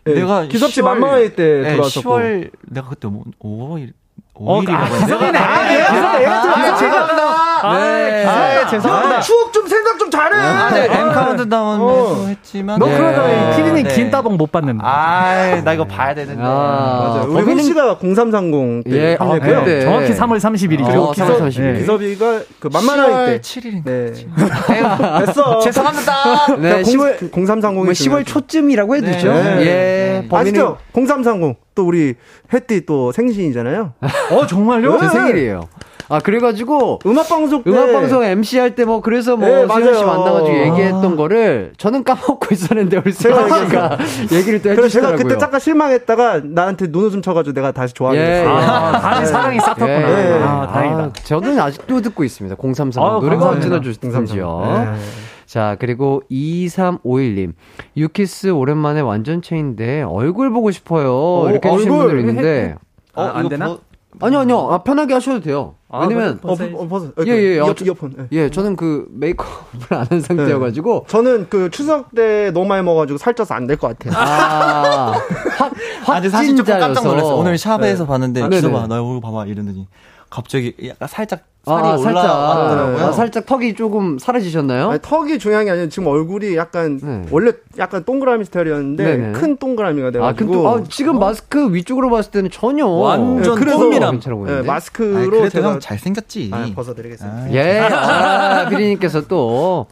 예, 0.07 0.15
내가 0.15 0.45
기섭씨 0.47 0.83
10월 0.83 0.85
만만할 0.85 1.35
때 1.35 1.63
네, 1.63 1.71
들어왔었고 1.73 2.11
10월 2.11 2.51
내가 2.69 2.89
그때 2.91 3.09
뭐 3.09 3.25
5일 3.43 3.93
어, 4.35 4.61
5일이라고 4.61 4.71
아, 4.71 4.85
했나? 4.85 5.07
기섭이네. 5.07 5.39
아, 5.39 5.73
예, 5.73 5.79
기섭, 5.79 6.21
얘가 6.23 6.43
좀 6.43 6.51
아, 6.53 6.77
죄송합니다. 6.77 7.30
네. 7.63 8.25
아, 8.27 8.67
죄송합니다. 8.67 9.21
추억 9.21 9.53
좀 9.53 9.67
생각 9.67 9.99
좀 9.99 10.11
잘해. 10.11 10.37
아, 10.37 10.71
네, 10.71 10.89
M 10.91 11.13
카운트 11.13 11.49
다운에서 11.49 11.85
어. 11.85 12.27
했지만 12.27 12.79
너 12.79 12.87
네. 12.87 12.97
그러다 12.97 13.57
피디님 13.57 13.83
네. 13.85 13.95
긴 13.95 14.11
따봉 14.11 14.37
못 14.37 14.51
받는다. 14.51 14.85
아, 14.87 15.61
나 15.65 15.73
이거 15.73 15.85
봐야 15.85 16.15
되는데. 16.15 16.41
아, 16.43 16.47
맞아요. 16.47 17.27
우리 17.31 17.43
훈 17.43 17.55
거기는- 17.57 17.63
씨가 17.65 17.99
0330 18.01 18.85
때 18.85 18.91
예, 18.93 19.17
아, 19.19 19.25
합류했고요. 19.25 19.65
그때. 19.65 19.81
정확히 19.83 20.13
3월 20.15 20.39
30일이죠. 20.41 20.85
어, 20.85 20.89
그리고 20.89 21.13
3월 21.13 21.39
30일. 21.49 21.61
네. 21.75 21.79
기섭이가 21.81 22.41
그 22.59 22.69
만만할 22.73 23.27
때 23.27 23.41
7일인가? 23.41 23.85
네. 23.85 24.13
됐어. 25.27 25.59
죄송합니다. 25.61 26.57
네, 26.59 26.83
10월, 26.83 27.31
0330이 27.31 27.75
뭐 27.75 27.85
10월 27.87 28.27
초쯤이라고 28.27 28.97
해두죠. 28.97 29.33
네. 29.33 29.61
예. 29.61 30.27
네. 30.29 30.29
아시죠? 30.31 30.79
0330. 30.95 31.57
또 31.75 31.87
우리 31.87 32.15
혜띠 32.53 32.85
또 32.85 33.13
생신이잖아요. 33.13 33.93
어, 34.33 34.47
정말요? 34.47 34.99
제 35.01 35.09
생일이에요. 35.09 35.63
아, 36.11 36.19
그래가지고, 36.19 36.99
음악 37.07 37.29
방송 37.29 37.63
때 37.63 37.71
음악 37.71 37.93
방송 37.93 38.25
MC 38.25 38.59
할 38.59 38.75
때 38.75 38.85
뭐 38.85 39.01
그래서 39.01 39.37
뭐 39.37 39.49
네, 39.49 39.67
수현 39.67 39.95
씨. 39.95 40.05
만나가지고 40.05 40.49
아. 40.49 40.67
얘기했던 40.67 41.17
거를 41.17 41.73
저는 41.77 42.03
까먹고 42.05 42.49
있었는데 42.53 42.97
우리 42.99 43.13
수현 43.13 43.49
씨가 43.49 43.99
얘기를 44.33 44.61
또 44.61 44.71
그래서 44.71 44.89
제가 44.89 45.09
해주시더라고요. 45.09 45.17
그때 45.19 45.39
잠깐 45.39 45.61
실망했다가 45.61 46.41
나한테 46.45 46.89
눈웃음 46.89 47.23
쳐가지고 47.23 47.55
내가 47.55 47.71
다시 47.73 47.95
좋아하게 47.95 48.21
예, 48.21 48.25
됐어요. 48.25 48.51
아, 48.51 49.01
다시 49.01 49.31
사랑이 49.33 49.61
싹 49.61 49.77
텄구나. 49.77 49.89
예. 49.89 50.41
아, 50.43 50.67
다행이다. 50.73 51.03
아, 51.03 51.13
저는 51.25 51.59
아직도 51.61 52.01
듣고 52.01 52.25
있습니다. 52.25 52.57
033 52.61 53.03
아유, 53.03 53.21
노래가. 53.21 53.49
언제나 53.51 53.81
좋든지요. 53.81 54.63
네. 54.67 55.01
자 55.47 55.77
그리고 55.81 56.23
2351님 56.31 57.53
유키스 57.97 58.49
오랜만에 58.49 59.01
완전체인데 59.01 60.03
얼굴 60.03 60.51
보고 60.53 60.71
싶어요. 60.71 61.49
이렇게 61.51 61.69
해주신 61.69 61.91
얼굴. 61.91 62.07
분들 62.09 62.21
있는데 62.21 62.75
어, 63.15 63.23
아, 63.23 63.33
안 63.39 63.49
되나? 63.49 63.67
보- 63.69 63.81
아니요, 64.19 64.41
아니요. 64.41 64.69
아, 64.73 64.83
편하게 64.83 65.15
하셔도 65.15 65.41
돼요. 65.41 65.75
아, 65.89 66.01
왜냐면 66.07 66.41
어, 66.43 66.53
어, 66.53 66.89
벗어. 66.89 67.13
예, 67.27 67.31
예, 67.31 67.55
이어, 67.57 67.67
아, 67.71 67.75
저- 67.75 67.85
이어폰. 67.85 68.29
예. 68.33 68.37
예, 68.45 68.51
저는 68.51 68.77
그 68.77 69.07
메이크업을 69.13 69.97
안 69.97 70.07
한 70.11 70.21
상태여가지고 70.21 71.07
저는 71.09 71.47
그 71.49 71.71
추석 71.71 72.15
때 72.15 72.51
너무 72.53 72.67
많이 72.67 72.83
먹어가지고 72.83 73.19
살쪄서 73.19 73.55
안 73.55 73.67
될 73.67 73.77
것 73.79 73.97
같아요. 73.99 74.13
아, 74.17 75.13
확, 75.57 75.73
아, 76.11 76.15
근데 76.15 76.29
사실 76.29 76.57
조금 76.57 76.73
깜짝 76.79 77.03
놀랐어요. 77.03 77.11
확진자여서. 77.13 77.37
오늘 77.37 77.59
샵에서 77.59 78.05
네. 78.05 78.09
봤는데 78.09 78.43
아. 78.43 78.49
기서봐 78.49 78.87
나 78.89 78.97
얼굴 78.97 79.21
봐봐 79.21 79.47
이러더니 79.47 79.87
갑자기 80.31 80.75
약간 80.87 81.09
살짝 81.09 81.41
살이 81.63 81.87
아, 81.87 81.99
살짝, 81.99 82.25
올라왔더라고요. 82.25 83.07
아, 83.07 83.13
살짝 83.13 83.45
턱이 83.45 83.75
조금 83.75 84.19
사라지셨나요? 84.19 84.91
아니, 84.91 84.99
턱이 85.03 85.39
중요한 85.39 85.67
게 85.67 85.73
아니라 85.73 85.89
지금 85.89 86.09
얼굴이 86.09 86.57
약간 86.57 87.27
원래 87.31 87.53
약간 87.77 88.03
동그라미 88.05 88.47
스타일이었는데 88.47 89.05
네네. 89.05 89.33
큰 89.33 89.57
동그라미가 89.59 90.09
아, 90.09 90.11
돼가지고 90.11 90.69
아, 90.69 90.83
지금 90.89 91.19
마스크 91.19 91.75
위쪽으로 91.75 92.09
봤을 92.09 92.31
때는 92.31 92.51
전혀 92.51 92.87
완전 92.87 93.59
네, 93.59 93.73
보이는데. 93.75 94.63
네, 94.63 94.67
마스크로 94.67 95.19
아니, 95.19 95.29
그래도 95.29 95.49
제가 95.51 95.73
형 95.73 95.81
잘생겼지. 95.81 96.51
아, 96.53 96.67
벗어드리겠습니다. 96.75 97.53
예, 97.53 97.81
아, 97.81 98.69
피디님께서 98.71 99.27
또 99.27 99.87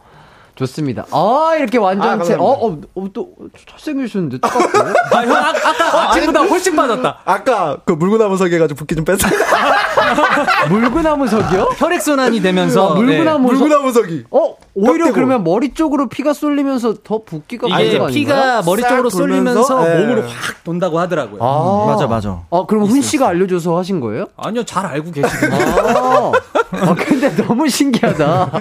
좋습니다. 0.59 1.05
아, 1.11 1.55
이렇게 1.57 1.77
완전 1.77 2.21
아. 2.21 2.35
어, 2.37 2.67
어, 2.67 2.81
어, 2.95 3.07
또 3.13 3.29
잘생기셨는데 3.71 4.39
똑같고. 4.39 4.77
아, 5.15 5.23
형, 5.23 5.35
아, 5.37 5.53
아까 5.63 6.09
아침보다 6.09 6.41
훨씬 6.41 6.75
빠졌다. 6.75 7.19
아까 7.23 7.77
그 7.85 7.93
물구나무석 7.93 8.51
해가지고 8.51 8.77
붓기 8.79 8.95
좀 8.95 9.05
뺐어요. 9.05 9.31
물구나무석이요? 10.69 11.75
혈액순환이 11.77 12.41
되면서. 12.41 12.93
네. 12.95 13.01
물구나무석. 13.01 13.57
물구나무석이. 13.57 14.25
어, 14.31 14.55
오히려 14.79 15.05
빡대고. 15.05 15.13
그러면 15.13 15.43
머리 15.43 15.73
쪽으로 15.73 16.07
피가 16.09 16.33
쏠리면서 16.33 16.95
더 17.03 17.21
붓기가 17.23 17.67
이게 17.79 17.99
피가? 18.07 18.61
머리 18.63 18.81
싹 18.81 18.89
쪽으로 18.89 19.09
쏠리면서 19.09 19.87
예. 19.89 19.99
몸으로 20.01 20.21
확 20.23 20.63
돈다고 20.63 20.99
하더라고요. 20.99 21.41
아, 21.41 21.85
맞아 21.87 22.07
맞아. 22.07 22.41
아, 22.49 22.65
그럼 22.67 22.85
훈 22.85 23.01
씨가 23.01 23.27
알려줘서 23.27 23.77
하신 23.77 23.99
거예요? 23.99 24.25
아니요, 24.37 24.63
잘 24.63 24.85
알고 24.85 25.11
계시고. 25.11 25.47
아, 25.55 26.31
아, 26.71 26.95
근데 26.95 27.35
너무 27.35 27.67
신기하다. 27.67 28.51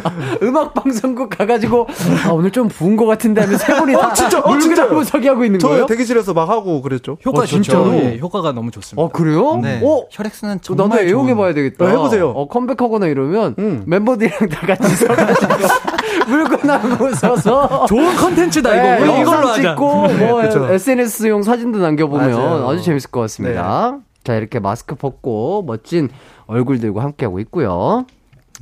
음악 0.42 0.74
방송국 0.74 1.30
가가지고 1.30 1.86
아, 2.26 2.30
오늘 2.32 2.50
좀 2.50 2.68
부은 2.68 2.96
것 2.96 3.06
같은데 3.06 3.42
하면 3.42 3.58
세 3.58 3.74
분이 3.74 3.92
다 3.92 4.08
어, 4.08 4.12
진짜, 4.12 4.38
어, 4.40 4.58
진짜요? 4.58 4.68
물구나무서기 4.88 5.28
하고 5.28 5.44
있는 5.44 5.58
저 5.58 5.68
거예요? 5.68 5.86
대기실에서 5.86 6.32
막 6.34 6.48
하고 6.48 6.80
그랬죠. 6.82 7.18
효과 7.26 7.42
어, 7.42 7.46
좋죠. 7.46 7.62
진짜로? 7.62 7.94
예, 7.94 8.18
효과가 8.18 8.52
너무 8.52 8.70
좋습니다. 8.70 9.02
어 9.02 9.08
그래요? 9.10 9.56
네. 9.62 9.80
어? 9.84 10.04
혈액순환 10.10 10.60
저 10.62 10.74
정말 10.74 10.98
나도 11.00 11.08
애용해 11.08 11.34
봐야 11.34 11.52
좋은- 11.52 11.54
되겠다. 11.54 11.84
어, 11.84 11.88
해보세요. 11.88 12.30
어, 12.30 12.48
컴백하거나 12.48 13.06
이러면 13.06 13.54
음. 13.58 13.82
멤버들이랑 13.86 14.48
다 14.48 14.66
같이 14.66 14.88
서가지고 16.09 16.30
물구나무 16.30 17.14
서서 17.14 17.86
좋은 17.86 18.16
컨텐츠다, 18.16 18.70
이거. 18.74 18.82
네, 18.82 19.00
영상 19.06 19.20
이걸로 19.22 19.48
하자. 19.48 19.62
찍고 19.62 20.09
뭐. 20.09 20.42
SNS용 20.70 21.42
사진도 21.42 21.78
남겨보면 21.78 22.30
맞아요. 22.32 22.68
아주 22.68 22.82
재밌을 22.82 23.11
것 23.11 23.20
같습니다. 23.20 23.98
자 24.24 24.34
이렇게 24.34 24.59
마스크 24.59 24.94
벗고 24.94 25.62
멋진 25.66 26.09
얼굴 26.46 26.78
들고 26.80 27.00
함께하고 27.00 27.38
있고요. 27.40 28.04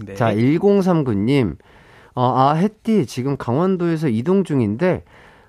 네. 0.05 0.15
자 0.15 0.33
1039님 0.33 1.57
어, 2.15 2.35
아 2.37 2.53
햇띠 2.55 3.07
지금 3.07 3.37
강원도에서 3.37 4.09
이동 4.09 4.45
중인데 4.45 5.03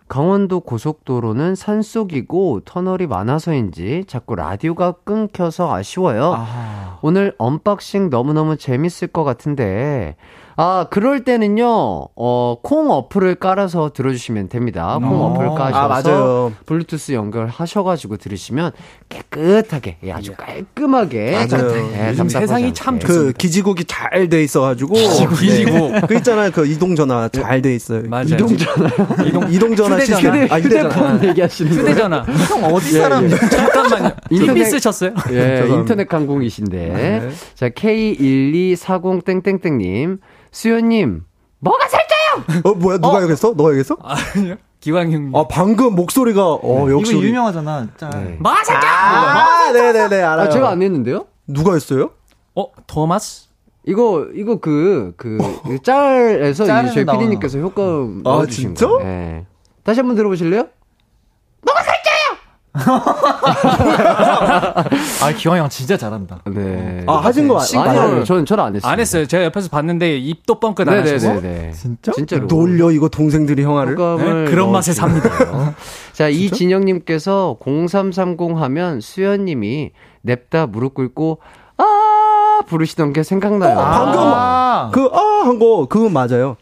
강원도 0.07 0.61
고속도로는 0.61 1.55
산속이고 1.55 2.61
터널이 2.63 3.07
많아서인지 3.07 4.05
자꾸 4.07 4.35
라디오가 4.35 4.93
끊겨서 5.03 5.73
아쉬워요. 5.73 6.33
아, 6.37 6.97
오늘 7.01 7.33
언박싱 7.37 8.09
너무너무 8.09 8.55
재밌을 8.55 9.09
것 9.09 9.25
같은데, 9.25 10.15
아, 10.59 10.87
그럴 10.89 11.23
때는요, 11.23 11.67
어, 12.15 12.55
콩 12.63 12.89
어플을 12.89 13.35
깔아서 13.35 13.91
들어주시면 13.93 14.49
됩니다. 14.49 14.97
콩 14.99 15.21
어. 15.21 15.25
어플 15.27 15.49
까셔서 15.49 15.77
아, 15.77 15.87
맞아요. 15.87 16.51
블루투스 16.65 17.11
연결하셔가지고 17.11 18.17
들으시면 18.17 18.71
깨끗하게, 19.07 19.97
예, 20.03 20.11
아주 20.11 20.33
깔끔하게. 20.35 21.45
맞아요. 21.47 21.91
예, 21.93 22.09
요즘 22.09 22.27
세상이 22.27 22.73
참 22.73 22.95
않게. 22.95 23.05
그 23.05 23.33
기지국이 23.33 23.85
잘 23.85 24.29
돼 24.29 24.41
있어가지고 24.43 24.95
기지국. 24.95 25.91
네. 25.91 26.01
그 26.07 26.15
있잖아요 26.15 26.49
그 26.51 26.65
이동전화 26.65 27.29
잘 27.29 27.61
돼 27.61 27.75
있어요. 27.75 28.01
맞아요. 28.09 28.25
이동전화, 28.25 28.89
이동, 29.27 29.53
이동전화 29.53 29.95
휴대전화. 29.97 30.21
시스템. 30.21 30.47
아 30.51 30.59
휴대전화. 30.59 30.89
휴대폰 30.89 31.23
얘기하시는 31.29 31.71
거예요? 31.71 31.83
휴대전화. 31.83 32.23
형 32.23 32.63
어디 32.73 32.91
사람? 32.93 33.29
잠깐만요. 33.29 34.09
인터넷- 34.31 34.65
쓰셨어요? 34.65 35.11
예. 35.31 35.65
인터넷 35.69 36.07
강공이신데. 36.07 36.77
네. 36.77 37.29
자, 37.53 37.69
K1240땡땡땡님, 37.69 40.17
수현님, 40.51 41.23
뭐가 41.59 41.87
살쪄요! 41.87 42.61
어 42.63 42.73
뭐야 42.75 42.97
누가 42.97 43.21
얘기했어? 43.21 43.53
너가 43.55 43.69
얘기했어? 43.71 43.97
아니요. 44.01 44.55
기광 44.79 45.11
형님. 45.11 45.35
아 45.35 45.45
방금 45.49 45.95
목소리가 45.95 46.53
어 46.53 46.87
역시 46.91 47.11
이거 47.11 47.19
우리- 47.19 47.29
유명하잖아. 47.29 47.87
짤. 47.97 48.09
네. 48.11 48.37
뭐가 48.39 48.63
살쪄! 48.63 48.87
아 48.87 49.71
네네네 49.71 50.21
알아요. 50.21 50.47
아, 50.47 50.49
제가 50.49 50.69
안 50.69 50.81
했는데요? 50.81 51.25
누가 51.47 51.73
했어요? 51.73 52.11
어, 52.55 52.71
토마스? 52.85 53.47
이거 53.85 54.27
이거 54.35 54.59
그 54.59 55.13
그 55.17 55.37
짤에서 55.81 56.65
저희 56.65 57.05
PD님께서 57.05 57.59
효과음 57.59 58.21
아, 58.25 58.29
넣어주신 58.29 58.75
진짜? 58.75 58.87
거. 58.87 59.01
예. 59.03 59.45
다시 59.83 59.99
한번 60.01 60.15
들어보실래요? 60.17 60.67
아 65.21 65.31
기광 65.35 65.57
형 65.57 65.69
진짜 65.69 65.97
잘한다. 65.97 66.39
네. 66.45 67.03
아, 67.07 67.17
하신 67.17 67.47
거 67.47 67.59
아니, 67.59 67.77
아니에요? 67.77 68.01
아니요, 68.01 68.23
저는 68.23 68.45
저는 68.45 68.63
안 68.63 68.75
했어요. 68.75 68.91
안 68.91 68.99
했어요. 68.99 69.25
제가 69.25 69.43
옆에서 69.45 69.69
봤는데 69.69 70.17
입도 70.17 70.59
뻥끗 70.59 70.87
안 70.87 70.99
하셔서. 70.99 71.33
네네네. 71.33 71.71
진짜? 71.71 72.11
진짜로. 72.11 72.47
놀려 72.47 72.91
이거 72.91 73.09
동생들이 73.09 73.63
형아를. 73.63 73.95
네, 73.95 74.51
그런 74.51 74.71
맛에 74.71 74.93
삽니다. 74.93 75.29
자, 76.13 76.27
이진영님께서 76.29 77.57
0330 77.63 78.57
하면 78.57 79.01
수현님이 79.01 79.91
냅다 80.21 80.67
무릎 80.67 80.93
꿇고 80.95 81.39
아 81.77 82.59
부르시던 82.67 83.13
게 83.13 83.23
생각나요. 83.23 83.77
어, 83.77 83.83
방금 83.83 84.19
아. 84.23 84.89
그아한 84.93 85.59
거 85.59 85.87
그거 85.87 86.09
맞아요. 86.09 86.57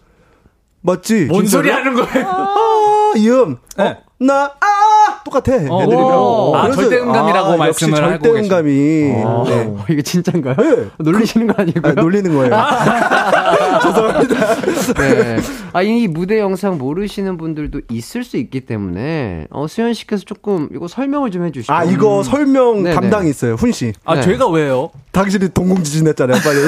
맞지? 0.81 1.25
뭔 1.25 1.45
진짜로? 1.45 1.63
소리 1.63 1.71
하는 1.71 1.93
거예요? 1.95 2.27
아, 2.27 3.13
이음. 3.17 3.57
네. 3.77 3.83
어, 3.83 3.97
나, 4.19 4.53
아! 4.59 4.84
똑같아. 5.25 5.53
어, 5.55 5.81
애들이랑. 5.81 6.17
오. 6.17 6.55
아, 6.55 6.71
절대음감이라고 6.71 7.53
아, 7.53 7.57
말씀을 7.57 7.91
역시 7.91 8.01
하고 8.03 8.23
절대음감이. 8.23 8.71
네. 8.71 9.23
어, 9.25 9.85
이게 9.89 10.01
진짠가요? 10.03 10.55
네. 10.55 10.87
놀리시는 10.99 11.47
거 11.47 11.55
아니고요? 11.57 11.91
아, 11.91 11.93
놀리는 11.93 12.33
거예요. 12.33 12.51
죄송합니다. 13.81 14.55
네. 14.93 15.37
아, 15.73 15.81
이 15.81 16.07
무대 16.07 16.39
영상 16.39 16.77
모르시는 16.77 17.37
분들도 17.37 17.81
있을 17.89 18.23
수 18.23 18.37
있기 18.37 18.61
때문에, 18.61 19.47
어, 19.49 19.67
수현 19.67 19.95
씨께서 19.95 20.23
조금 20.23 20.69
이거 20.73 20.87
설명을 20.87 21.31
좀 21.31 21.43
해주시죠. 21.45 21.73
아, 21.73 21.83
이거 21.83 22.21
설명 22.21 22.83
네네. 22.83 22.95
담당이 22.95 23.29
있어요. 23.29 23.55
훈 23.55 23.71
씨. 23.71 23.93
아, 24.05 24.15
네. 24.15 24.21
제가 24.21 24.47
왜요? 24.47 24.91
당신이 25.11 25.49
동공지진 25.49 26.07
했잖아요, 26.07 26.39
빨리. 26.43 26.59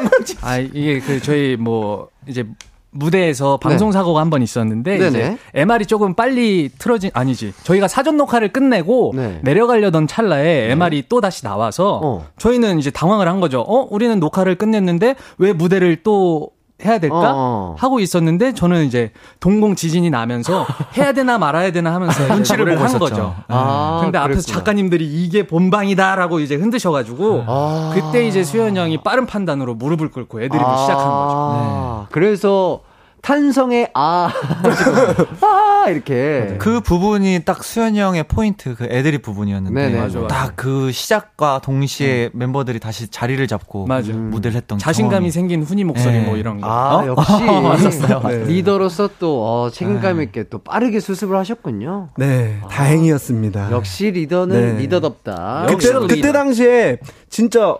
아, 0.40 0.56
이게 0.58 1.00
그 1.00 1.20
저희 1.20 1.56
뭐 1.56 2.08
이제 2.26 2.46
무대에서 2.92 3.56
방송 3.58 3.92
사고가 3.92 4.20
한 4.20 4.30
번 4.30 4.42
있었는데 4.42 4.98
네네. 4.98 5.08
이제 5.08 5.38
MR이 5.54 5.86
조금 5.86 6.14
빨리 6.14 6.68
틀어진 6.78 7.10
아니지. 7.14 7.52
저희가 7.64 7.88
사전 7.88 8.16
녹화를 8.16 8.52
끝내고 8.52 9.12
네. 9.14 9.40
내려가려던 9.42 10.06
찰나에 10.06 10.70
MR이 10.72 11.04
또 11.08 11.20
다시 11.20 11.42
나와서 11.42 12.00
어. 12.02 12.26
저희는 12.38 12.78
이제 12.78 12.90
당황을 12.90 13.28
한 13.28 13.40
거죠. 13.40 13.60
어, 13.60 13.86
우리는 13.90 14.18
녹화를 14.20 14.56
끝냈는데 14.56 15.14
왜 15.38 15.52
무대를 15.52 16.02
또 16.02 16.50
해야 16.84 16.98
될까? 16.98 17.16
어, 17.16 17.34
어. 17.36 17.76
하고 17.78 18.00
있었는데 18.00 18.54
저는 18.54 18.84
이제 18.84 19.12
동공 19.40 19.74
지진이 19.74 20.10
나면서 20.10 20.66
해야 20.96 21.12
되나 21.12 21.38
말아야 21.38 21.72
되나 21.72 21.94
하면서 21.94 22.26
눈치를 22.34 22.64
보고 22.64 22.84
한. 22.84 22.98
거죠. 22.98 23.34
아, 23.48 24.00
근데 24.02 24.18
앞에서 24.18 24.40
그랬구나. 24.42 24.58
작가님들이 24.58 25.04
이게 25.06 25.46
본방이다라고 25.46 26.40
이제 26.40 26.54
흔드셔가지고 26.56 27.44
아. 27.46 27.92
그때 27.94 28.26
이제 28.26 28.42
수현 28.44 28.76
형이 28.76 28.98
빠른 29.02 29.26
판단으로 29.26 29.74
무릎을 29.74 30.10
꿇고 30.10 30.40
애드립을 30.42 30.78
시작한 30.78 31.04
거죠. 31.06 31.34
아, 31.36 32.06
그래서 32.10 32.80
탄성의 33.22 33.90
아, 33.94 34.30
아 35.42 35.84
이렇게 35.88 36.56
그 36.58 36.80
부분이 36.80 37.42
딱 37.44 37.62
수현이 37.64 37.98
형의 38.00 38.24
포인트 38.24 38.74
그 38.74 38.84
애드립 38.84 39.22
부분이었는데. 39.22 40.26
딱 40.28 40.50
그 40.60 40.92
시작과 40.92 41.60
동시에 41.64 42.28
멤버들이 42.34 42.80
다시 42.80 43.08
자리를 43.08 43.46
잡고 43.46 43.86
맞아. 43.86 44.12
무대를 44.12 44.56
했던 44.56 44.78
자신감이 44.78 45.10
경험이. 45.14 45.30
생긴 45.30 45.62
훈이 45.62 45.84
목소리 45.84 46.18
네. 46.18 46.20
뭐 46.26 46.36
이런 46.36 46.60
거. 46.60 46.68
아, 46.70 47.06
역시 47.06 47.32
네. 48.28 48.44
리더로서 48.44 49.08
또 49.18 49.42
어, 49.42 49.70
책임감 49.70 50.20
있게 50.20 50.50
또 50.50 50.58
빠르게 50.58 51.00
수습을 51.00 51.34
하셨군요. 51.38 52.10
네, 52.18 52.60
다행이었습니다. 52.68 53.70
역시 53.72 54.10
리더는 54.10 54.76
네. 54.76 54.82
리더답다. 54.82 55.66
역시 55.70 55.90
그때. 55.92 56.14
그때 56.16 56.32
당시에 56.32 56.98
진짜 57.30 57.76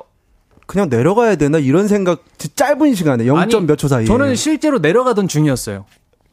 그냥 0.70 0.88
내려가야 0.88 1.34
되나 1.34 1.58
이런 1.58 1.88
생각 1.88 2.20
짧은 2.54 2.94
시간에 2.94 3.26
0. 3.26 3.36
아니, 3.36 3.52
몇초 3.60 3.88
사이에. 3.88 4.04
저는 4.06 4.36
실제로 4.36 4.78
내려가던 4.78 5.26
중이었어요. 5.26 5.84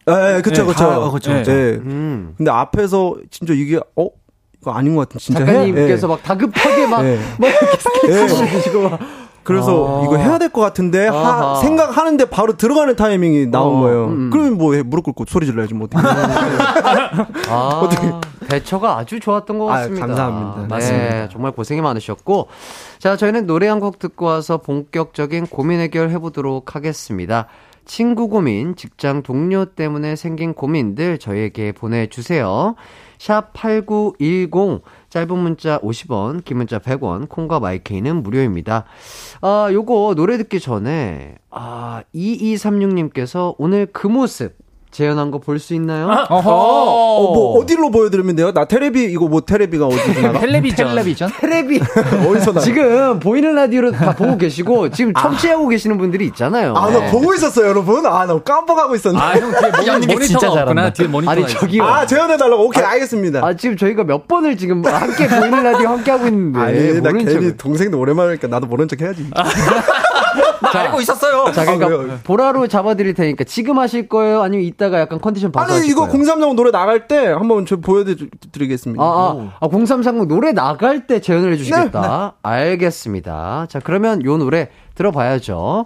예, 0.10 0.36
예, 0.38 0.42
그쵸, 0.44 0.62
네, 0.62 0.68
그쵸. 0.68 0.78
다- 0.78 1.00
어, 1.00 1.10
그쵸, 1.12 1.32
예, 1.32 1.38
그쵸. 1.40 1.52
예. 1.52 1.56
음. 1.82 2.36
근데 2.38 2.52
앞에서 2.52 3.16
진짜 3.32 3.56
이게, 3.56 3.80
어? 3.96 4.10
이거 4.62 4.72
아닌 4.74 4.96
것 4.96 5.10
같은 5.10 5.20
진짜. 5.20 5.40
작가님께서 5.44 6.06
해? 6.08 6.12
막 6.14 6.22
다급하게 6.22 6.86
막, 6.86 7.04
예. 7.04 7.20
막 7.40 7.48
이렇게 7.50 7.68
예. 8.10 8.28
스케치 8.28 8.52
주시고 8.52 8.90
막. 8.90 9.00
그래서 9.44 10.02
아. 10.02 10.06
이거 10.06 10.18
해야 10.18 10.38
될 10.38 10.50
것 10.50 10.62
같은데 10.62 11.08
아하. 11.08 11.54
하, 11.54 11.56
생각하는데 11.62 12.26
바로 12.26 12.56
들어가는 12.58 12.96
타이밍이 12.96 13.48
나온 13.48 13.78
어, 13.78 13.80
거예요. 13.82 14.06
음. 14.10 14.30
그러면 14.30 14.58
뭐 14.60 14.76
해? 14.76 14.84
무릎 14.84 15.04
꿇고 15.06 15.26
소리 15.28 15.48
질러야지 15.48 15.74
뭐 15.74 15.88
어떻게. 15.92 16.06
아, 17.50 17.90
대처가 18.50 18.98
아주 18.98 19.20
좋았던 19.20 19.58
것 19.60 19.70
아, 19.70 19.74
같습니다. 19.74 20.08
감사합니다. 20.08 20.62
네, 20.62 20.68
맞습니다. 20.68 21.30
정말 21.30 21.52
고생이 21.52 21.82
많으셨고. 21.82 22.48
자, 23.00 23.16
저희는 23.18 23.46
노래 23.46 23.68
한 23.68 23.78
곡 23.78 24.00
듣고 24.00 24.26
와서 24.26 24.58
본격적인 24.58 25.46
고민 25.48 25.80
해결 25.80 26.10
해보도록 26.10 26.76
하겠습니다. 26.76 27.48
친구 27.86 28.28
고민, 28.28 28.76
직장 28.76 29.22
동료 29.24 29.66
때문에 29.66 30.16
생긴 30.16 30.54
고민들 30.54 31.20
저희에게 31.20 31.72
보내주세요. 31.74 32.76
샵 33.20 33.54
8910, 33.54 34.82
짧은 35.10 35.38
문자 35.38 35.80
50원, 35.80 36.44
긴 36.44 36.58
문자 36.58 36.80
100원, 36.80 37.30
콩과 37.30 37.60
마이케이는 37.60 38.24
무료입니다. 38.24 38.84
아, 39.42 39.70
요거 39.72 40.16
노래 40.16 40.38
듣기 40.38 40.60
전에, 40.60 41.36
아, 41.50 42.02
2236님께서 42.14 43.56
오늘 43.58 43.88
그 43.94 44.08
모습 44.08 44.56
재현한 44.92 45.30
거 45.32 45.38
볼 45.40 45.60
수 45.60 45.74
있나요? 45.76 46.08
어, 46.30 46.42
뭐 47.34 47.60
어디로 47.60 47.92
보여드리면 47.92 48.36
돼요? 48.36 48.52
나 48.52 48.66
테레비 48.66 49.04
이거 49.06 49.28
뭐 49.28 49.42
테레비가 49.42 49.86
어디서 49.86 50.22
나가? 50.22 50.40
텔레비전. 50.42 50.88
테레비. 51.40 51.80
어디서 52.28 52.54
나? 52.54 52.60
지금 52.62 53.20
보이는 53.20 53.54
라디오로 53.54 53.92
다 53.92 54.16
보고 54.16 54.38
계시고 54.38 54.90
지금 54.90 55.14
청취하고 55.14 55.68
계시는 55.68 55.98
분들이 55.98 56.26
있잖아요. 56.28 56.74
아, 56.76 56.90
나 56.90 57.12
보고 57.12 57.34
있었어요, 57.34 57.68
여러분. 57.68 58.06
아, 58.06 58.26
나 58.26 58.40
깜빡하고 58.40 58.96
있었네. 58.96 59.20
아, 59.20 59.34
형 59.36 59.52
뒤에 60.02 60.14
모니, 60.16 60.26
진짜 60.28 60.48
모니터가 60.48 60.48
없구나. 60.48 60.66
잘한다. 60.66 60.94
뒤에 60.94 61.08
모니터가 61.08 61.32
아니. 61.42 61.48
저기요. 61.48 61.84
아, 61.84 62.06
재현해 62.06 62.38
달라고. 62.38 62.66
오케이, 62.66 62.84
알겠습니다. 62.84 63.46
아 63.46 63.54
지금 63.56 63.78
저희가 63.78 64.04
몇 64.04 64.28
번을 64.28 64.58
지금 64.58 64.84
함께 64.86 65.28
보이는 65.28 65.64
라디오 65.64 65.90
함께 65.90 66.12
하고 66.12 66.26
있는데 66.28 66.60
아니, 66.60 67.02
나 67.02 67.12
괜히. 67.12 67.56
동생도 67.58 68.00
오랜만에 68.00 68.30
하니까 68.30 68.48
나도 68.48 68.66
모른 68.68 68.88
척 68.88 69.00
해야지. 69.02 69.30
나 70.62 70.80
알고 70.82 71.02
있었어요. 71.02 71.52
자 71.52 71.64
그러니까 71.66 71.86
아, 71.86 71.90
왜요? 71.90 72.20
보라로 72.24 72.68
잡아드릴 72.68 73.14
테니까 73.14 73.44
지금 73.44 73.80
하실 73.80 74.08
거예요? 74.10 74.42
아니면 74.42 74.66
이따가 74.66 75.00
약간 75.00 75.20
컨디션 75.22 75.52
봐서 75.52 75.66
아니, 75.66 75.74
하실 75.80 75.92
이거 75.92 76.08
거예요? 76.08 76.24
030 76.26 76.56
노래 76.56 76.72
나갈 76.72 77.08
때 77.08 77.28
한번 77.28 77.66
저 77.66 77.78
보여드리겠습니다. 77.78 79.04
아, 79.04 79.08
아, 79.08 79.52
아, 79.60 79.68
0330 79.70 80.28
노래 80.28 80.52
나갈 80.52 81.08
때 81.08 81.20
재연을 81.20 81.54
해주시겠다. 81.54 82.34
알겠습니다. 82.42 83.68
자, 83.70 83.80
그러면 83.80 84.24
요 84.26 84.38
노래 84.38 84.70
들어봐야죠. 84.96 85.86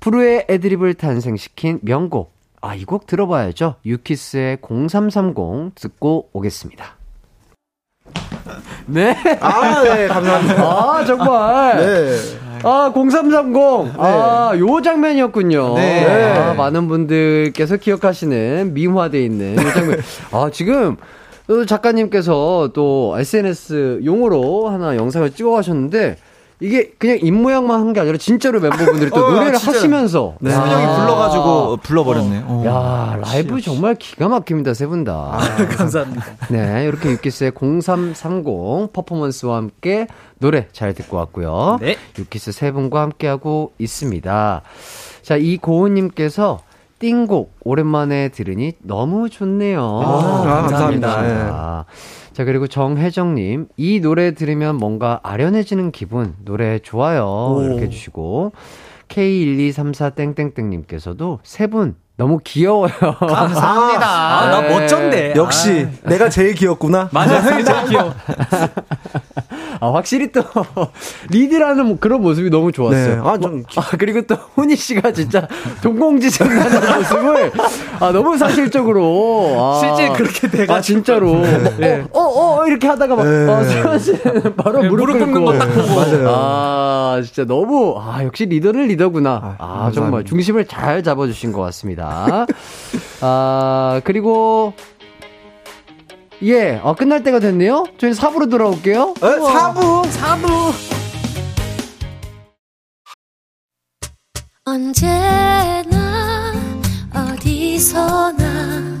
프루의 0.00 0.46
애드립을 0.48 0.94
탄생시킨 0.94 1.80
명곡. 1.82 2.32
아, 2.60 2.74
이 2.74 2.84
곡 2.84 3.06
들어봐야죠. 3.06 3.76
유키스의 3.84 4.58
0330 4.62 5.74
듣고 5.74 6.28
오겠습니다. 6.32 6.96
네. 8.86 9.16
아, 9.40 9.82
네, 9.82 10.06
감사합니다. 10.08 10.62
아, 10.62 11.04
정말. 11.06 11.76
네. 11.78 12.16
아, 12.64 12.92
0330. 12.94 13.94
아, 13.98 14.52
요 14.56 14.80
장면이었군요. 14.82 15.74
네. 15.74 16.04
아, 16.06 16.54
많은 16.54 16.88
분들께서 16.88 17.76
기억하시는 17.76 18.72
미화되어 18.72 19.20
있는 19.20 19.56
요 19.56 19.70
장면. 19.72 19.98
아, 20.32 20.50
지금 20.52 20.96
또 21.46 21.66
작가님께서 21.66 22.70
또 22.72 23.14
SNS 23.18 24.00
용어로 24.04 24.68
하나 24.68 24.96
영상을 24.96 25.30
찍어 25.30 25.50
가셨는데 25.50 26.16
이게 26.60 26.92
그냥 26.98 27.18
입모양만 27.20 27.80
한 27.80 27.92
게 27.92 28.00
아니라 28.00 28.16
진짜로 28.16 28.60
멤버분들이 28.60 29.10
또 29.10 29.16
어, 29.26 29.30
노래를 29.30 29.54
진짜. 29.58 29.72
하시면서 29.78 30.34
네. 30.40 30.52
형이 30.52 30.68
불러가지고 30.98 31.76
불러버렸네. 31.78 32.44
어. 32.46 32.62
야, 32.66 33.16
라이브 33.20 33.60
정말 33.60 33.94
기가 33.96 34.28
막힙니다, 34.28 34.72
세 34.74 34.86
분 34.86 35.04
다. 35.04 35.38
감사합니다. 35.76 36.24
네, 36.50 36.84
이렇게 36.84 37.10
유키스의 37.10 37.52
0330 37.54 38.92
퍼포먼스와 38.92 39.56
함께 39.56 40.06
노래 40.38 40.68
잘 40.72 40.94
듣고 40.94 41.16
왔고요. 41.16 41.78
네. 41.80 41.96
유키스 42.18 42.52
세 42.52 42.70
분과 42.72 43.00
함께 43.02 43.26
하고 43.26 43.72
있습니다. 43.78 44.62
자, 45.22 45.36
이고은님께서 45.36 46.60
띵곡 47.00 47.56
오랜만에 47.64 48.28
들으니 48.28 48.72
너무 48.82 49.28
좋네요. 49.28 49.82
아, 50.04 50.42
감사합니다. 50.62 51.08
아, 51.18 51.84
자, 52.34 52.44
그리고 52.44 52.66
정혜정님, 52.66 53.68
이 53.76 54.00
노래 54.00 54.34
들으면 54.34 54.74
뭔가 54.76 55.20
아련해지는 55.22 55.92
기분, 55.92 56.34
노래 56.44 56.80
좋아요. 56.80 57.60
이렇게 57.62 57.82
해주시고, 57.82 58.50
K1234땡땡땡님께서도 59.08 61.38
세 61.44 61.68
분 61.68 61.94
너무 62.16 62.38
귀여워요. 62.44 62.92
감사합니다. 63.18 64.06
아, 64.06 64.46
나 64.50 64.60
네. 64.62 64.68
멋졌네. 64.68 65.32
역시 65.36 65.88
내가 66.04 66.28
제일 66.28 66.54
귀엽구나. 66.54 67.08
맞아, 67.12 67.40
형이 67.40 67.64
제일 67.64 67.84
귀여워. 67.90 68.14
아, 69.80 69.92
확실히 69.92 70.30
또, 70.32 70.42
리드라는 71.30 71.98
그런 71.98 72.22
모습이 72.22 72.50
너무 72.50 72.72
좋았어요. 72.72 73.22
네. 73.22 73.28
아, 73.28 73.38
좀 73.38 73.62
아, 73.76 73.82
그리고 73.98 74.22
또, 74.22 74.36
훈이 74.54 74.76
씨가 74.76 75.12
진짜 75.12 75.46
동공지진 75.82 76.46
하는 76.46 76.98
모습을, 76.98 77.52
아, 78.00 78.12
너무 78.12 78.36
사실적으로. 78.38 79.54
아, 79.58 79.80
실제 79.80 80.08
그렇게 80.12 80.48
돼가지고. 80.48 80.72
아, 80.74 80.80
진짜로. 80.80 81.40
네. 81.78 82.04
어, 82.12 82.20
어, 82.20 82.56
어, 82.60 82.66
이렇게 82.66 82.86
하다가 82.86 83.16
막, 83.16 83.24
네. 83.24 83.48
어, 83.50 83.64
세환 83.64 83.98
씨는 83.98 84.56
바로 84.56 84.82
네, 84.82 84.88
무릎 84.88 85.18
꿇는. 85.18 85.44
거딱 85.44 85.68
보고. 85.74 85.94
맞아요. 85.96 86.28
아, 86.28 87.20
진짜 87.24 87.44
너무, 87.44 87.96
아, 87.98 88.24
역시 88.24 88.46
리더는 88.46 88.86
리더구나. 88.88 89.56
아, 89.58 89.66
감사합니다. 89.66 89.92
정말 89.92 90.24
중심을 90.24 90.66
잘 90.66 91.02
잡아 91.02 91.26
주신 91.26 91.52
것 91.52 91.60
같습니다. 91.62 92.46
아, 93.20 94.00
그리고, 94.04 94.72
예, 96.44 96.78
어, 96.82 96.94
끝날 96.94 97.22
때가 97.22 97.40
됐네요? 97.40 97.84
저희 97.98 98.12
4부로 98.12 98.50
돌아올게요. 98.50 99.14
에, 99.22 99.40
사부. 100.12 100.72
언제나 104.66 106.52
어디서나 107.14 108.98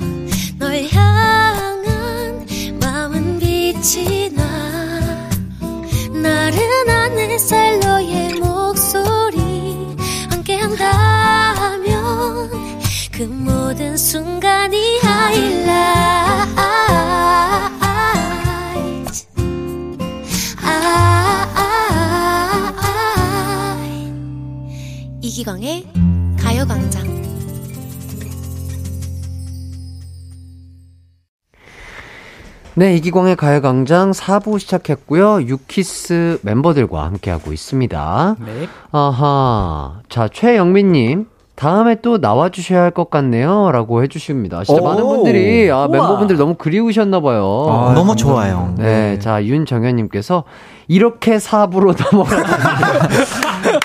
널 0.58 0.84
향한 0.90 2.46
마음은 2.80 3.38
빛이 3.38 4.30
나 4.34 4.42
나른한 6.12 7.18
햇살 7.18 7.80
너의 7.80 8.34
목소리 8.34 9.96
함께한다면 10.30 11.90
그 13.12 13.22
모든 13.22 13.96
순간이 13.96 14.98
하이라 15.00 16.33
이기광의 25.38 25.84
가요광장 26.40 27.02
네, 32.76 32.94
이기광의 32.96 33.34
가요광장 33.34 34.12
4부 34.12 34.60
시작했고요. 34.60 35.42
유키스 35.42 36.38
멤버들과 36.42 37.04
함께하고 37.04 37.52
있습니다. 37.52 38.36
네. 38.44 38.68
아하. 38.92 40.00
자, 40.08 40.28
최영민님. 40.32 41.26
다음에 41.56 42.00
또 42.02 42.18
나와주셔야 42.18 42.82
할 42.82 42.90
것 42.90 43.10
같네요. 43.10 43.70
라고 43.70 44.02
해주십니다. 44.02 44.64
진짜 44.64 44.82
오. 44.82 44.84
많은 44.84 45.04
분들이, 45.04 45.70
아, 45.70 45.78
우와. 45.86 45.88
멤버분들 45.88 46.36
너무 46.36 46.54
그리우셨나봐요. 46.56 47.42
아, 47.68 47.92
너무 47.94 48.08
감사합니다. 48.08 48.14
좋아요. 48.16 48.74
네, 48.76 49.20
자, 49.20 49.44
윤정현님께서 49.44 50.42
이렇게 50.88 51.36
4부로 51.36 51.94
넘어가. 52.10 52.36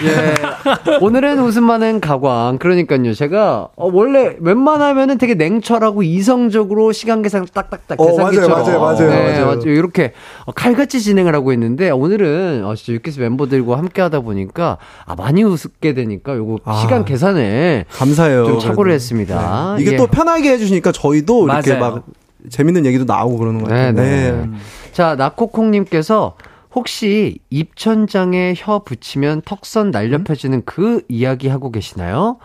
예. 0.03 0.97
오늘은 1.01 1.39
웃음 1.39 1.63
많은 1.63 1.99
가광. 1.99 2.57
그러니까요. 2.57 3.13
제가 3.13 3.69
어, 3.75 3.89
원래 3.91 4.35
웬만하면은 4.39 5.17
되게 5.17 5.33
냉철하고 5.33 6.03
이성적으로 6.03 6.91
시간 6.91 7.21
계산 7.21 7.45
딱딱딱 7.51 7.99
어, 7.99 8.05
계산기처럼. 8.05 8.49
맞아요, 8.49 8.79
맞아요, 8.79 9.09
맞아요, 9.09 9.45
맞아요. 9.45 9.61
이렇게 9.65 10.13
어, 10.45 10.51
칼같이 10.51 11.01
진행을 11.01 11.35
하고 11.35 11.53
있는데 11.53 11.89
오늘은 11.89 12.63
어, 12.65 12.75
진짜 12.75 12.93
유키스 12.93 13.19
멤버들과 13.19 13.77
함께 13.77 14.01
하다 14.01 14.21
보니까 14.21 14.77
아, 15.05 15.15
많이 15.15 15.43
웃게 15.43 15.93
되니까 15.93 16.35
요거 16.35 16.59
아. 16.65 16.75
시간 16.81 17.05
계산에 17.05 17.85
감사해요. 17.91 18.45
좀 18.45 18.59
착오를 18.59 18.75
그래도. 18.89 18.93
했습니다. 18.95 19.75
네. 19.77 19.81
이게 19.81 19.93
예. 19.93 19.97
또 19.97 20.07
편하게 20.07 20.51
해주시니까 20.51 20.91
저희도 20.91 21.47
이렇게 21.47 21.73
맞아요. 21.75 21.93
막 21.95 22.03
재밌는 22.49 22.85
얘기도 22.85 23.03
나오고 23.03 23.37
그러는 23.37 23.61
것 23.61 23.69
같아요. 23.69 23.91
네, 23.91 24.31
네. 24.31 24.49
자, 24.93 25.15
나코콩님께서 25.15 26.35
혹시 26.75 27.39
입천장에 27.49 28.53
혀 28.55 28.79
붙이면 28.79 29.41
턱선 29.45 29.91
날렵해지는 29.91 30.63
그 30.65 31.01
이야기 31.09 31.47
하고 31.47 31.71
계시나요? 31.71 32.37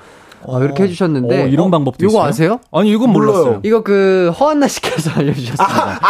어, 0.46 0.62
이렇게 0.62 0.84
해주셨는데. 0.84 1.42
어, 1.42 1.46
이런 1.46 1.70
방법도 1.70 2.04
이거 2.04 2.12
있어요? 2.12 2.22
아세요? 2.24 2.60
아니, 2.72 2.90
이건 2.90 3.10
몰랐어요. 3.10 3.60
이거 3.62 3.82
그 3.82 4.30
허한나 4.38 4.68
씨께서 4.68 5.10
알려주셨습니다. 5.18 6.00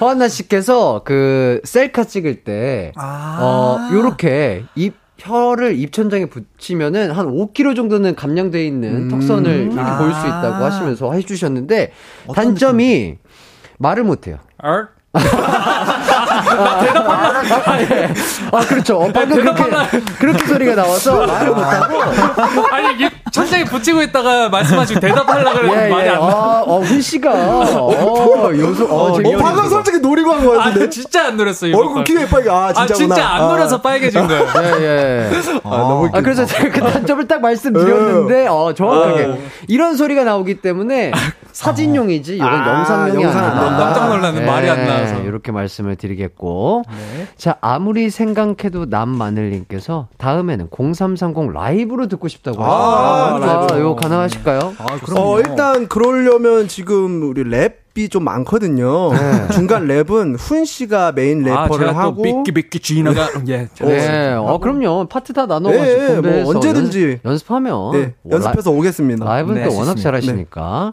허한나 0.00 0.28
씨께서 0.28 1.02
그 1.04 1.60
셀카 1.64 2.04
찍을 2.04 2.44
때, 2.44 2.92
어, 2.96 3.88
요렇게 3.92 4.64
입, 4.76 4.94
혀를 5.18 5.76
입천장에 5.76 6.26
붙이면은 6.26 7.10
한 7.10 7.26
5kg 7.26 7.74
정도는 7.74 8.14
감량돼 8.14 8.64
있는 8.64 9.08
턱선을 9.08 9.72
이렇게 9.72 9.96
보일 9.98 10.14
수 10.14 10.20
있다고 10.26 10.64
하시면서 10.64 11.12
해주셨는데, 11.12 11.90
단점이 12.32 13.16
말을 13.78 14.04
못해요. 14.04 14.38
알? 16.38 18.14
아, 18.52 18.60
그렇죠. 18.60 18.98
어, 18.98 19.10
방금 19.12 19.40
그렇게, 19.40 19.64
그렇게 20.18 20.46
소리가 20.46 20.74
나와서 20.74 21.24
말을 21.26 21.48
못하고. 21.54 22.66
아니, 22.70 22.94
이게 22.94 23.10
천장에 23.30 23.64
붙이고 23.64 24.02
있다가 24.02 24.48
말씀하시고 24.48 25.00
대답하려고 25.00 25.58
그랬는데 25.58 25.86
예, 25.86 25.90
말이 25.90 26.06
예. 26.06 26.10
안 26.10 26.20
나. 26.20 26.24
아, 26.26 26.62
어, 26.66 26.80
훈 26.80 27.00
씨가. 27.00 27.30
어, 27.30 28.50
요소, 28.54 28.84
어, 28.86 28.94
어, 29.10 29.16
재밌네. 29.16 29.42
방금 29.42 29.68
솔직히 29.68 29.98
노리고 29.98 30.32
한 30.32 30.44
거였는데. 30.44 30.84
아, 30.84 30.90
진짜 30.90 31.26
안 31.26 31.36
노렸어요. 31.36 31.76
얼굴 31.76 31.94
걸. 31.94 32.04
키가 32.04 32.26
빨개. 32.26 32.50
아, 32.50 32.72
진짜구나. 32.72 32.82
아, 32.82 32.86
진짜 32.86 33.28
안 33.28 33.48
노려서 33.48 33.80
빨개진 33.80 34.26
거예요. 34.26 34.46
예, 34.80 34.82
예. 34.82 35.30
아, 35.64 35.70
너무. 35.70 36.08
아, 36.12 36.20
그래서 36.20 36.44
제가 36.46 36.70
그 36.70 36.80
단점을 36.80 37.26
딱 37.28 37.40
말씀드렸는데, 37.40 38.46
어, 38.48 38.72
정확하게. 38.74 39.24
어. 39.24 39.38
이런 39.68 39.96
소리가 39.96 40.24
나오기 40.24 40.60
때문에 40.60 41.12
사진용이지, 41.52 42.36
이건 42.36 42.48
아, 42.48 42.78
영상용이. 42.78 43.24
안 43.24 43.76
깜짝 43.76 44.08
놀랐네. 44.08 44.40
말이 44.46 44.68
안 44.70 44.86
나와서. 44.86 45.18
이렇게 45.20 45.52
말씀을 45.52 45.96
드리겠 45.96 46.27
고. 46.28 46.82
자, 47.36 47.56
아무리 47.60 48.10
생각해도 48.10 48.88
남 48.88 49.08
마늘님께서 49.08 50.08
다음에는 50.18 50.68
0330 50.70 51.52
라이브로 51.52 52.08
듣고 52.08 52.28
싶다고 52.28 52.62
아, 52.64 53.34
하시죠. 53.34 53.46
라이브로. 53.46 53.78
이거 53.80 53.96
가능하실까요? 53.96 54.72
어, 55.16 55.38
일단 55.40 55.88
그러려면 55.88 56.68
지금 56.68 57.22
우리 57.22 57.44
랩이 57.44 58.10
좀 58.10 58.24
많거든요. 58.24 59.12
네. 59.12 59.48
중간 59.52 59.86
랩은 59.88 60.36
훈 60.38 60.64
씨가 60.64 61.12
메인 61.12 61.48
아, 61.48 61.62
래퍼를 61.64 61.88
제가 61.88 61.98
하고 61.98 62.16
또 62.16 62.22
삐끼 62.22 62.52
삐끼 62.52 62.80
쥐나가 62.80 63.28
예. 63.48 63.68
네, 63.80 64.32
어, 64.34 64.58
그럼요. 64.58 65.06
파트 65.08 65.32
다 65.32 65.46
나눠 65.46 65.70
가지고. 65.72 65.84
네, 66.00 66.06
뭐 66.08 66.14
분배해서 66.22 66.50
언제든지. 66.50 67.20
연, 67.24 67.38
습 67.38 67.50
하면 67.50 67.92
네, 67.92 68.14
연습해서 68.30 68.70
오겠습니다. 68.70 69.24
라이브는 69.24 69.62
네, 69.62 69.68
또 69.68 69.76
워낙. 69.76 69.96
잘하시니까. 69.96 70.92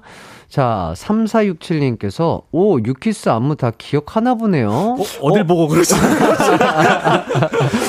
자, 0.50 0.94
3467님께서, 0.96 2.44
오, 2.52 2.78
유키스 2.80 3.30
안무 3.30 3.56
다 3.56 3.72
기억하나 3.78 4.36
보네요. 4.36 4.96
어딜 5.22 5.46
보고 5.46 5.68
그러시나요? 5.68 6.16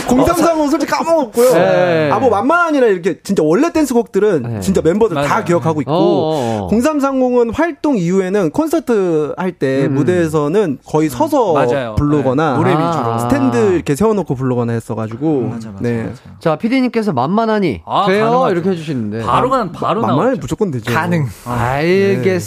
0335 0.09 0.67
솔직히 0.71 0.91
까먹었고요. 0.93 1.53
네. 1.53 2.11
아, 2.11 2.19
뭐 2.19 2.31
만만하니라 2.31 2.87
이렇게 2.89 3.21
진짜 3.23 3.43
원래 3.45 3.71
댄스곡들은 3.73 4.43
네. 4.43 4.61
진짜 4.61 4.81
멤버들 4.83 5.15
다 5.15 5.23
맞아요. 5.29 5.45
기억하고 5.45 5.81
있고, 5.83 5.93
어어어. 5.93 6.69
0330은 6.71 7.55
활동 7.55 7.97
이후에는 7.97 8.51
콘서트 8.51 9.35
할때 9.37 9.87
음. 9.87 9.95
무대에서는 9.95 10.79
거의 10.87 11.09
서서 11.09 11.53
맞아요. 11.53 11.95
부르거나 11.97 12.53
네, 12.53 12.57
노래 12.57 12.73
아. 12.75 12.89
위주로. 12.89 13.19
스탠드 13.19 13.75
이렇게 13.75 13.95
세워놓고 13.95 14.35
부르거나 14.35 14.73
했어가지고. 14.73 15.43
맞아, 15.43 15.69
맞아, 15.71 15.83
네. 15.83 16.05
맞아. 16.05 16.21
자, 16.41 16.57
피디님께서 16.57 17.13
만만하니. 17.13 17.83
아, 17.87 18.07
돼요? 18.07 18.25
가능하죠. 18.25 18.53
이렇게 18.55 18.71
해주시는데. 18.71 19.23
바로 19.25 19.51
가는 19.51 19.71
바로 19.73 20.01
나오죠. 20.05 20.41
무조건 20.41 20.71
되죠. 20.71 20.93
가능. 20.93 21.27
알겠습니다 21.45 22.46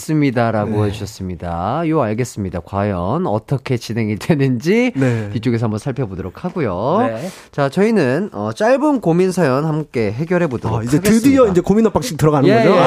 라고 0.51 0.85
해주셨습니다. 0.85 1.83
요 1.87 2.01
알겠습니다. 2.01 2.61
과연 2.61 3.27
어떻게 3.27 3.77
진행이 3.77 4.17
되는지 4.17 4.93
네. 4.95 5.29
뒤쪽에서 5.33 5.65
한번 5.65 5.79
살펴보도록 5.79 6.43
하고요. 6.43 6.97
네. 7.07 7.29
자, 7.51 7.69
저희는 7.69 8.29
어, 8.33 8.51
짧은 8.53 9.01
고민 9.01 9.31
사연 9.31 9.65
함께 9.65 10.11
해결해 10.11 10.47
보도록 10.47 10.79
아, 10.79 10.83
이제 10.83 10.97
하겠습니다. 10.97 11.23
드디어 11.23 11.47
이제 11.47 11.61
고민 11.61 11.85
오빡씩 11.87 12.17
들어가는 12.17 12.47
예, 12.49 12.55
거죠. 12.55 12.75
예. 12.75 12.79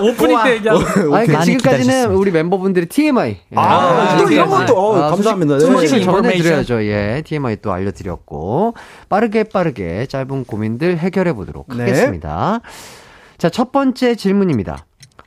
오프닝 0.10 0.42
때 0.42 0.54
얘기하고. 0.54 0.80
아니, 1.14 1.26
그 1.26 1.32
많이 1.32 1.44
지금까지는 1.44 1.58
기다리셨습니다. 1.58 2.18
우리 2.18 2.30
멤버분들이 2.30 2.86
TMI. 2.86 3.36
아, 3.54 4.16
또 4.18 4.30
이런 4.30 4.48
것도, 4.50 4.76
어, 4.76 4.96
아, 4.96 5.10
감사합니다. 5.10 5.60
소식, 5.60 5.80
네. 5.80 5.86
소식을. 5.88 6.04
전해드려야죠. 6.04 6.84
예, 6.84 7.22
TMI 7.24 7.56
또 7.62 7.72
알려드렸고 7.72 8.74
빠르게 9.08 9.44
빠르게 9.44 10.06
짧은 10.06 10.44
고민들 10.44 10.98
해결해 10.98 11.32
보도록 11.32 11.68
네. 11.76 11.84
하겠습니다. 11.84 12.60
자, 13.38 13.48
첫 13.50 13.72
번째 13.72 14.14
질문입니다. 14.14 14.84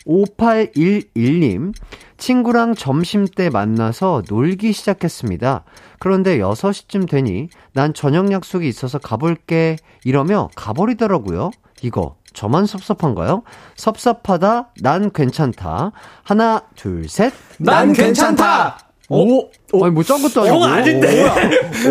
5811님, 0.08 1.74
친구랑 2.18 2.76
점심 2.76 3.26
때 3.26 3.50
만나서 3.50 4.24
놀기 4.30 4.72
시작했습니다. 4.74 5.64
그런데 6.00 6.40
6시쯤 6.40 7.10
되니 7.10 7.50
난 7.74 7.94
저녁 7.94 8.32
약속이 8.32 8.68
있어서 8.68 8.98
가볼게 8.98 9.78
이러며 10.04 10.50
가버리더라고요. 10.56 11.52
이거 11.82 12.16
저만 12.34 12.66
섭섭한가요? 12.66 13.44
섭섭하다, 13.76 14.70
난 14.82 15.12
괜찮다. 15.12 15.92
하나, 16.24 16.62
둘, 16.76 17.10
셋. 17.10 17.34
난 17.60 17.94
괜찮다! 17.94 18.87
오! 19.10 19.50
아니, 19.84 19.92
뭐, 19.92 20.04
짠 20.04 20.22
것도 20.22 20.42
아니고. 20.42 20.56
형 20.58 20.64
아닌데. 20.64 21.26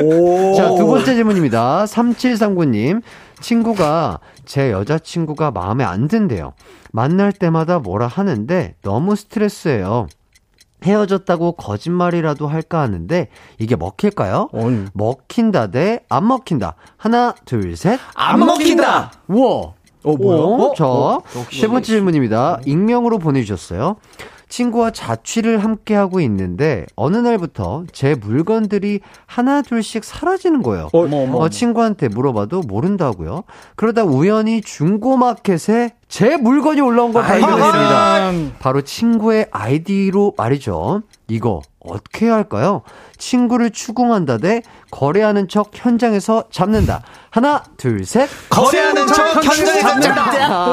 오. 0.03 0.55
자, 0.55 0.69
두 0.75 0.87
번째 0.87 1.15
질문입니다. 1.15 1.85
3739님. 1.87 3.03
친구가 3.41 4.21
제 4.45 4.71
여자친구가 4.71 5.51
마음에 5.51 5.85
안 5.85 6.09
든대요. 6.09 6.53
만날 6.93 7.33
때마다 7.33 7.79
뭐라 7.79 8.07
하는데 8.07 8.75
너무 8.83 9.17
스트레스예요. 9.17 10.07
헤어졌다고 10.85 11.53
거짓말이라도 11.53 12.47
할까 12.49 12.81
하는데 12.81 13.29
이게 13.59 13.77
먹힐까요? 13.77 14.51
어이. 14.53 14.85
먹힌다 14.93 15.69
대 15.69 16.01
안 16.09 16.29
먹힌다. 16.29 16.75
하나, 16.97 17.35
둘, 17.45 17.77
셋. 17.77 17.99
안 18.15 18.39
먹힌다. 18.41 19.13
우와. 19.29 19.73
어, 20.05 20.17
뭐야? 20.17 20.39
어, 20.39 20.75
자, 20.77 20.85
세 21.51 21.67
번째 21.67 21.85
질문입니다. 21.87 22.61
익명으로 22.65 23.19
보내주셨어요. 23.19 23.97
친구와 24.49 24.91
자취를 24.91 25.63
함께 25.65 25.95
하고 25.95 26.21
있는데 26.21 26.87
어느 26.95 27.17
날부터 27.17 27.85
제 27.93 28.15
물건들이 28.15 29.01
하나 29.27 29.61
둘씩 29.63 30.05
사라지는 30.05 30.63
거예요. 30.63 30.89
어, 31.39 31.49
친구한테 31.49 32.09
물어봐도 32.09 32.61
모른다고요. 32.63 33.43
그러다 33.75 34.05
우연히 34.05 34.61
중고마켓에 34.61 35.95
제 36.09 36.37
물건이 36.37 36.81
올라온 36.81 37.13
걸 37.13 37.25
발견했습니다. 37.25 38.59
바로 38.61 38.83
친구의 38.83 39.49
아이디로 39.51 40.35
말이죠. 40.37 41.03
이거 41.29 41.61
어떻게 41.81 42.27
해야 42.27 42.35
할까요? 42.35 42.83
친구를 43.19 43.71
추궁한다 43.71 44.39
대 44.39 44.63
거래하는 44.93 45.49
척 45.49 45.71
현장에서 45.73 46.45
잡는다. 46.51 47.03
하나, 47.31 47.63
둘, 47.77 48.05
셋. 48.05 48.29
거래하는 48.49 49.07
척 49.09 49.37
현장에서 49.45 49.81
잡는다. 50.01 50.67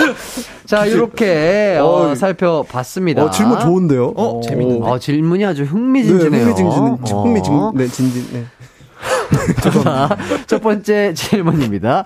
자, 0.70 0.86
이렇게 0.86 1.80
어. 1.82 2.14
살펴봤습니다. 2.14 3.24
어, 3.24 3.30
질문 3.30 3.58
좋은데요? 3.58 4.12
어, 4.14 4.40
재밌는데. 4.40 4.86
어, 4.86 5.00
질문이 5.00 5.44
아주 5.44 5.64
흥미진진해요. 5.64 6.30
네, 6.30 6.38
흥미진진, 6.52 6.82
어. 7.12 7.22
흥미진, 7.22 7.52
네, 7.74 7.88
진진, 7.88 8.24
네. 8.32 8.44
자, 9.82 10.16
첫 10.46 10.62
번째 10.62 11.12
질문입니다. 11.14 12.04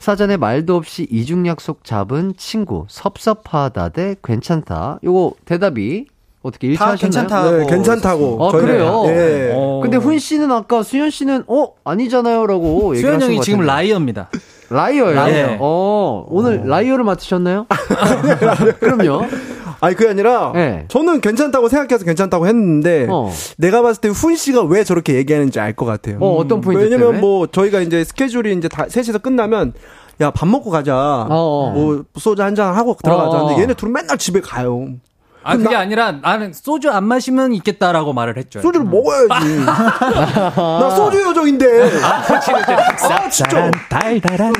사전에 0.00 0.36
말도 0.36 0.74
없이 0.74 1.06
이중 1.08 1.46
약속 1.46 1.84
잡은 1.84 2.34
친구 2.36 2.84
섭섭하다 2.88 3.90
대 3.90 4.16
괜찮다. 4.24 4.98
요거 5.04 5.34
대답이 5.44 6.06
어떻게 6.42 6.66
일치하셨나요? 6.66 7.58
네, 7.58 7.66
괜찮다고. 7.66 8.44
아, 8.44 8.50
그래요? 8.50 9.04
예. 9.06 9.52
어. 9.54 9.78
근데 9.84 9.98
훈 9.98 10.18
씨는 10.18 10.50
아까 10.50 10.82
수현 10.82 11.10
씨는 11.10 11.44
어 11.46 11.74
아니잖아요라고 11.84 12.96
수현 12.96 13.22
형이 13.22 13.36
것 13.36 13.42
지금. 13.44 13.60
liar입니다. 13.60 14.30
liar요. 14.70 15.14
liar. 15.14 15.56
어 15.60 16.24
오늘 16.28 16.62
liar를 16.66 17.04
맡으셨나요? 17.04 17.66
그럼요. 18.80 19.26
아니, 19.82 19.94
그게 19.96 20.10
아니라, 20.10 20.52
네. 20.54 20.84
저는 20.88 21.22
괜찮다고 21.22 21.68
생각해서 21.68 22.04
괜찮다고 22.04 22.46
했는데, 22.46 23.06
어. 23.08 23.30
내가 23.56 23.80
봤을 23.80 24.00
때 24.02 24.08
훈 24.10 24.36
씨가 24.36 24.62
왜 24.64 24.84
저렇게 24.84 25.14
얘기하는지 25.14 25.58
알 25.58 25.74
것 25.74 25.86
같아요. 25.86 26.18
어, 26.20 26.36
어떤 26.36 26.60
포인트 26.60 26.82
왜냐면 26.82 27.06
때문에? 27.06 27.20
뭐, 27.20 27.46
저희가 27.46 27.80
이제 27.80 28.04
스케줄이 28.04 28.52
이제 28.54 28.68
다, 28.68 28.84
셋이서 28.90 29.18
끝나면, 29.20 29.72
야, 30.20 30.30
밥 30.32 30.46
먹고 30.48 30.68
가자. 30.70 31.26
어. 31.30 31.72
뭐, 31.74 32.04
소주 32.18 32.42
한 32.42 32.54
잔 32.54 32.74
하고 32.76 32.94
들어가자. 33.02 33.38
어. 33.38 33.46
근데 33.46 33.62
얘네 33.62 33.72
둘은 33.74 33.90
맨날 33.94 34.18
집에 34.18 34.40
가요. 34.42 34.86
아 35.42 35.56
그게 35.56 35.74
아니라 35.74 36.12
나는 36.12 36.52
소주 36.52 36.90
안 36.90 37.04
마시면 37.04 37.52
있겠다라고 37.54 38.12
말을 38.12 38.36
했죠. 38.36 38.60
소주를 38.60 38.86
먹어야지. 38.86 39.64
나 39.64 40.90
소주 40.90 41.20
요정인데. 41.22 41.90
아, 42.02 43.28
진짜. 43.30 43.70
달달한 43.88 44.52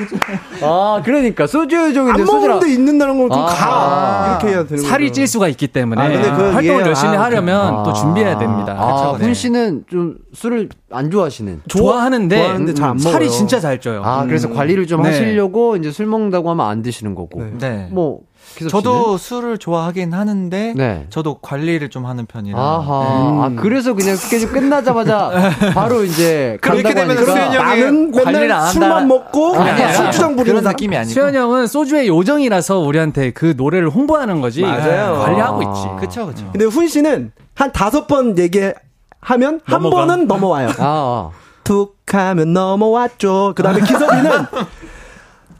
아 0.63 1.03
그러니까 1.05 1.47
소주 1.47 1.77
요정인데 1.77 2.21
안 2.23 2.27
소주랑 2.27 2.57
먹는데 2.59 2.73
있는다는 2.73 3.19
건좀 3.19 3.43
아. 3.43 3.47
가. 3.47 4.39
이렇게 4.41 4.55
해야 4.55 4.65
되는 4.65 4.83
살이 4.83 5.05
거죠. 5.09 5.15
찔 5.15 5.27
수가 5.27 5.49
있기 5.49 5.69
때문에 5.69 6.01
아, 6.01 6.09
근데 6.09 6.23
그건 6.31 6.39
활동을 6.53 6.65
이해해요. 6.65 6.87
열심히 6.87 7.17
아, 7.17 7.23
하려면 7.25 7.83
또 7.85 7.91
아. 7.91 7.93
준비해야 7.93 8.39
됩니다. 8.39 8.75
아, 8.79 8.87
그렇죠? 8.87 9.19
네. 9.19 9.25
훈 9.25 9.35
씨는 9.35 9.85
좀 9.91 10.17
술을 10.33 10.69
안 10.93 11.11
좋아하시는. 11.11 11.63
좋아하는데, 11.69 12.37
좋아하는데 12.37 12.75
잘안 12.75 12.99
살이 12.99 13.27
먹어요. 13.27 13.29
진짜 13.29 13.61
잘 13.61 13.81
쪄요. 13.81 14.03
아, 14.05 14.25
그래서 14.25 14.49
관리를 14.51 14.87
좀 14.87 15.03
네. 15.03 15.11
하시려고 15.11 15.77
이제 15.77 15.91
술 15.91 16.07
먹는다고 16.07 16.51
하면 16.51 16.67
안 16.67 16.83
드시는 16.83 17.15
거고. 17.15 17.43
네. 17.43 17.53
네. 17.59 17.89
뭐, 17.91 18.21
저도 18.69 19.17
술을 19.17 19.59
좋아하긴 19.59 20.13
하는데 20.13 20.75
네. 20.77 21.07
저도 21.09 21.39
관리를 21.41 21.89
좀 21.89 22.05
하는 22.07 22.27
편이라. 22.27 22.59
아하. 22.59 23.49
네. 23.49 23.59
아, 23.59 23.63
그래서 23.63 23.95
그냥 23.95 24.17
스케줄 24.17 24.51
끝나자마자 24.53 25.31
바로 25.75 26.05
이제 26.05 26.59
그렇게 26.61 26.83
되면 26.95 27.17
하니까. 27.17 27.25
수현이 27.33 27.57
형이 27.57 27.81
나는 27.81 28.11
관리를 28.13 28.41
맨날 28.49 28.59
안 28.61 28.67
술만. 28.73 29.09
먹고 29.09 29.55
술주정 29.95 30.37
부리는. 30.37 30.63
느낌이 30.63 30.97
아니고. 30.97 31.13
수현 31.13 31.35
형은 31.35 31.67
소주의 31.69 32.07
요정이라서 32.09 32.79
우리한테 32.81 33.31
그 33.33 33.55
노래를 33.57 33.89
홍보하는 33.89 34.41
거지. 34.41 34.63
맞아요. 34.63 35.21
관리하고 35.25 35.61
아. 35.61 35.63
있지. 35.63 36.07
그쵸 36.07 36.27
그쵸. 36.27 36.49
근데 36.53 36.65
훈 36.67 36.87
씨는 36.89 37.33
한 37.55 37.73
다섯 37.73 38.07
번 38.07 38.37
얘기하면 38.39 38.75
한 39.23 39.61
넘어가. 39.67 39.97
번은 40.07 40.27
넘어와요. 40.27 40.69
아, 40.69 40.75
아. 40.79 41.31
툭 41.65 41.97
하면 42.13 42.53
넘어왔죠. 42.53 43.53
그 43.57 43.63
다음에 43.63 43.81
기섭이는 43.81 44.31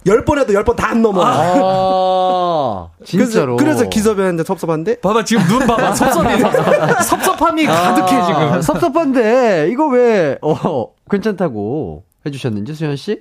열번 0.07 0.39
해도 0.39 0.55
열번다 0.55 0.89
안 0.89 1.03
넘어. 1.03 1.23
아, 1.25 2.89
진짜로. 3.05 3.57
그래서, 3.57 3.79
그래서 3.81 3.91
기섭이한테 3.91 4.45
섭섭한데. 4.45 5.01
봐봐 5.01 5.25
지금 5.25 5.45
눈 5.47 5.67
봐봐 5.67 5.93
섭섭이 5.95 6.41
섭섭함이 7.05 7.67
가득해 7.67 8.09
지금. 8.09 8.35
아, 8.35 8.63
섭섭한데 8.63 9.69
이거 9.71 9.87
왜 9.89 10.39
어, 10.43 10.87
괜찮다고 11.11 12.05
해주셨는지 12.27 12.75
수현 12.75 12.97
씨? 12.97 13.21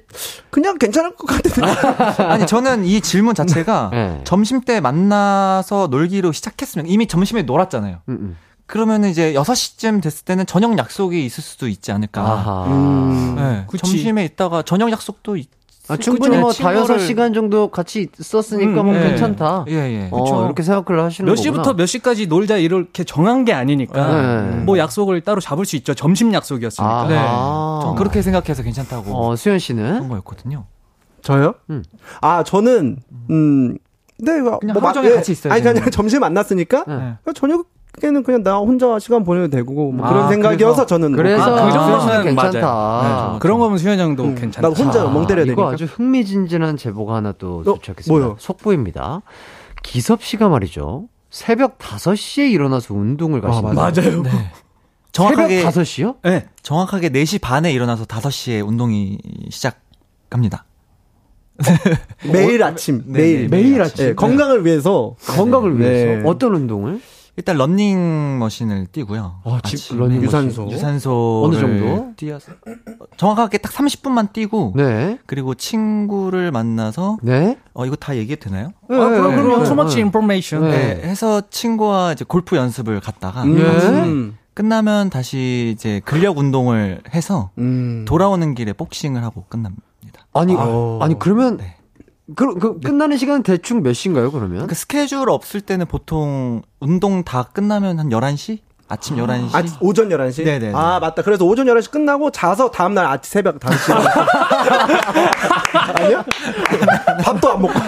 그냥 0.49 0.77
괜찮을 0.77 1.15
것 1.15 1.25
같은데. 1.25 1.71
아니 2.23 2.45
저는 2.45 2.85
이 2.85 3.01
질문 3.01 3.35
자체가 3.35 3.89
네. 3.91 4.21
점심 4.23 4.61
때 4.61 4.79
만나서 4.81 5.87
놀기로 5.89 6.31
시작했으면 6.31 6.87
이미 6.87 7.07
점심에 7.07 7.43
놀았잖아요. 7.43 7.97
음, 8.09 8.13
음. 8.13 8.37
그러면 8.65 9.05
이제 9.05 9.33
6시쯤 9.33 10.01
됐을 10.01 10.25
때는 10.25 10.45
저녁 10.45 10.77
약속이 10.77 11.25
있을 11.25 11.43
수도 11.43 11.67
있지 11.67 11.91
않을까. 11.91 12.21
아하. 12.21 12.65
음. 12.67 13.35
네, 13.35 13.63
그치. 13.67 13.83
점심에 13.83 14.23
있다가 14.25 14.61
저녁 14.61 14.91
약속도 14.91 15.37
있, 15.37 15.49
아, 15.89 15.97
충분히 15.97 16.37
뭐 16.37 16.51
다여섯 16.51 16.99
시간 17.01 17.33
정도 17.33 17.69
같이 17.69 18.07
있었으니까 18.19 18.81
음, 18.81 18.85
뭐 18.85 18.95
예. 18.95 18.99
괜찮다. 19.01 19.65
예, 19.69 19.73
예. 19.73 20.07
어, 20.11 20.23
그쵸. 20.23 20.45
이렇게 20.45 20.61
생각을 20.63 21.03
하시는 21.03 21.25
몇 21.27 21.35
거구나. 21.35 21.41
시부터 21.41 21.73
몇 21.73 21.85
시까지 21.87 22.27
놀자 22.27 22.57
이렇게 22.57 23.03
정한 23.03 23.43
게 23.45 23.53
아니니까 23.53 24.47
네. 24.51 24.55
뭐 24.63 24.77
약속을 24.77 25.21
따로 25.21 25.41
잡을 25.41 25.65
수 25.65 25.75
있죠. 25.77 25.93
점심 25.93 26.33
약속이었으니까. 26.33 27.01
아, 27.01 27.07
네. 27.07 27.15
아. 27.17 27.79
전 27.83 27.95
그렇게 27.95 28.21
생각해서 28.21 28.61
괜찮다고 28.63 29.11
어, 29.15 29.35
수현 29.35 29.53
그런 29.53 29.59
씨는? 29.59 30.09
거였거든요. 30.09 30.65
저요? 31.21 31.55
음. 31.69 31.83
아 32.21 32.43
저는 32.43 32.97
음. 33.29 33.77
네, 34.19 34.37
이거 34.39 34.59
그냥 34.59 34.73
뭐 34.73 34.83
하루 34.83 34.93
종일 34.95 35.11
마- 35.11 35.15
같이 35.17 35.31
있어요, 35.31 35.53
아니 35.53 35.63
그냥. 35.63 35.89
점심 35.91 36.19
만났으니까 36.19 36.83
네. 36.87 37.13
저녁 37.35 37.65
에는 38.01 38.23
그냥 38.23 38.43
나 38.43 38.57
혼자 38.57 38.97
시간 38.99 39.23
보내도 39.23 39.49
되고 39.49 39.91
뭐 39.91 40.05
아, 40.05 40.09
그런 40.09 40.29
생각이어서 40.29 40.73
그래서- 40.75 40.85
저는 40.85 41.11
그래서 41.13 41.49
뭐 41.49 41.59
아, 41.59 41.65
그 41.65 41.71
정도면 41.73 41.99
씨는 42.01 42.35
맞아요. 42.35 42.51
괜찮다. 42.51 43.29
네, 43.33 43.39
그런 43.39 43.59
거면 43.59 43.77
수현 43.77 43.99
형도 43.99 44.23
음, 44.23 44.35
괜찮다. 44.35 44.61
나도 44.69 44.81
혼자 44.81 45.03
멍 45.05 45.27
때려야 45.27 45.45
이거 45.45 45.55
되니까. 45.55 45.73
아주 45.73 45.85
흥미진진한 45.85 46.77
제보가 46.77 47.15
하나 47.15 47.33
또 47.33 47.59
어, 47.59 47.63
도착했습니다. 47.63 48.11
뭐요? 48.25 48.35
속보입니다. 48.39 49.21
기섭 49.83 50.23
씨가 50.23 50.47
말이죠. 50.49 51.07
새벽 51.29 51.77
5시에 51.77 52.49
일어나서 52.51 52.93
운동을 52.93 53.41
가신다. 53.41 53.73
맞아요. 53.73 54.21
네. 54.23 54.29
정확하게 55.11 55.59
새벽 55.61 55.73
5시요? 55.73 56.15
네. 56.23 56.47
정확하게 56.61 57.09
4시 57.09 57.41
반에 57.41 57.73
일어나서 57.73 58.05
5시에 58.05 58.65
운동이 58.65 59.17
시작합니다. 59.49 60.63
매일 62.31 62.63
아침 62.63 63.03
네, 63.07 63.19
매일 63.19 63.49
네, 63.49 63.57
매일 63.57 63.81
아침. 63.81 64.05
네, 64.05 64.13
건강을 64.15 64.63
위해서 64.65 65.15
건강을 65.27 65.77
네. 65.77 65.89
위해서 66.05 66.29
어떤 66.29 66.55
운동을? 66.55 67.01
일단 67.39 67.55
런닝 67.55 68.37
머신을 68.37 68.87
뛰고요. 68.91 69.39
아, 69.45 69.61
집 69.63 69.95
러닝머신. 69.97 70.23
유산소. 70.23 70.69
유산소를 70.69 71.63
어느 71.63 71.79
정도? 71.79 72.11
뛰어서 72.17 72.51
정확하게 73.15 73.59
딱 73.59 73.71
30분만 73.71 74.33
뛰고 74.33 74.73
네. 74.75 75.17
그리고 75.25 75.55
친구를 75.55 76.51
만나서 76.51 77.17
네. 77.21 77.57
어 77.73 77.85
이거 77.85 77.95
다 77.95 78.17
얘기해도 78.17 78.49
되나요? 78.49 78.73
네, 78.89 78.95
아, 78.97 79.07
그럼 79.07 79.35
네, 79.37 79.41
그럼 79.41 79.59
네, 79.63 79.69
too 79.69 79.71
much 79.71 79.95
네. 79.95 80.01
information. 80.01 80.69
네. 80.69 80.95
네. 80.95 81.07
해서 81.07 81.41
친구와 81.49 82.11
이제 82.11 82.25
골프 82.27 82.57
연습을 82.57 82.99
갔다가 82.99 83.43
음. 83.43 83.57
예. 83.57 84.39
끝나면 84.53 85.09
다시 85.09 85.73
이제 85.73 86.01
근력 86.03 86.39
운동을 86.39 87.01
해서 87.13 87.51
음. 87.57 88.03
돌아오는 88.05 88.53
길에 88.53 88.73
복싱을 88.73 89.23
하고 89.23 89.45
끝납니다. 89.47 89.81
아니, 90.33 90.53
아. 90.57 90.99
아니, 91.01 91.17
그러면, 91.17 91.55
네. 91.55 91.75
그, 92.35 92.53
그 92.55 92.79
끝나는 92.79 93.17
시간은 93.17 93.43
대충 93.43 93.81
몇 93.81 93.93
시인가요, 93.93 94.31
그러면? 94.31 94.67
그 94.67 94.75
스케줄 94.75 95.29
없을 95.29 95.61
때는 95.61 95.87
보통 95.87 96.61
운동 96.79 97.23
다 97.23 97.43
끝나면 97.51 97.99
한 97.99 98.09
11시? 98.09 98.59
아침 98.91 99.17
11시? 99.17 99.55
아, 99.55 99.63
오전 99.81 100.09
11시? 100.09 100.43
네네. 100.43 100.71
아, 100.73 100.99
맞다. 100.99 101.21
그래서 101.21 101.45
오전 101.45 101.67
11시 101.67 101.91
끝나고 101.91 102.31
자서 102.31 102.71
다음날 102.71 103.05
아침 103.05 103.29
새벽 103.31 103.59
5시. 103.59 103.93
아니야? 105.95 106.25
밥도 107.23 107.51
안 107.51 107.61
먹고. 107.61 107.79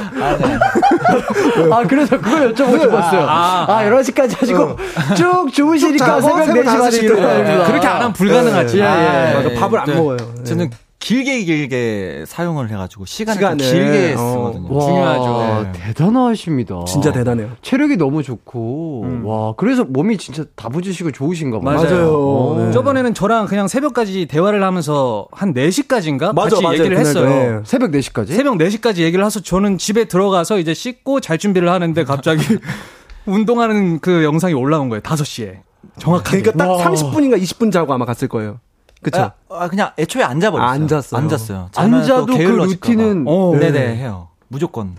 아, 1.73 1.83
그래서 1.87 2.19
그걸 2.21 2.53
여쭤보고 2.53 2.81
싶었어요. 2.81 3.25
아, 3.27 3.65
아, 3.67 3.83
11시까지 3.85 4.39
하시고 4.39 4.77
쭉 5.17 5.51
주무시니까 5.51 6.21
쭉 6.21 6.21
자고 6.21 6.23
새벽 6.43 6.45
새벽 6.45 6.65
4시 6.65 6.65
반에 6.65 6.89
5시 6.89 7.03
일어나야 7.03 7.37
네. 7.37 7.43
됩니다. 7.45 7.65
그렇게 7.67 7.87
안 7.87 7.95
하면 7.95 8.13
불가능하지. 8.13 8.77
예, 8.77 8.81
예. 8.83 8.87
아, 8.87 9.33
맞아, 9.41 9.59
밥을 9.59 9.79
안 9.79 9.85
네. 9.87 9.95
먹어요. 9.95 10.17
네. 10.17 10.43
저는 10.43 10.69
길게 11.01 11.43
길게 11.43 12.23
사용을 12.27 12.69
해가지고 12.69 13.05
시간을 13.05 13.41
좀 13.41 13.59
시간을. 13.59 13.91
길게 13.91 14.13
어. 14.13 14.17
쓰거든요. 14.17 14.73
와, 14.73 14.85
중요하죠. 14.85 15.63
네. 15.63 15.71
대단하십니다. 15.73 16.85
진짜 16.87 17.11
대단해요. 17.11 17.49
체력이 17.61 17.97
너무 17.97 18.21
좋고, 18.23 19.21
와, 19.23 19.53
그래서 19.57 19.83
몸이 19.83 20.17
진짜 20.17 20.45
다부지시고 20.55 21.11
좋으신가 21.11 21.59
봐요. 21.59 21.75
맞아요. 21.75 22.13
어. 22.13 22.65
네. 22.65 22.71
저번에는 22.71 23.13
저랑 23.15 23.47
그냥 23.47 23.67
새벽까지 23.67 24.27
대화를 24.27 24.63
하면서 24.63 25.27
한 25.31 25.53
4시까지인가 25.53 26.33
맞아, 26.33 26.51
같이 26.51 26.63
맞아요. 26.63 26.77
얘기를 26.77 26.97
그날도, 26.97 27.19
했어요. 27.27 27.57
네. 27.57 27.61
새벽 27.65 27.91
4시까지? 27.91 28.27
새벽 28.27 28.57
4시까지 28.57 28.97
얘기를 28.99 29.25
해서 29.25 29.39
저는 29.39 29.79
집에 29.79 30.05
들어가서 30.05 30.59
이제 30.59 30.73
씻고 30.73 31.19
잘 31.19 31.37
준비를 31.39 31.69
하는데 31.69 32.03
갑자기 32.03 32.43
운동하는 33.25 33.99
그 33.99 34.23
영상이 34.23 34.53
올라온 34.53 34.87
거예요. 34.89 35.01
5시에. 35.01 35.61
정확하게. 35.99 36.41
그러니까 36.43 36.63
딱 36.63 36.77
30분인가 36.91 37.41
20분 37.41 37.71
자고 37.71 37.91
아마 37.93 38.05
갔을 38.05 38.27
거예요. 38.27 38.59
그쵸? 39.01 39.21
아, 39.21 39.31
아, 39.49 39.67
그냥 39.67 39.91
애초에 39.97 40.23
안 40.23 40.39
자버렸어요. 40.39 40.69
아, 40.69 40.73
안 40.73 40.87
잤어요. 40.87 41.19
안 41.19 41.29
잤어요. 41.29 41.69
안 41.75 41.91
자면 41.91 42.03
자도 42.05 42.25
또그 42.27 42.41
루틴은 42.41 43.25
봐. 43.25 43.31
어, 43.31 43.55
네네 43.59 43.95
해요. 43.97 44.27
무조건. 44.47 44.95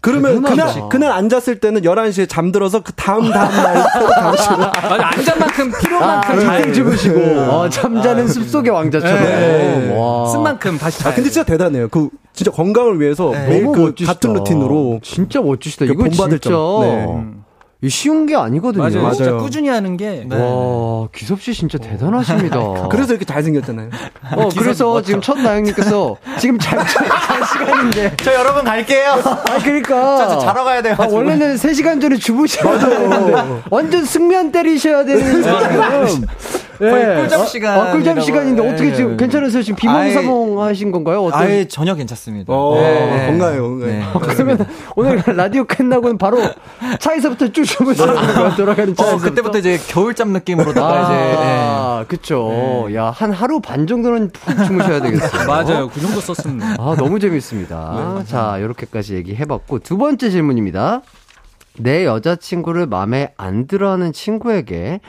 그러면. 0.00 0.42
그날, 0.42 0.88
그날 0.90 1.12
안 1.12 1.30
잤을 1.30 1.60
때는 1.60 1.80
11시에 1.80 2.28
잠들어서 2.28 2.80
그 2.80 2.92
다음 2.92 3.30
다음날 3.30 3.74
다시 4.14 4.50
맞아, 4.50 5.08
안잔 5.08 5.38
만큼 5.38 5.72
필요만큼 5.80 6.34
아, 6.34 6.40
잘잘 6.40 6.72
주무시고, 6.74 7.20
어, 7.20 7.68
잠자는 7.70 8.28
습속의 8.28 8.70
왕자처럼. 8.70 9.18
네. 9.24 9.96
와. 9.98 10.26
쓴 10.30 10.42
만큼 10.42 10.76
다시 10.76 10.98
잘. 10.98 11.12
아, 11.12 11.14
근데 11.14 11.30
진짜 11.30 11.46
대단해요. 11.46 11.88
그, 11.88 12.10
진짜 12.34 12.50
건강을 12.50 13.00
위해서 13.00 13.30
네. 13.30 13.48
매일 13.48 13.66
그 13.66 13.78
멋지시다. 13.80 14.12
같은 14.12 14.32
루틴으로. 14.34 15.00
진짜 15.02 15.40
멋지시다. 15.40 15.86
그 15.86 15.92
이거 15.92 16.04
본받을 16.04 16.38
진짜 16.38 16.50
점. 16.54 16.80
네. 16.82 17.04
음. 17.06 17.43
이 17.84 17.90
쉬운 17.90 18.24
게 18.24 18.34
아니거든요. 18.34 18.82
맞아요. 18.82 19.02
맞아요. 19.02 19.14
진짜 19.14 19.32
꾸준히 19.36 19.68
하는 19.68 19.98
게 19.98 20.24
네. 20.26 20.36
와, 20.36 21.06
기섭 21.14 21.42
씨 21.42 21.52
진짜 21.52 21.76
대단하십니다. 21.76 22.88
그래서 22.90 23.12
이렇게 23.12 23.26
잘생겼잖아요. 23.26 23.90
어, 24.36 24.48
그래서 24.56 25.02
지금 25.02 25.20
첫 25.20 25.38
나영님께서 25.38 26.16
지금 26.38 26.58
잘, 26.58 26.78
잘 26.78 27.46
시간인데. 27.46 28.16
저 28.22 28.32
여러분 28.32 28.64
갈게요. 28.64 29.20
아, 29.22 29.58
그러니까. 29.62 30.16
저 30.28 30.38
자러 30.38 30.64
가야 30.64 30.80
돼요. 30.80 30.94
아, 30.96 31.06
원래는 31.06 31.56
3시간 31.56 32.00
전에 32.00 32.16
주무셔야 32.16 32.78
되는데. 32.78 33.60
완전 33.68 34.02
숙면 34.06 34.50
때리셔야 34.50 35.04
되는 35.04 35.42
지금. 35.42 36.26
거의 36.78 37.16
꿀잠 37.16 37.46
시간. 37.46 37.78
아, 37.80 37.92
꿀잠 37.92 38.20
시간인데 38.20 38.68
어떻게 38.68 38.92
지금 38.94 39.16
괜찮으세요? 39.16 39.62
지금 39.62 39.76
비몽사몽 39.76 40.60
하신 40.62 40.92
건가요? 40.92 41.24
어떤 41.24 41.40
아예 41.42 41.66
전혀 41.66 41.94
괜찮습니다. 41.94 42.52
어, 42.52 42.74
네. 42.76 43.26
건강해요, 43.26 43.62
건강해요. 43.62 44.00
네. 44.04 44.04
그러면 44.34 44.66
오늘 44.96 45.22
라디오 45.36 45.64
끝나고는 45.64 46.18
바로 46.18 46.38
차에서부터 46.98 47.48
쭉 47.52 47.64
주무시는 47.64 48.14
거예요? 48.14 48.54
돌아가는 48.56 48.94
차에서. 48.94 49.16
어, 49.16 49.18
그때부터 49.18 49.58
이제 49.58 49.78
겨울잠 49.88 50.30
느낌으로다가 50.32 51.02
이제 51.04 51.12
네. 51.14 51.56
아, 51.58 52.04
그쵸. 52.08 52.88
야, 52.94 53.10
한 53.10 53.32
하루 53.32 53.60
반 53.60 53.86
정도는 53.86 54.30
푹 54.30 54.64
주무셔야 54.66 55.00
되겠어요. 55.00 55.46
맞아요. 55.48 55.88
그 55.88 56.00
정도 56.00 56.20
썼습니다. 56.20 56.76
아, 56.78 56.94
너무 56.98 57.18
재밌습니다. 57.18 58.24
자, 58.26 58.58
이렇게까지 58.58 59.14
얘기해봤고, 59.14 59.80
두 59.80 59.96
번째 59.96 60.30
질문입니다. 60.30 61.02
내 61.76 62.04
여자친구를 62.04 62.86
마음에 62.86 63.32
안 63.36 63.66
들어 63.66 63.90
하는 63.90 64.12
친구에게 64.12 65.00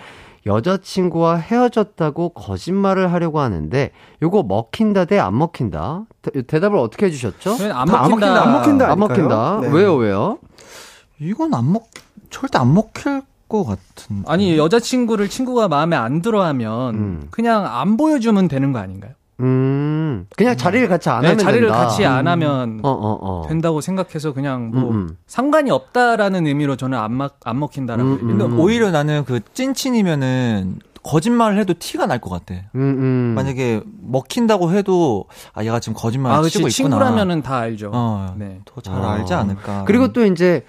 여자친구와 0.46 1.38
헤어졌다고 1.38 2.30
거짓말을 2.30 3.12
하려고 3.12 3.40
하는데, 3.40 3.92
요거 4.22 4.44
먹힌다 4.44 5.06
대 5.06 5.20
안 5.20 5.38
먹힌다? 5.38 6.06
대, 6.22 6.42
답을 6.44 6.78
어떻게 6.78 7.08
해주셨죠? 7.08 7.52
안 7.74 7.88
먹힌다. 7.88 7.98
먹힌다, 8.10 8.42
안 8.44 8.52
먹힌다. 8.52 8.92
안 8.92 9.00
먹힌다. 9.00 9.60
네. 9.62 9.70
왜요, 9.72 9.96
왜요? 9.96 10.38
이건 11.20 11.54
안 11.54 11.72
먹, 11.72 11.88
절대 12.30 12.58
안 12.60 12.74
먹힐 12.74 13.22
것 13.48 13.64
같은. 13.64 14.24
아니 14.28 14.58
여자친구를 14.58 15.30
친구가 15.30 15.68
마음에 15.68 15.96
안 15.96 16.22
들어하면 16.22 16.96
음. 16.96 17.28
그냥 17.32 17.66
안 17.66 17.96
보여주면 17.98 18.48
되는 18.48 18.72
거 18.74 18.80
아닌가요? 18.80 19.14
음, 19.42 20.28
그냥 20.36 20.56
자리를 20.56 20.88
같이 20.88 21.10
안 21.10 21.22
네, 21.22 21.28
하면 21.30 21.40
자리를 21.40 21.68
된다. 21.68 21.84
같이 21.84 22.06
안 22.06 22.28
하면 22.28 22.80
어, 22.84 22.90
어, 22.90 23.20
어. 23.22 23.48
된다고 23.48 23.82
생각해서 23.82 24.34
그냥 24.34 24.72
뭐 24.72 24.92
음, 24.92 24.96
음. 24.96 25.18
상관이 25.28 25.72
없다라는 25.72 26.48
의미로 26.48 26.76
저는 26.78 26.98
안, 26.98 27.18
먹, 27.18 27.36
안 27.44 27.60
먹힌다라고 27.60 28.10
음, 28.10 28.14
얘기해요. 28.16 28.38
근데 28.38 28.62
오히려 28.62 28.92
나는 28.92 29.26
그 29.26 29.42
찐친이면은 29.54 30.80
거짓말을 31.04 31.60
해도 31.60 31.74
티가 31.78 32.08
날 32.08 32.20
것 32.20 32.30
같아. 32.32 32.56
음, 32.74 32.82
음. 32.82 33.34
만약에 33.36 33.82
먹힌다고 34.02 34.72
해도 34.72 35.26
아 35.54 35.64
얘가 35.64 35.80
지금 35.80 35.94
거짓말 35.96 36.32
아, 36.32 36.38
을 36.38 36.44
그치. 36.44 36.54
치고 36.58 36.68
있구나. 36.70 36.72
친구라면은 36.98 37.44
다 37.44 37.58
알죠. 37.58 37.92
어, 37.94 38.34
네. 38.38 38.60
더잘 38.66 38.96
아. 38.96 39.12
알지 39.14 39.34
않을까. 39.34 39.84
그리고 39.86 40.12
또 40.14 40.26
이제 40.26 40.66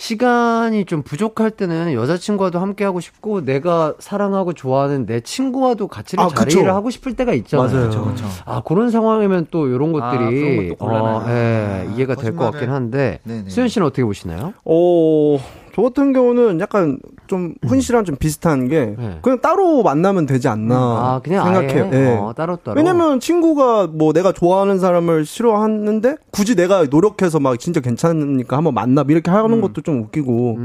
시간이 0.00 0.86
좀 0.86 1.02
부족할 1.02 1.50
때는 1.50 1.92
여자친구와도 1.92 2.58
함께 2.58 2.84
하고 2.84 3.00
싶고 3.00 3.44
내가 3.44 3.92
사랑하고 3.98 4.54
좋아하는 4.54 5.04
내 5.04 5.20
친구와도 5.20 5.88
같이 5.88 6.16
아, 6.18 6.26
자리를 6.28 6.62
그쵸. 6.62 6.74
하고 6.74 6.88
싶을 6.88 7.14
때가 7.14 7.34
있잖아요. 7.34 7.68
맞아요. 7.68 7.80
그렇죠, 7.90 8.04
그렇죠. 8.04 8.24
아 8.46 8.62
그런 8.64 8.90
상황이면 8.90 9.48
또 9.50 9.68
이런 9.68 9.90
아, 10.00 10.10
것들이 10.10 10.40
그런 10.40 10.56
것도 10.68 10.74
곤란하네. 10.86 11.30
어, 11.30 11.84
예, 11.90 11.94
이해가 11.96 12.14
될 12.14 12.34
것 12.34 12.50
같긴 12.50 12.70
한데 12.70 13.18
네네. 13.24 13.50
수현 13.50 13.68
씨는 13.68 13.86
어떻게 13.86 14.02
보시나요? 14.02 14.54
오, 14.64 15.38
저 15.74 15.82
같은 15.82 16.12
경우는 16.12 16.60
약간 16.60 16.98
좀 17.26 17.54
훈씨랑 17.66 18.04
좀 18.04 18.16
비슷한 18.16 18.68
게 18.68 18.96
그냥 19.22 19.40
따로 19.40 19.82
만나면 19.82 20.26
되지 20.26 20.48
않나 20.48 20.74
아, 20.74 21.20
그냥 21.22 21.44
생각해요. 21.44 21.90
아예? 21.92 22.00
예. 22.12 22.16
어, 22.16 22.32
따로 22.36 22.56
따로? 22.56 22.76
왜냐면 22.76 23.20
친구가 23.20 23.86
뭐 23.88 24.12
내가 24.12 24.32
좋아하는 24.32 24.78
사람을 24.78 25.24
싫어하는데 25.24 26.16
굳이 26.30 26.54
내가 26.56 26.84
노력해서 26.84 27.40
막 27.40 27.58
진짜 27.58 27.80
괜찮으니까 27.80 28.56
한번 28.56 28.74
만나 28.74 29.04
이렇게 29.08 29.30
하는 29.30 29.50
음. 29.52 29.60
것도 29.60 29.80
좀 29.82 30.02
웃기고 30.02 30.58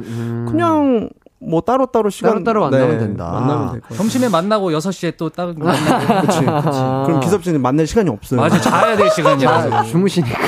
그냥 0.50 1.10
뭐 1.40 1.62
따로 1.62 1.86
따로 1.86 2.10
시간 2.10 2.44
따로 2.44 2.62
따로 2.62 2.72
만나면 2.72 2.98
된다. 3.00 3.26
만나면 3.32 3.60
될것 3.74 3.82
같아요. 3.84 3.98
점심에 3.98 4.30
만나고 4.30 4.72
6 4.74 4.92
시에 4.92 5.12
또 5.12 5.30
따로 5.30 5.54
만나고. 5.58 6.22
그치, 6.26 6.40
그치. 6.40 6.80
그럼 7.06 7.20
기섭 7.20 7.44
씨는 7.44 7.62
만날 7.62 7.86
시간이 7.86 8.10
없어요. 8.10 8.40
맞아, 8.42 8.60
자야 8.60 8.96
될 8.98 9.10
시간이야. 9.12 9.70
자, 9.70 9.84
주무시니까. 9.84 10.40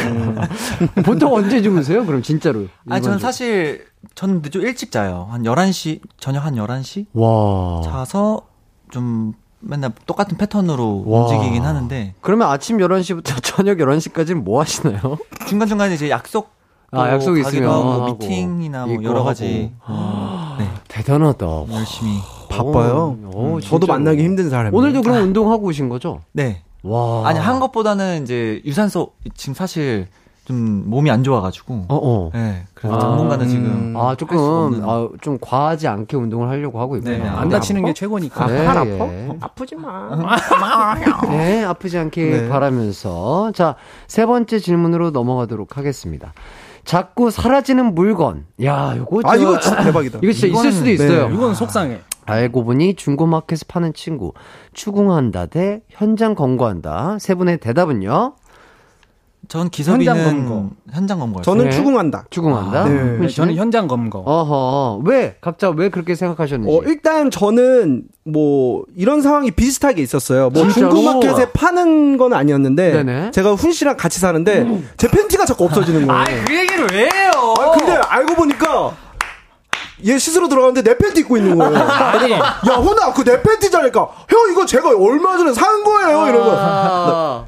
보통 1.05 1.33
언제 1.35 1.61
주무세요? 1.61 2.03
그럼 2.05 2.23
진짜로. 2.23 2.61
아니, 2.89 3.01
저는 3.03 3.17
일반적으로. 3.17 3.19
사실, 3.19 3.85
저는 4.15 4.41
좀 4.43 4.61
일찍 4.63 4.91
자요. 4.91 5.27
한 5.31 5.43
11시, 5.43 5.99
저녁 6.19 6.45
한 6.45 6.55
11시? 6.55 7.05
와. 7.13 7.81
자서 7.83 8.41
좀 8.89 9.33
맨날 9.59 9.91
똑같은 10.05 10.37
패턴으로 10.37 11.03
와. 11.05 11.21
움직이긴 11.25 11.63
하는데. 11.63 12.13
그러면 12.21 12.49
아침 12.49 12.77
11시부터 12.77 13.41
저녁 13.43 13.77
11시까지는 13.77 14.35
뭐 14.43 14.61
하시나요? 14.61 15.17
중간중간에 15.47 15.93
이제 15.95 16.09
약속. 16.09 16.55
아, 16.91 17.09
약속 17.11 17.37
있으면 17.37 17.69
하고, 17.69 17.91
하고, 17.91 18.05
미팅이나 18.13 18.85
뭐 18.85 19.03
여러. 19.03 19.21
가지. 19.23 19.73
네. 20.57 20.69
대단하다. 20.87 21.45
열심히. 21.69 22.17
바빠요. 22.49 23.17
오, 23.33 23.55
음, 23.55 23.59
저도 23.59 23.79
진짜로. 23.81 23.87
만나기 23.93 24.23
힘든 24.23 24.49
사람이에요. 24.49 24.73
오늘도 24.77 25.01
그럼 25.01 25.17
운동하고 25.23 25.65
오신 25.67 25.89
거죠? 25.89 26.21
네. 26.31 26.63
와. 26.83 27.27
아니, 27.27 27.39
한 27.39 27.59
것보다는 27.59 28.23
이제 28.23 28.61
유산소, 28.63 29.11
지금 29.35 29.53
사실 29.53 30.07
좀 30.47 30.89
몸이 30.89 31.11
안 31.11 31.25
좋아가지고. 31.25 31.73
어, 31.89 31.95
어. 31.95 32.29
네. 32.33 32.63
그래서 32.73 32.97
당분간은 32.97 33.49
지금. 33.49 33.93
아, 33.97 34.07
할수 34.07 34.17
조금. 34.19 34.81
아, 34.87 35.09
좀 35.19 35.37
과하지 35.41 35.89
않게 35.89 36.15
운동을 36.15 36.47
하려고 36.47 36.79
하고 36.79 36.95
있구나. 36.95 37.17
네, 37.17 37.27
안 37.27 37.49
다치는 37.49 37.83
게 37.83 37.93
최고니까. 37.93 38.47
네, 38.47 38.65
팔 38.65 38.77
아파? 38.77 38.89
예. 38.89 39.29
아프지 39.41 39.75
마. 39.75 40.09
네, 41.27 41.65
아프지 41.65 41.97
않게 41.97 42.23
네. 42.29 42.47
바라면서. 42.49 43.51
자, 43.53 43.75
세 44.07 44.25
번째 44.25 44.59
질문으로 44.59 45.11
넘어가도록 45.11 45.75
하겠습니다. 45.77 46.31
자꾸 46.85 47.29
사라지는 47.29 47.93
물건. 47.93 48.45
야, 48.63 48.95
요거 48.95 49.19
아, 49.25 49.35
저- 49.35 49.41
이거 49.43 49.59
진짜 49.59 49.83
대박이다. 49.83 50.19
이거 50.23 50.31
진짜 50.31 50.47
있을 50.47 50.69
이거는- 50.69 50.71
수도 50.71 50.89
있어요. 50.89 51.27
네, 51.27 51.35
이건 51.35 51.55
속상해. 51.55 51.99
알고 52.25 52.63
보니 52.63 52.95
중고마켓에 52.95 53.61
파는 53.67 53.93
친구. 53.93 54.31
추궁한다 54.73 55.47
대 55.47 55.81
현장 55.89 56.35
검거한다. 56.35 57.17
세 57.19 57.35
분의 57.35 57.57
대답은요? 57.57 58.35
전 59.47 59.69
기섭이는 59.69 60.13
현장 60.13 60.45
검거. 60.45 60.69
현장 60.91 61.19
검거. 61.19 61.41
저는 61.41 61.65
네. 61.65 61.71
추궁한다. 61.71 62.25
추궁한다? 62.29 62.83
네. 62.83 62.89
훈 62.89 63.21
네, 63.21 63.27
씨는? 63.29 63.47
저는 63.47 63.55
현장 63.55 63.87
검거. 63.87 64.19
어허. 64.19 65.03
왜? 65.05 65.37
각자 65.39 65.69
왜 65.69 65.89
그렇게 65.89 66.15
생각하셨는지. 66.15 66.75
어, 66.75 66.81
일단 66.85 67.31
저는 67.31 68.03
뭐 68.25 68.83
이런 68.97 69.21
상황이 69.21 69.51
비슷하게 69.51 70.01
있었어요. 70.01 70.49
뭐 70.49 70.63
진짜로? 70.67 70.93
중고마켓에 70.93 71.51
파는 71.53 72.17
건 72.17 72.33
아니었는데 72.33 72.91
네네. 73.03 73.31
제가 73.31 73.53
훈 73.53 73.71
씨랑 73.71 73.95
같이 73.95 74.19
사는데 74.19 74.67
제 74.97 75.07
팬티가 75.07 75.45
자꾸 75.45 75.63
없어지는 75.63 76.07
거예요. 76.07 76.21
아이, 76.21 76.43
그 76.43 76.53
얘기를 76.53 76.85
왜 76.91 77.03
해요? 77.03 77.31
아, 77.57 77.71
근데 77.71 77.93
알고 77.93 78.35
보니까 78.35 78.97
얘 80.05 80.17
씻으러 80.17 80.47
들어갔는데 80.49 80.83
내 80.91 80.97
팬티 80.97 81.21
입고 81.21 81.37
있는 81.37 81.57
거예요. 81.57 81.73
아니. 81.87 82.31
야, 82.33 82.39
호나, 82.75 83.13
그 83.13 83.23
내 83.23 83.41
팬티잖아니까. 83.41 83.99
형, 84.29 84.51
이거 84.51 84.65
제가 84.65 84.89
얼마 84.89 85.37
전에 85.37 85.53
산 85.53 85.83
거예요. 85.85 86.27
이러고. 86.27 86.51
아. 86.53 87.45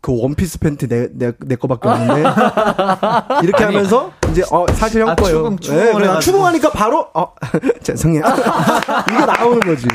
그 0.00 0.18
원피스 0.18 0.58
팬티 0.60 0.88
내, 0.88 1.08
내, 1.12 1.32
내 1.40 1.56
거밖에 1.56 1.88
없는데. 1.88 2.22
이렇게 3.44 3.64
하면서, 3.64 4.10
이제, 4.30 4.42
어, 4.50 4.64
사실 4.72 5.02
형 5.02 5.10
아, 5.10 5.14
거예요. 5.14 5.56
추궁, 5.60 5.76
네, 5.76 5.92
그래. 5.92 6.18
추궁하니까 6.20 6.70
바로, 6.70 7.06
어, 7.12 7.34
죄송해요. 7.82 8.22
이거 9.12 9.26
나오는 9.26 9.60
거지. 9.60 9.86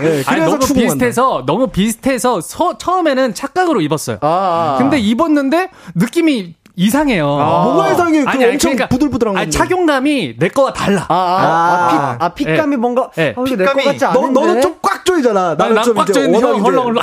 네, 0.00 0.22
아니, 0.26 0.40
그래서 0.40 0.46
너무 0.50 0.58
추궁한다. 0.60 0.94
비슷해서 0.94 1.44
너무 1.46 1.66
비슷해서 1.66 2.40
서- 2.40 2.78
처음에는 2.78 3.34
착각으로 3.34 3.82
입었어요. 3.82 4.18
아, 4.22 4.26
아. 4.26 4.78
근데 4.78 4.98
입었는데 4.98 5.68
느낌이 5.96 6.54
이상해요. 6.74 7.26
뭐가 7.26 7.92
이상해? 7.92 8.24
그 8.24 8.44
엄청 8.48 8.76
부들부들한 8.88 9.36
아니, 9.36 9.44
건데. 9.46 9.58
착용감이 9.58 10.36
내 10.38 10.48
거와 10.48 10.72
달라. 10.72 11.04
아, 11.08 11.14
아, 11.14 11.16
아, 11.16 12.16
아. 12.18 12.28
핏, 12.30 12.46
아, 12.48 12.52
핏감이 12.52 12.70
네. 12.70 12.76
뭔가, 12.76 13.10
네. 13.14 13.34
아, 13.36 13.40
내거 13.42 13.72
핏감이- 13.72 13.84
같지 13.84 13.98
너, 14.00 14.08
않은데? 14.08 14.40
너는 14.40 14.60
좀 14.62 14.74
꽉 14.82 15.04
조이잖아. 15.04 15.54
나는 15.56 15.74
난 15.74 15.84
좀꽉 15.84 16.08
워낙 16.16 16.40
형 16.48 16.60
헐렁헐렁. 16.64 17.02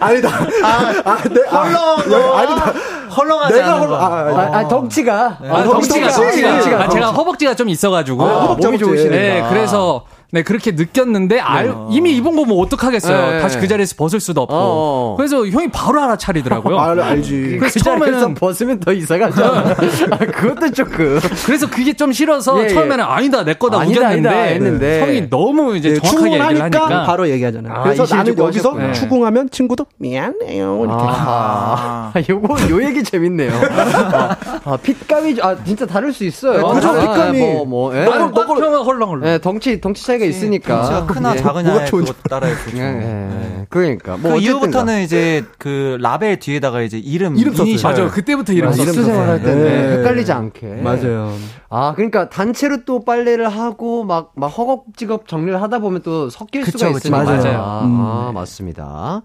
아니다. 0.00 0.28
아, 0.62 0.92
아, 1.04 1.18
내, 1.28 1.40
아, 1.50 2.38
아니다. 2.38 2.72
헐렁하지 3.16 3.54
내가 3.54 3.72
헐렁, 3.78 3.88
거. 3.88 3.96
아, 3.96 4.06
아, 4.06 4.50
아, 4.54 4.58
아, 4.58 4.68
덩치가. 4.68 5.38
아, 5.48 5.62
덩치가, 5.64 6.08
덩치. 6.08 6.42
덩치가. 6.42 6.48
덩치. 6.52 6.74
아, 6.74 6.88
제가 6.88 7.06
허벅지가 7.12 7.54
좀 7.54 7.68
있어가지고. 7.68 8.24
아, 8.26 8.40
허벅지. 8.40 8.78
좋으시니까. 8.78 9.14
네, 9.16 9.46
그래서 9.50 10.04
네 10.34 10.42
그렇게 10.42 10.70
느꼈는데 10.72 11.38
알, 11.40 11.74
이미 11.90 12.16
입은 12.16 12.34
거 12.36 12.42
뭐 12.42 12.60
어떡하겠어요. 12.64 13.30
네. 13.32 13.40
다시 13.40 13.58
그 13.58 13.68
자리에서 13.68 13.94
벗을 13.96 14.18
수도 14.18 14.40
없고. 14.42 14.54
어. 14.56 15.14
그래서 15.18 15.46
형이 15.46 15.68
바로 15.68 16.02
알아차리더라고요. 16.02 16.76
알, 16.78 16.98
알지. 17.00 17.56
그래서 17.60 17.74
그 17.78 17.84
처음에는 17.84 18.34
벗으면 18.34 18.80
더 18.80 18.92
이상하죠. 18.92 19.44
아, 20.10 20.16
그것도 20.16 20.70
조금. 20.72 21.20
그래서 21.46 21.68
그게 21.70 21.92
좀 21.92 22.12
싫어서 22.12 22.58
예, 22.60 22.64
예. 22.64 22.68
처음에는 22.70 23.04
아니다 23.04 23.44
내 23.44 23.52
거다 23.54 23.80
아니다, 23.80 24.00
우겼는데 24.00 24.28
아니다 24.28 24.42
했는데. 24.54 25.00
형이 25.02 25.30
너무 25.30 25.76
이제 25.76 25.90
네, 25.90 25.94
정확하게 26.00 26.26
얘기를 26.34 26.62
하니까 26.62 27.04
바로 27.04 27.28
얘기하잖아요. 27.28 27.72
아, 27.74 27.82
그래서 27.82 28.06
나는 28.16 28.36
여기서 28.38 28.70
하셨구나. 28.70 28.92
추궁하면 28.94 29.50
친구도 29.50 29.86
미안해요. 29.98 30.80
이렇게. 30.84 31.04
아, 31.06 32.12
요거, 32.28 32.56
요 32.70 32.82
얘기 32.84 33.02
재밌네요. 33.04 33.52
아, 33.52 34.36
아, 34.64 34.76
핏감이, 34.82 35.36
좀- 35.36 35.44
아, 35.46 35.56
진짜 35.64 35.86
다를 35.86 36.12
수 36.12 36.24
있어요. 36.24 36.72
네, 36.72 36.86
아, 36.86 37.00
핏감이. 37.00 37.38
뭐, 37.38 37.64
뭐, 37.66 37.96
예. 37.96 38.04
나는 38.04 38.32
꽉 38.32 38.46
펴면 38.46 38.82
헐렁헐렁. 38.84 39.28
예, 39.28 39.38
덩치, 39.38 39.80
덩치 39.80 40.04
차이가 40.04 40.21
있으니까. 40.26 40.76
덩치가 40.82 41.06
크나 41.06 41.34
예. 41.34 41.38
작으냐에 41.38 41.90
그것 41.90 42.22
따라야 42.24 42.54
그렇죠. 42.56 42.78
예, 42.78 42.82
예. 42.82 42.92
네. 42.92 43.66
그러니까. 43.68 44.16
뭐, 44.16 44.32
그 44.32 44.38
이후부터는 44.38 45.02
이제 45.02 45.44
그 45.58 45.96
라벨 46.00 46.38
뒤에다가 46.38 46.82
이제 46.82 46.98
이름, 46.98 47.36
이름 47.36 47.52
썼어요. 47.52 47.68
이니셜. 47.70 47.90
맞아 47.90 48.08
그때부터 48.08 48.52
이름 48.52 48.68
아, 48.68 48.72
썼어. 48.72 48.86
입수 48.86 49.04
생활할 49.04 49.42
때는 49.42 49.64
네. 49.64 49.98
헷갈리지 49.98 50.32
않게. 50.32 50.66
맞아요. 50.82 51.34
아, 51.68 51.94
그러니까 51.94 52.28
단체로 52.28 52.84
또 52.84 53.04
빨래를 53.04 53.48
하고 53.48 54.04
막, 54.04 54.32
막 54.36 54.46
허겁지겁 54.48 55.26
정리를 55.28 55.60
하다 55.60 55.78
보면 55.78 56.02
또 56.02 56.28
섞일 56.30 56.62
그쵸, 56.62 56.78
수가. 56.78 56.90
있으니까. 56.90 57.22
맞아요. 57.24 57.58
아, 57.62 57.84
음. 57.84 58.00
아, 58.00 58.32
맞습니다. 58.34 59.22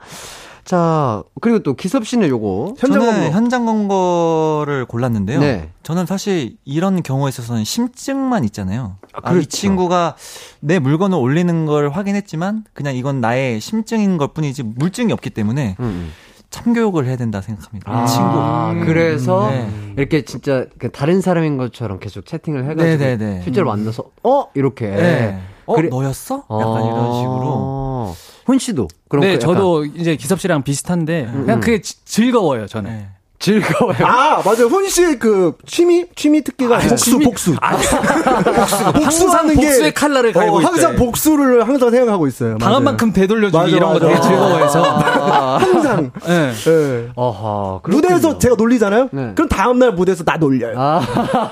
자, 0.63 1.23
그리고 1.39 1.59
또 1.59 1.75
기섭 1.75 2.05
씨는 2.05 2.27
요거. 2.27 2.73
현장 2.77 2.99
저는 2.99 3.13
검거. 3.21 3.29
현장 3.31 3.65
검거를 3.65 4.85
골랐는데요. 4.85 5.39
네. 5.39 5.69
저는 5.83 6.05
사실 6.05 6.57
이런 6.65 7.01
경우에 7.03 7.29
있어서는 7.29 7.63
심증만 7.63 8.43
있잖아요. 8.43 8.97
아, 9.23 9.29
이 9.31 9.33
그렇죠. 9.33 9.49
친구가 9.49 10.15
내 10.59 10.79
물건을 10.79 11.17
올리는 11.17 11.65
걸 11.65 11.89
확인했지만 11.89 12.65
그냥 12.73 12.95
이건 12.95 13.21
나의 13.21 13.59
심증인 13.59 14.17
것 14.17 14.33
뿐이지 14.33 14.63
물증이 14.63 15.11
없기 15.13 15.29
때문에 15.31 15.75
음. 15.79 16.11
참교육을 16.49 17.05
해야 17.05 17.17
된다 17.17 17.41
생각합니다. 17.41 17.91
아, 17.91 18.05
친구. 18.05 18.85
그래서 18.85 19.49
네. 19.49 19.69
이렇게 19.97 20.23
진짜 20.23 20.65
그 20.79 20.89
다른 20.91 21.19
사람인 21.21 21.57
것처럼 21.57 21.99
계속 21.99 22.25
채팅을 22.25 22.63
해가지고 22.63 22.83
네네네. 22.83 23.41
실제로 23.43 23.67
만나서 23.67 24.03
어 24.23 24.45
이렇게. 24.53 24.87
네. 24.87 25.41
어, 25.65 25.75
그래- 25.75 25.89
너였어? 25.89 26.45
약간 26.49 26.85
이런 26.85 27.13
식으로. 27.15 28.15
훈 28.45 28.57
씨도 28.59 28.87
그럼 29.09 29.23
네, 29.23 29.27
그 29.27 29.33
약간 29.33 29.39
저도 29.55 29.83
이제 29.83 30.15
기섭 30.15 30.39
씨랑 30.39 30.63
비슷한데 30.63 31.25
음. 31.25 31.41
그냥 31.41 31.59
그게 31.59 31.81
지- 31.81 32.03
즐거워요 32.05 32.65
저는. 32.67 32.89
네. 32.91 33.07
즐거워요. 33.39 33.97
아, 34.03 34.41
맞아요. 34.43 34.65
훈 34.65 34.89
씨의 34.89 35.19
그 35.19 35.53
취미? 35.67 36.05
취미 36.15 36.41
특기가 36.43 36.79
복수, 36.79 37.11
취미- 37.11 37.25
복수. 37.25 37.55
항상 37.61 38.93
복수하는 38.93 39.55
게- 39.55 39.61
복수의 39.67 39.93
칼날을 39.93 40.33
갈고 40.33 40.55
어, 40.55 40.59
있대. 40.59 40.65
항상 40.67 40.95
복수를 40.95 41.67
항상 41.67 41.91
생각하고 41.91 42.25
있어요. 42.27 42.57
당한 42.57 42.71
맞아요. 42.71 42.79
만큼 42.83 43.13
되돌려주기 43.13 43.55
맞아, 43.57 43.67
이런 43.69 43.93
거 43.93 43.99
맞아. 43.99 44.07
되게 44.07 44.21
즐거워해서. 44.21 44.81
항상. 45.59 46.11
네. 46.25 46.53
예. 46.67 47.09
어허. 47.15 47.81
무대에서 47.87 48.37
제가 48.39 48.55
놀리잖아요? 48.55 49.09
네. 49.11 49.31
그럼 49.35 49.47
다음 49.49 49.77
날 49.79 49.91
무대에서 49.91 50.23
나 50.23 50.37
놀려요. 50.37 50.73
아, 50.79 51.01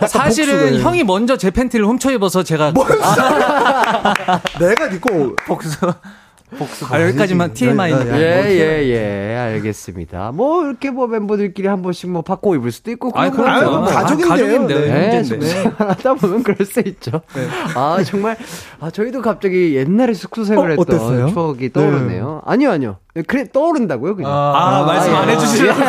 사실은 0.07 0.59
복수를. 0.59 0.81
형이 0.81 1.03
먼저 1.03 1.37
제 1.37 1.51
팬티를 1.51 1.85
훔쳐 1.85 2.11
입어서 2.11 2.41
제가 2.43 2.73
내가 4.59 4.87
니고 4.87 5.35
복수. 5.45 5.77
복수. 6.57 6.85
아, 6.93 7.01
여기까지만 7.01 7.53
TMI입니다. 7.53 8.11
야, 8.11 8.21
야, 8.21 8.39
야. 8.39 8.49
예, 8.49 8.83
예, 8.83 9.31
예, 9.31 9.35
알겠습니다. 9.35 10.31
뭐, 10.31 10.63
이렇게 10.65 10.91
뭐 10.91 11.07
멤버들끼리 11.07 11.67
한 11.67 11.81
번씩 11.81 12.09
뭐 12.09 12.21
바꿔 12.21 12.55
입을 12.55 12.71
수도 12.71 12.91
있고. 12.91 13.11
그런. 13.11 13.31
거죠. 13.31 13.71
뭐, 13.71 13.81
가족인데요. 13.85 14.29
가족인데요. 14.29 14.79
네. 14.79 15.21
네, 15.21 15.63
하다 15.77 16.13
보면 16.15 16.43
그럴 16.43 16.65
수 16.65 16.79
있죠. 16.81 17.21
아, 17.75 17.97
정말, 18.05 18.37
아, 18.79 18.91
저희도 18.91 19.21
갑자기 19.21 19.75
옛날에 19.75 20.13
숙소 20.13 20.43
생활 20.43 20.67
어, 20.67 20.69
했던 20.69 20.95
어땠어요? 20.95 21.27
추억이 21.29 21.73
떠오르네요. 21.73 22.41
아니요, 22.45 22.71
아니요. 22.71 22.97
그래, 23.27 23.45
떠오른다고요, 23.51 24.15
그냥. 24.17 24.31
아, 24.31 24.83
말씀 24.85 25.15
안 25.15 25.29
예. 25.29 25.33
해주시려고. 25.33 25.81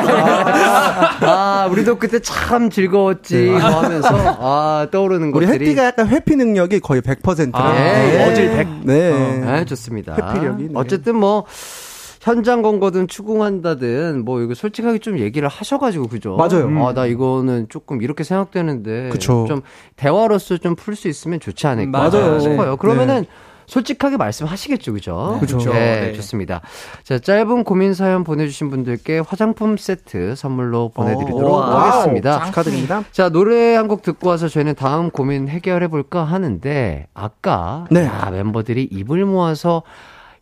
아, 1.27 1.67
우리도 1.71 1.99
그때 1.99 2.21
참 2.21 2.71
즐거웠지, 2.71 3.47
뭐 3.51 3.59
하면서, 3.59 4.09
아, 4.39 4.87
떠오르는 4.91 5.33
우리 5.35 5.47
것들이. 5.47 5.65
회피가 5.67 5.85
약간 5.85 6.09
회피 6.09 6.37
능력이 6.37 6.81
거의 6.81 7.01
100%라. 7.03 7.59
아, 7.61 7.75
예, 7.77 8.21
예. 8.21 8.31
어질 8.31 8.51
백. 8.57 8.69
네. 8.85 9.39
네, 9.41 9.65
좋습니다. 9.65 10.15
회피력이, 10.15 10.63
네. 10.65 10.71
어쨌든 10.75 11.17
뭐, 11.17 11.45
현장 12.21 12.61
검거든 12.61 13.07
추궁한다든 13.07 14.25
뭐 14.25 14.41
이거 14.41 14.53
솔직하게 14.55 14.99
좀 14.99 15.21
얘기를 15.21 15.47
하셔가지고 15.47 16.09
그죠? 16.09 16.35
맞아요. 16.35 16.65
음. 16.67 16.83
아나 16.85 17.07
이거는 17.07 17.67
조금 17.69 18.03
이렇게 18.03 18.25
생각되는데 18.25 19.11
그쵸. 19.11 19.45
좀 19.47 19.63
대화로서 19.95 20.57
좀 20.59 20.75
풀 20.75 20.97
수 20.97 21.07
있으면 21.07 21.39
좋지 21.39 21.69
않을까 21.69 21.97
맞아요. 22.11 22.41
싶어요. 22.41 22.77
그러면은 22.79 23.21
네. 23.23 23.29
솔직하게 23.67 24.17
말씀하시겠죠, 24.17 24.93
그죠? 24.93 25.39
그쵸. 25.41 25.59
네, 25.59 26.01
네. 26.01 26.13
좋습니다. 26.15 26.61
자, 27.03 27.19
짧은 27.19 27.65
고민 27.65 27.95
사연 27.95 28.23
보내주신 28.25 28.71
분들께 28.71 29.19
화장품 29.21 29.77
세트 29.77 30.35
선물로 30.37 30.91
보내드리도록 30.95 31.51
오, 31.51 31.57
하겠습니다. 31.57 32.37
와우, 32.39 32.47
축하드립니다. 32.47 33.05
자, 33.13 33.29
노래 33.29 33.75
한 33.75 33.87
곡 33.87 34.03
듣고 34.03 34.29
와서 34.29 34.49
저희는 34.49 34.75
다음 34.75 35.11
고민 35.11 35.49
해결해볼까 35.49 36.25
하는데, 36.25 37.07
아까, 37.15 37.87
네. 37.91 38.05
야, 38.05 38.29
멤버들이 38.33 38.89
입을 38.91 39.25
모아서 39.25 39.83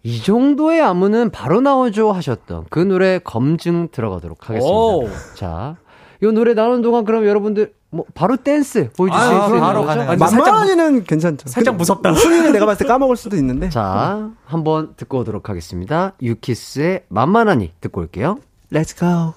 이 0.03 0.21
정도의 0.23 0.83
안무는 0.83 1.31
바로 1.31 1.61
나오죠 1.63 2.13
하셨던 2.13 2.67
그 2.71 2.79
노래 2.79 3.19
검증 3.19 3.89
들어가도록 3.91 4.49
하겠습니다. 4.51 4.75
오. 4.77 5.09
자, 5.35 5.77
이 6.23 6.27
노래 6.27 6.53
나오는 6.55 6.83
동안 6.83 7.05
그럼 7.05 7.27
여러분들 7.27 7.73
뭐 7.95 8.05
바로 8.13 8.37
댄스 8.37 8.91
보여주실 8.97 9.23
아, 9.25 9.47
수 9.47 9.49
있는 9.51 9.61
바로. 9.61 9.89
아니, 9.89 10.17
만만히는 10.17 11.05
괜찮죠. 11.05 11.49
살짝 11.49 11.77
무섭다. 11.77 12.15
순위는 12.15 12.53
내가 12.53 12.67
봤을 12.67 12.85
때 12.85 12.89
까먹을 12.89 13.17
수도 13.17 13.37
있는데. 13.37 13.69
자, 13.71 14.31
한번 14.45 14.95
듣고 14.97 15.21
오도록 15.21 15.49
하겠습니다. 15.49 16.13
유키스의 16.21 17.05
만만하니 17.09 17.73
듣고 17.81 18.01
올게요. 18.01 18.39
Let's 18.73 18.99
go. 18.99 19.35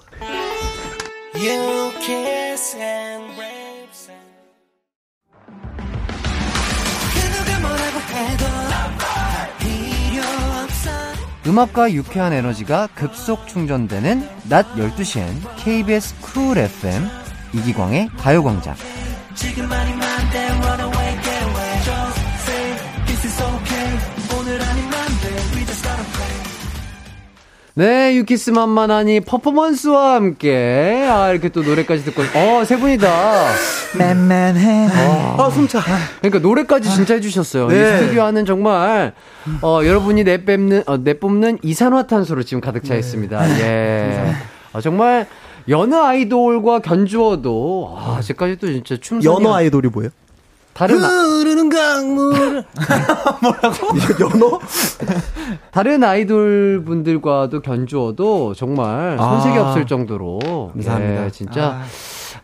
그 11.44 11.50
음악과 11.50 11.92
유쾌한 11.92 12.32
에너지가 12.32 12.88
급속 12.94 13.46
충전되는 13.46 14.28
낮 14.50 14.66
12시엔 14.74 15.28
KBS 15.56 16.20
쿨 16.20 16.58
FM 16.58 17.27
이기광의 17.52 18.10
가요광장. 18.18 18.74
네, 27.74 28.16
유키스 28.16 28.50
만만하니 28.50 29.20
퍼포먼스와 29.20 30.16
함께 30.16 31.06
아 31.08 31.30
이렇게 31.30 31.48
또 31.48 31.62
노래까지 31.62 32.02
듣고 32.06 32.22
어, 32.34 32.64
세 32.64 32.76
분이다. 32.76 33.08
만만해. 33.96 34.88
아, 35.38 35.48
숨차. 35.48 35.80
그러니까 36.18 36.40
노래까지 36.40 36.90
진짜 36.90 37.14
해주셨어요. 37.14 37.66
이 37.66 37.74
네. 37.74 37.98
스튜디오 37.98 38.22
하는 38.22 38.44
정말 38.44 39.12
어, 39.62 39.82
여러분이 39.84 40.24
내뿜는 40.24 40.82
어, 40.86 40.96
내뿜는 40.96 41.58
이산화탄소로 41.62 42.42
지금 42.42 42.60
가득 42.60 42.84
차 42.84 42.96
있습니다. 42.96 43.60
예. 43.60 44.34
아, 44.72 44.80
정말 44.80 45.28
여느 45.68 45.94
아이돌과 45.94 46.80
견주어도 46.80 47.94
아, 47.98 48.16
아직까지 48.16 48.56
또 48.56 48.66
진짜 48.66 48.96
춤선이 48.96 49.34
연어 49.34 49.54
아이돌이 49.54 49.88
뭐예요? 49.88 50.10
다른 50.72 51.02
아, 51.02 51.08
흐르는 51.08 51.68
강물 51.68 52.64
연어? 54.20 54.60
다른 55.72 56.04
아이돌 56.04 56.84
분들과도 56.86 57.60
견주어도 57.60 58.54
정말 58.54 59.18
손색이 59.18 59.58
아. 59.58 59.68
없을 59.68 59.86
정도로 59.86 60.70
감사합니다. 60.74 61.26
예, 61.26 61.30
진짜 61.30 61.66
아, 61.66 61.84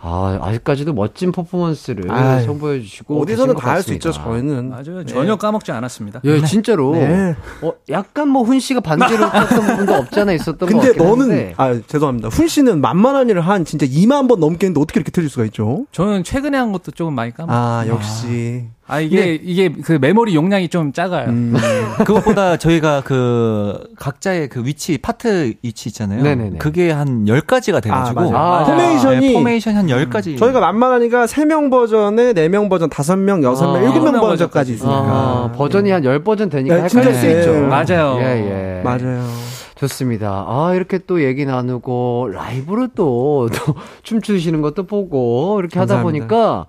아직까지도 0.09 0.93
멋진 0.93 1.33
퍼포먼스를 1.33 2.11
아이, 2.11 2.45
선보여 2.45 2.81
주시고 2.81 3.21
어디서는 3.23 3.55
다 3.57 3.71
할 3.73 3.83
수 3.83 3.93
있죠, 3.95 4.13
저희는. 4.13 4.71
맞아요. 4.71 5.05
전혀 5.07 5.37
까먹지 5.37 5.73
않았습니다. 5.73 6.21
예, 6.25 6.41
진짜로. 6.45 6.93
네. 6.95 7.35
어, 7.63 7.73
약간 7.89 8.29
뭐 8.29 8.43
훈 8.45 8.61
씨가 8.61 8.81
반대로 8.81 9.19
쳤던 9.33 9.67
부분도 9.67 9.95
없지 9.95 10.21
않아 10.21 10.33
있었던 10.33 10.59
것 10.59 10.67
근데 10.67 10.87
같긴 10.89 11.05
너는, 11.05 11.21
한데. 11.23 11.55
아, 11.57 11.81
죄송합니다. 11.87 12.29
훈 12.29 12.47
씨는 12.49 12.81
만만한 12.83 13.31
일을 13.31 13.41
한 13.41 13.65
진짜 13.65 13.87
2만 13.87 14.29
번 14.29 14.41
넘게 14.41 14.67
했는데 14.67 14.81
어떻게 14.81 15.01
이렇게 15.01 15.11
틀릴 15.11 15.31
수가 15.31 15.45
있죠? 15.47 15.87
저는 15.93 16.23
최근에 16.25 16.59
한 16.59 16.73
것도 16.73 16.91
조금 16.93 17.15
많이 17.15 17.33
까먹. 17.33 17.51
아, 17.55 17.85
역시. 17.89 18.67
아 18.84 18.84
이게 19.03 19.41
이게 19.43 19.71
그 19.71 19.93
메모리 20.01 20.35
용량이 20.35 20.69
좀 20.69 20.93
작아요. 20.93 21.29
음. 21.29 21.55
그것보다 22.05 22.59
저희가 22.59 23.01
그 23.03 23.83
각자의 23.99 24.49
그 24.49 24.65
위치 24.65 24.99
파트 24.99 25.55
위치 25.63 25.89
있잖아요. 25.89 26.23
네네네. 26.23 26.59
그게 26.59 26.91
한 26.91 27.25
10가지가 27.25 27.83
돼 27.83 27.89
가지고 27.89 28.21
아, 28.21 28.25
맞아요. 28.25 28.37
아, 28.37 28.65
포메이션이 28.65 29.27
네, 29.29 29.33
포메이션이 29.33 29.77
한 29.77 29.87
10가지. 29.87 30.39
저희가 30.39 30.61
만만하니까 30.61 31.25
3명 31.27 31.71
버전에 31.71 32.33
4명 32.35 32.69
버전, 32.69 32.91
5명, 32.91 33.41
6명, 33.41 33.47
아, 33.47 33.81
7명 33.81 34.13
명 34.13 34.21
버전까지 34.21 34.75
있으니까. 34.75 34.95
아, 34.95 35.53
버전이 35.57 35.91
한 35.91 36.03
10버전 36.03 36.51
되니까 36.51 36.77
네, 36.77 36.83
헷갈릴 36.83 36.89
진짜 36.89 37.13
수 37.15 37.27
네. 37.27 37.39
있죠. 37.39 37.53
맞아요. 37.67 38.19
예, 38.21 38.79
예. 38.79 38.83
맞아요. 38.83 39.54
좋습니다. 39.77 40.45
아, 40.49 40.73
이렇게 40.75 40.99
또 40.99 41.23
얘기 41.23 41.45
나누고, 41.45 42.31
라이브로 42.33 42.89
또, 42.95 43.49
또 43.53 43.75
춤추시는 44.05 44.63
것도 44.63 44.85
보고, 44.87 45.57
이렇게 45.59 45.79
하다 45.79 45.97
감사합니다. 45.97 46.27
보니까, 46.29 46.67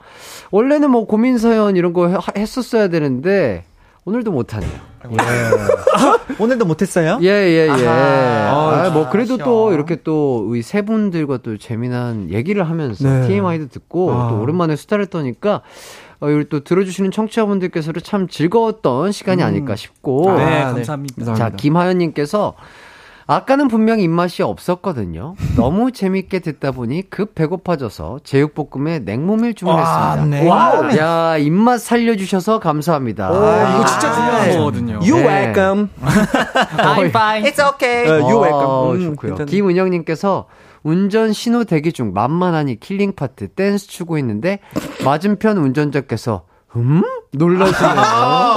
원래는 0.51 0.89
뭐 0.89 1.05
고민사연 1.05 1.75
이런 1.75 1.93
거 1.93 2.07
해- 2.07 2.17
했었어야 2.35 2.87
되는데, 2.87 3.63
오늘도 4.05 4.31
못하네요. 4.31 4.69
오늘도 6.39 6.65
못했어요? 6.65 7.19
예, 7.21 7.27
예, 7.27 7.67
예. 7.79 7.87
아하. 7.87 8.85
아, 8.85 8.89
뭐, 8.91 9.09
그래도 9.09 9.35
아쉬워. 9.35 9.45
또, 9.45 9.73
이렇게 9.73 9.97
또, 10.03 10.43
우리 10.47 10.61
세 10.61 10.81
분들과 10.81 11.37
또 11.37 11.57
재미난 11.57 12.29
얘기를 12.31 12.67
하면서, 12.67 13.07
네. 13.07 13.27
TMI도 13.27 13.67
듣고, 13.69 14.11
아. 14.11 14.29
또 14.29 14.41
오랜만에 14.41 14.75
수다를 14.75 15.05
떠니까, 15.07 15.61
어, 16.21 16.29
이걸 16.29 16.45
또 16.45 16.63
들어주시는 16.63 17.11
청취자분들께서도 17.11 17.99
참 17.99 18.27
즐거웠던 18.27 19.11
시간이 19.11 19.43
아닐까 19.43 19.75
싶고, 19.75 20.33
네, 20.37 20.43
아, 20.43 20.67
네. 20.71 20.73
감사합니다. 20.75 21.33
자. 21.35 21.49
김하연님께서 21.51 22.53
아까는 23.27 23.67
분명 23.67 23.99
입맛이 23.99 24.43
없었거든요. 24.43 25.35
너무 25.55 25.91
재밌게 25.93 26.39
듣다 26.39 26.71
보니 26.71 27.09
급 27.09 27.33
배고파져서 27.33 28.19
제육볶음에 28.23 28.99
냉모밀 28.99 29.55
주문했습니다. 29.55 30.25
냉모밀. 30.25 30.97
야, 30.99 31.37
입맛 31.37 31.81
살려주셔서 31.81 32.59
감사합니다. 32.59 33.27
아, 33.27 33.75
이거 33.75 33.85
진짜 33.85 34.09
아, 34.09 34.13
중요한 34.13 34.45
네. 34.49 34.57
거거든요. 34.57 34.93
You 35.01 35.17
네. 35.17 35.25
welcome. 35.25 35.89
I'm 36.77 37.09
fine. 37.09 37.45
It's 37.51 37.59
okay. 37.73 38.07
어, 38.07 38.21
you 38.21 38.41
welcome. 38.41 38.65
어, 38.65 38.91
음, 38.93 39.01
좋고요. 39.15 39.35
괜찮네. 39.35 39.49
김은영님께서 39.51 40.45
운전 40.83 41.33
신호 41.33 41.63
대기 41.63 41.93
중 41.93 42.13
만만하니 42.13 42.79
killing 42.79 43.13
part 43.15 43.47
댄스 43.47 43.87
추고 43.87 44.19
있는데 44.19 44.59
맞은편 45.03 45.57
운전자께서 45.57 46.43
음? 46.75 47.01
놀라시네요. 47.31 47.91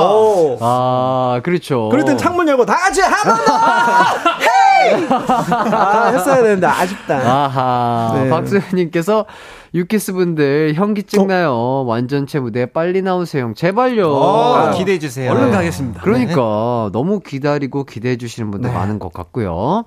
오. 0.00 0.58
아, 0.60 1.40
그렇죠. 1.42 1.88
그럴 1.88 2.04
땐 2.04 2.18
창문 2.18 2.46
열고 2.48 2.66
다 2.66 2.74
같이! 2.76 3.00
헤이! 3.00 3.08
아, 4.94 6.10
했어야 6.12 6.42
되는데 6.42 6.66
아쉽다. 6.66 7.16
아하. 7.18 8.12
네. 8.22 8.30
박수현님께서 8.30 9.26
유키스 9.74 10.12
분들 10.14 10.72
현기증 10.74 11.26
나요. 11.26 11.84
완전체 11.86 12.40
무대 12.40 12.66
빨리 12.66 13.02
나오세요. 13.02 13.52
제발요. 13.54 14.10
어, 14.10 14.70
기대해 14.76 14.98
주세요. 14.98 15.30
얼른 15.30 15.50
가겠습니다. 15.52 16.00
그러니까 16.02 16.90
너무 16.92 17.20
기다리고 17.20 17.84
기대해 17.84 18.16
주시는 18.16 18.50
분들 18.50 18.72
많은 18.72 18.98
것 18.98 19.12
같고요. 19.12 19.84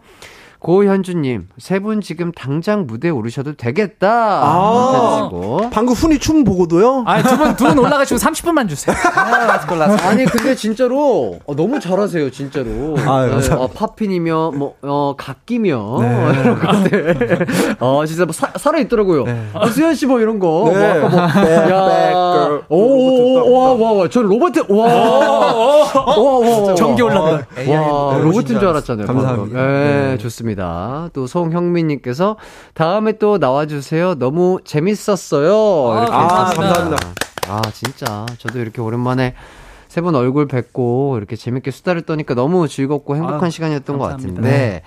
고현주님, 0.62 1.48
세 1.58 1.80
분 1.80 2.02
지금 2.02 2.32
당장 2.32 2.86
무대 2.86 3.08
에 3.08 3.12
오르셔도 3.12 3.56
되겠다. 3.56 4.08
아. 4.44 5.18
해주시고. 5.32 5.72
방금 5.72 5.96
훈이 5.96 6.20
춤 6.20 6.44
보고도요? 6.44 7.04
아, 7.08 7.24
두 7.24 7.36
분, 7.36 7.56
두 7.56 7.66
분 7.66 7.80
올라가시고 7.80 8.20
30분만 8.20 8.70
주세요. 8.70 8.96
아 10.04 10.14
니 10.14 10.26
근데 10.26 10.54
진짜로 10.56 11.40
어, 11.48 11.56
너무 11.56 11.80
잘하세요 11.80 12.30
진짜로. 12.30 12.96
아유, 13.00 13.32
감사합니다. 13.32 13.56
어, 13.60 13.68
팝핀이며 13.74 14.52
뭐 14.56 14.76
어, 14.84 15.16
각기며 15.18 15.98
네. 16.02 16.40
이런 16.42 16.60
것들. 16.60 17.48
어 17.80 18.06
진짜 18.06 18.26
뭐 18.26 18.32
사, 18.34 18.52
살아 18.58 18.78
있더라고요. 18.80 19.26
어, 19.54 19.66
수현 19.68 19.96
씨 19.96 20.06
뭐 20.06 20.20
이런 20.20 20.38
거. 20.38 20.70
네. 20.74 21.00
뭐 21.00 21.08
아까 21.10 21.40
뭐, 21.40 21.44
백, 21.44 21.52
야, 21.72 22.50
백, 22.60 22.66
오와 22.70 23.74
와 23.74 23.92
와 24.04 24.08
저 24.10 24.22
로버트 24.22 24.66
와와 24.70 25.54
와 25.56 26.76
전기 26.76 27.02
올라가. 27.02 27.42
와 27.68 28.18
로봇인 28.20 28.60
줄 28.60 28.68
알았잖아요. 28.68 29.08
감사합니다. 29.08 29.58
네, 29.60 30.12
네. 30.12 30.18
좋습니다. 30.20 30.51
또 31.14 31.28
송형민님께서 31.28 32.38
다음에 32.74 33.14
또 33.14 33.38
나와주세요. 33.38 34.16
너무 34.16 34.60
재밌었어요. 34.64 35.98
이렇게 35.98 36.12
아. 36.14 36.28
감사합니다. 36.46 36.98
아 37.50 37.62
진짜 37.74 38.26
저도 38.38 38.60
이렇게 38.60 38.82
오랜만에 38.82 39.34
세분 39.88 40.16
얼굴 40.16 40.48
뵙고 40.48 41.18
이렇게 41.18 41.36
재밌게 41.36 41.72
수다를 41.72 42.04
떠니까 42.04 42.34
너무 42.34 42.68
즐겁고 42.68 43.16
행복한 43.16 43.44
아, 43.46 43.50
시간이었던 43.50 43.98
것 43.98 44.08
감사합니다. 44.10 44.42
같은데 44.42 44.84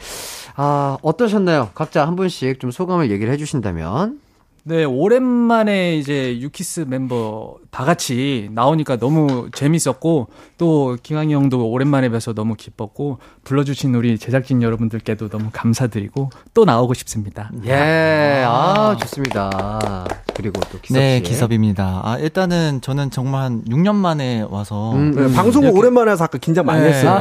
아 0.56 0.96
어떠셨나요? 1.02 1.70
각자 1.74 2.06
한 2.06 2.16
분씩 2.16 2.60
좀 2.60 2.70
소감을 2.70 3.10
얘기를 3.10 3.32
해주신다면 3.32 4.20
네, 4.66 4.82
오랜만에 4.84 5.94
이제 5.98 6.38
유키스 6.40 6.86
멤버 6.88 7.56
다 7.70 7.84
같이 7.84 8.48
나오니까 8.52 8.96
너무 8.96 9.50
재밌었고 9.54 10.28
또 10.56 10.96
기광이 11.02 11.34
형도 11.34 11.68
오랜만에 11.68 12.08
뵈서 12.08 12.32
너무 12.32 12.54
기뻤고 12.54 13.18
불러주신 13.44 13.94
우리 13.94 14.16
제작진 14.16 14.62
여러분들께도 14.62 15.28
너무 15.28 15.50
감사드리고 15.52 16.30
또 16.54 16.64
나오고 16.64 16.94
싶습니다. 16.94 17.50
예, 17.66 18.42
아, 18.46 18.96
좋습니다. 19.00 20.06
그리고 20.34 20.60
또 20.72 20.78
기섭 20.80 20.98
네, 20.98 21.18
씨. 21.18 21.24
기섭입니다. 21.24 22.00
아, 22.02 22.16
일단은 22.18 22.80
저는 22.80 23.10
정말 23.10 23.42
한 23.42 23.64
6년 23.64 23.94
만에 23.94 24.46
와서 24.48 24.94
음, 24.94 25.12
네, 25.14 25.34
방송국 25.34 25.76
오랜만에 25.76 26.12
해서 26.12 26.24
아까 26.24 26.38
긴장 26.38 26.64
많이 26.64 26.80
네, 26.82 26.88
했어요. 26.88 27.20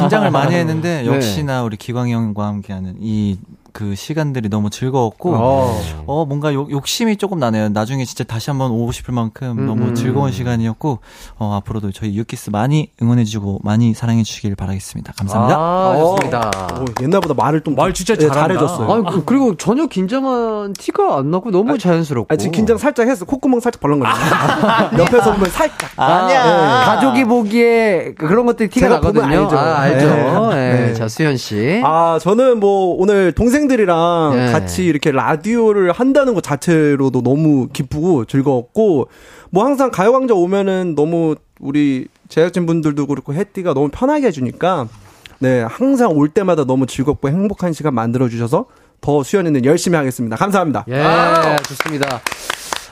긴장을 0.00 0.28
많이 0.32 0.56
했는데 0.56 1.02
네. 1.02 1.06
역시나 1.06 1.62
우리 1.62 1.76
기광이 1.76 2.12
형과 2.12 2.48
함께하는 2.48 2.96
이 2.98 3.38
그 3.72 3.94
시간들이 3.94 4.48
너무 4.48 4.70
즐거웠고 4.70 5.34
어. 5.34 5.80
어 6.06 6.24
뭔가 6.26 6.52
욕, 6.54 6.70
욕심이 6.70 7.16
조금 7.16 7.38
나네요. 7.38 7.70
나중에 7.70 8.04
진짜 8.04 8.22
다시 8.24 8.50
한번 8.50 8.70
오고 8.70 8.92
싶을 8.92 9.14
만큼 9.14 9.58
음, 9.58 9.66
너무 9.66 9.84
음. 9.88 9.94
즐거운 9.94 10.30
시간이었고 10.32 10.98
어 11.38 11.54
앞으로도 11.56 11.92
저희 11.92 12.16
유키스 12.16 12.50
많이 12.50 12.90
응원해 13.00 13.24
주고 13.24 13.58
많이 13.62 13.94
사랑해 13.94 14.22
주시길 14.22 14.54
바라겠습니다. 14.56 15.12
감사합니다. 15.16 15.58
아, 15.58 15.96
좋습니다. 15.98 16.50
오, 16.80 17.02
옛날보다 17.02 17.34
말을 17.34 17.62
좀 17.62 17.72
말 17.72 17.94
진짜 17.94 18.12
예, 18.14 18.18
잘한다. 18.18 18.40
잘해줬어요. 18.42 18.90
아, 19.06 19.10
그- 19.10 19.24
그리고 19.24 19.56
전혀 19.56 19.86
긴장한 19.86 20.74
티가 20.74 21.16
안 21.18 21.30
나고 21.30 21.50
너무 21.50 21.78
자연스럽고. 21.78 22.32
아, 22.32 22.36
지금 22.36 22.52
긴장 22.52 22.76
살짝 22.76 23.08
했어. 23.08 23.24
콧구멍 23.24 23.60
살짝 23.60 23.80
벌렁거리네. 23.80 24.14
옆에서 25.02 25.32
보면 25.32 25.48
살짝. 25.50 25.90
아 25.96 26.26
니야. 26.26 26.44
네. 26.44 26.84
가족이 26.84 27.24
보기에 27.24 28.14
그런 28.18 28.44
것들이 28.46 28.68
티가 28.68 28.88
나거든요. 28.88 29.24
알죠. 29.24 29.58
아, 29.58 29.78
알죠. 29.80 30.50
네. 30.50 30.56
예. 30.56 30.86
네. 30.88 30.94
자, 30.94 31.08
수현 31.08 31.36
씨. 31.38 31.80
아, 31.84 32.18
저는 32.20 32.60
뭐 32.60 32.94
오늘 32.98 33.32
동생 33.32 33.61
들이랑 33.68 34.32
네. 34.34 34.52
같이 34.52 34.84
이렇게 34.84 35.10
라디오를 35.10 35.92
한다는 35.92 36.34
것 36.34 36.42
자체로도 36.42 37.22
너무 37.22 37.68
기쁘고 37.72 38.24
즐거웠고 38.24 39.08
뭐 39.50 39.64
항상 39.64 39.90
가요광장 39.90 40.36
오면은 40.36 40.94
너무 40.94 41.34
우리 41.60 42.06
제작진 42.28 42.66
분들도 42.66 43.06
그렇고 43.06 43.34
해띠가 43.34 43.74
너무 43.74 43.88
편하게 43.92 44.28
해주니까 44.28 44.88
네 45.38 45.62
항상 45.62 46.12
올 46.12 46.28
때마다 46.28 46.64
너무 46.64 46.86
즐겁고 46.86 47.28
행복한 47.28 47.72
시간 47.72 47.94
만들어 47.94 48.28
주셔서 48.28 48.66
더 49.00 49.22
수연이는 49.22 49.64
열심히 49.64 49.96
하겠습니다. 49.96 50.36
감사합니다. 50.36 50.84
예, 50.88 51.02
좋습니다. 51.66 52.20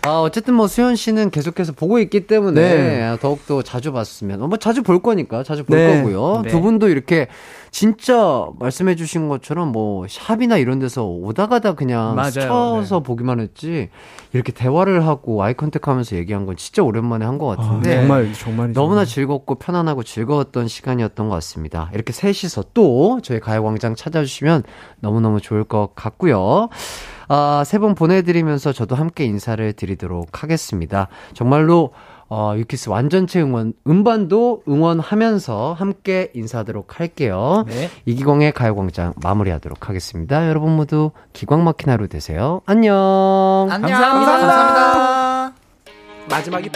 아, 0.02 0.22
어쨌든 0.22 0.55
뭐 0.55 0.66
수현 0.66 0.97
씨는 0.97 1.30
계속해서 1.30 1.72
보고 1.72 1.98
있기 1.98 2.26
때문에 2.26 2.60
네. 2.60 3.16
더욱더 3.20 3.62
자주 3.62 3.92
봤으면, 3.92 4.40
뭐 4.48 4.56
자주 4.56 4.82
볼 4.82 5.02
거니까 5.02 5.42
자주 5.42 5.62
볼 5.62 5.76
네. 5.76 5.98
거고요. 5.98 6.42
네. 6.44 6.51
두 6.51 6.60
분도 6.62 6.88
이렇게 6.88 7.28
진짜 7.70 8.47
말씀해 8.59 8.97
주신 8.97 9.28
것처럼 9.28 9.68
뭐 9.72 10.06
샵이나 10.09 10.56
이런 10.56 10.78
데서 10.78 11.05
오다 11.06 11.47
가다 11.47 11.74
그냥 11.74 12.14
맞아요. 12.16 12.30
스쳐서 12.30 12.97
네. 12.98 13.02
보기만 13.02 13.40
했지 13.40 13.88
이렇게 14.32 14.52
대화를 14.52 15.06
하고 15.06 15.42
아이 15.42 15.55
컨택 15.55 15.88
하면서 15.88 16.16
얘기한 16.16 16.47
건 16.47 16.56
진짜 16.56 16.82
오랜만에 16.82 17.24
한 17.24 17.38
것 17.38 17.47
같은데. 17.56 17.97
정말 17.97 18.32
정말 18.34 18.72
너무나 18.72 19.05
즐겁고 19.05 19.55
편안하고 19.55 20.02
즐거웠던 20.02 20.68
시간이었던 20.68 21.28
것 21.28 21.34
같습니다. 21.36 21.90
이렇게 21.94 22.12
셋이서 22.12 22.64
또 22.74 23.20
저희 23.22 23.40
가요광장 23.40 23.94
찾아주시면 23.94 24.64
너무너무 25.01 25.40
좋을 25.40 25.64
것 25.64 25.90
같고요. 25.94 26.68
아, 27.28 27.62
세 27.64 27.78
분 27.78 27.94
보내드리면서 27.94 28.72
저도 28.72 28.97
함께 28.97 29.24
인사를 29.24 29.72
드리도록 29.74 30.42
하겠습니다. 30.42 31.09
정말로 31.32 31.92
어, 32.31 32.55
유키스 32.57 32.89
완전체 32.89 33.43
응원, 33.43 33.73
음반도 33.89 34.62
응원하면서 34.69 35.74
함께 35.77 36.31
인사하도록 36.35 37.01
할게요. 37.01 37.65
네. 37.66 37.90
이기광의 38.07 38.52
가요광장 38.52 39.15
마무리하도록 39.20 39.89
하겠습니다. 39.89 40.48
여러분 40.48 40.77
모두 40.77 41.11
기광 41.32 41.65
막힌 41.65 41.90
하루 41.90 42.07
되세요. 42.07 42.62
안녕. 42.66 43.66
안녕. 43.69 43.90
감사합니다. 43.90 44.39
감사합니다. 44.39 45.52
마지막이 46.31 46.70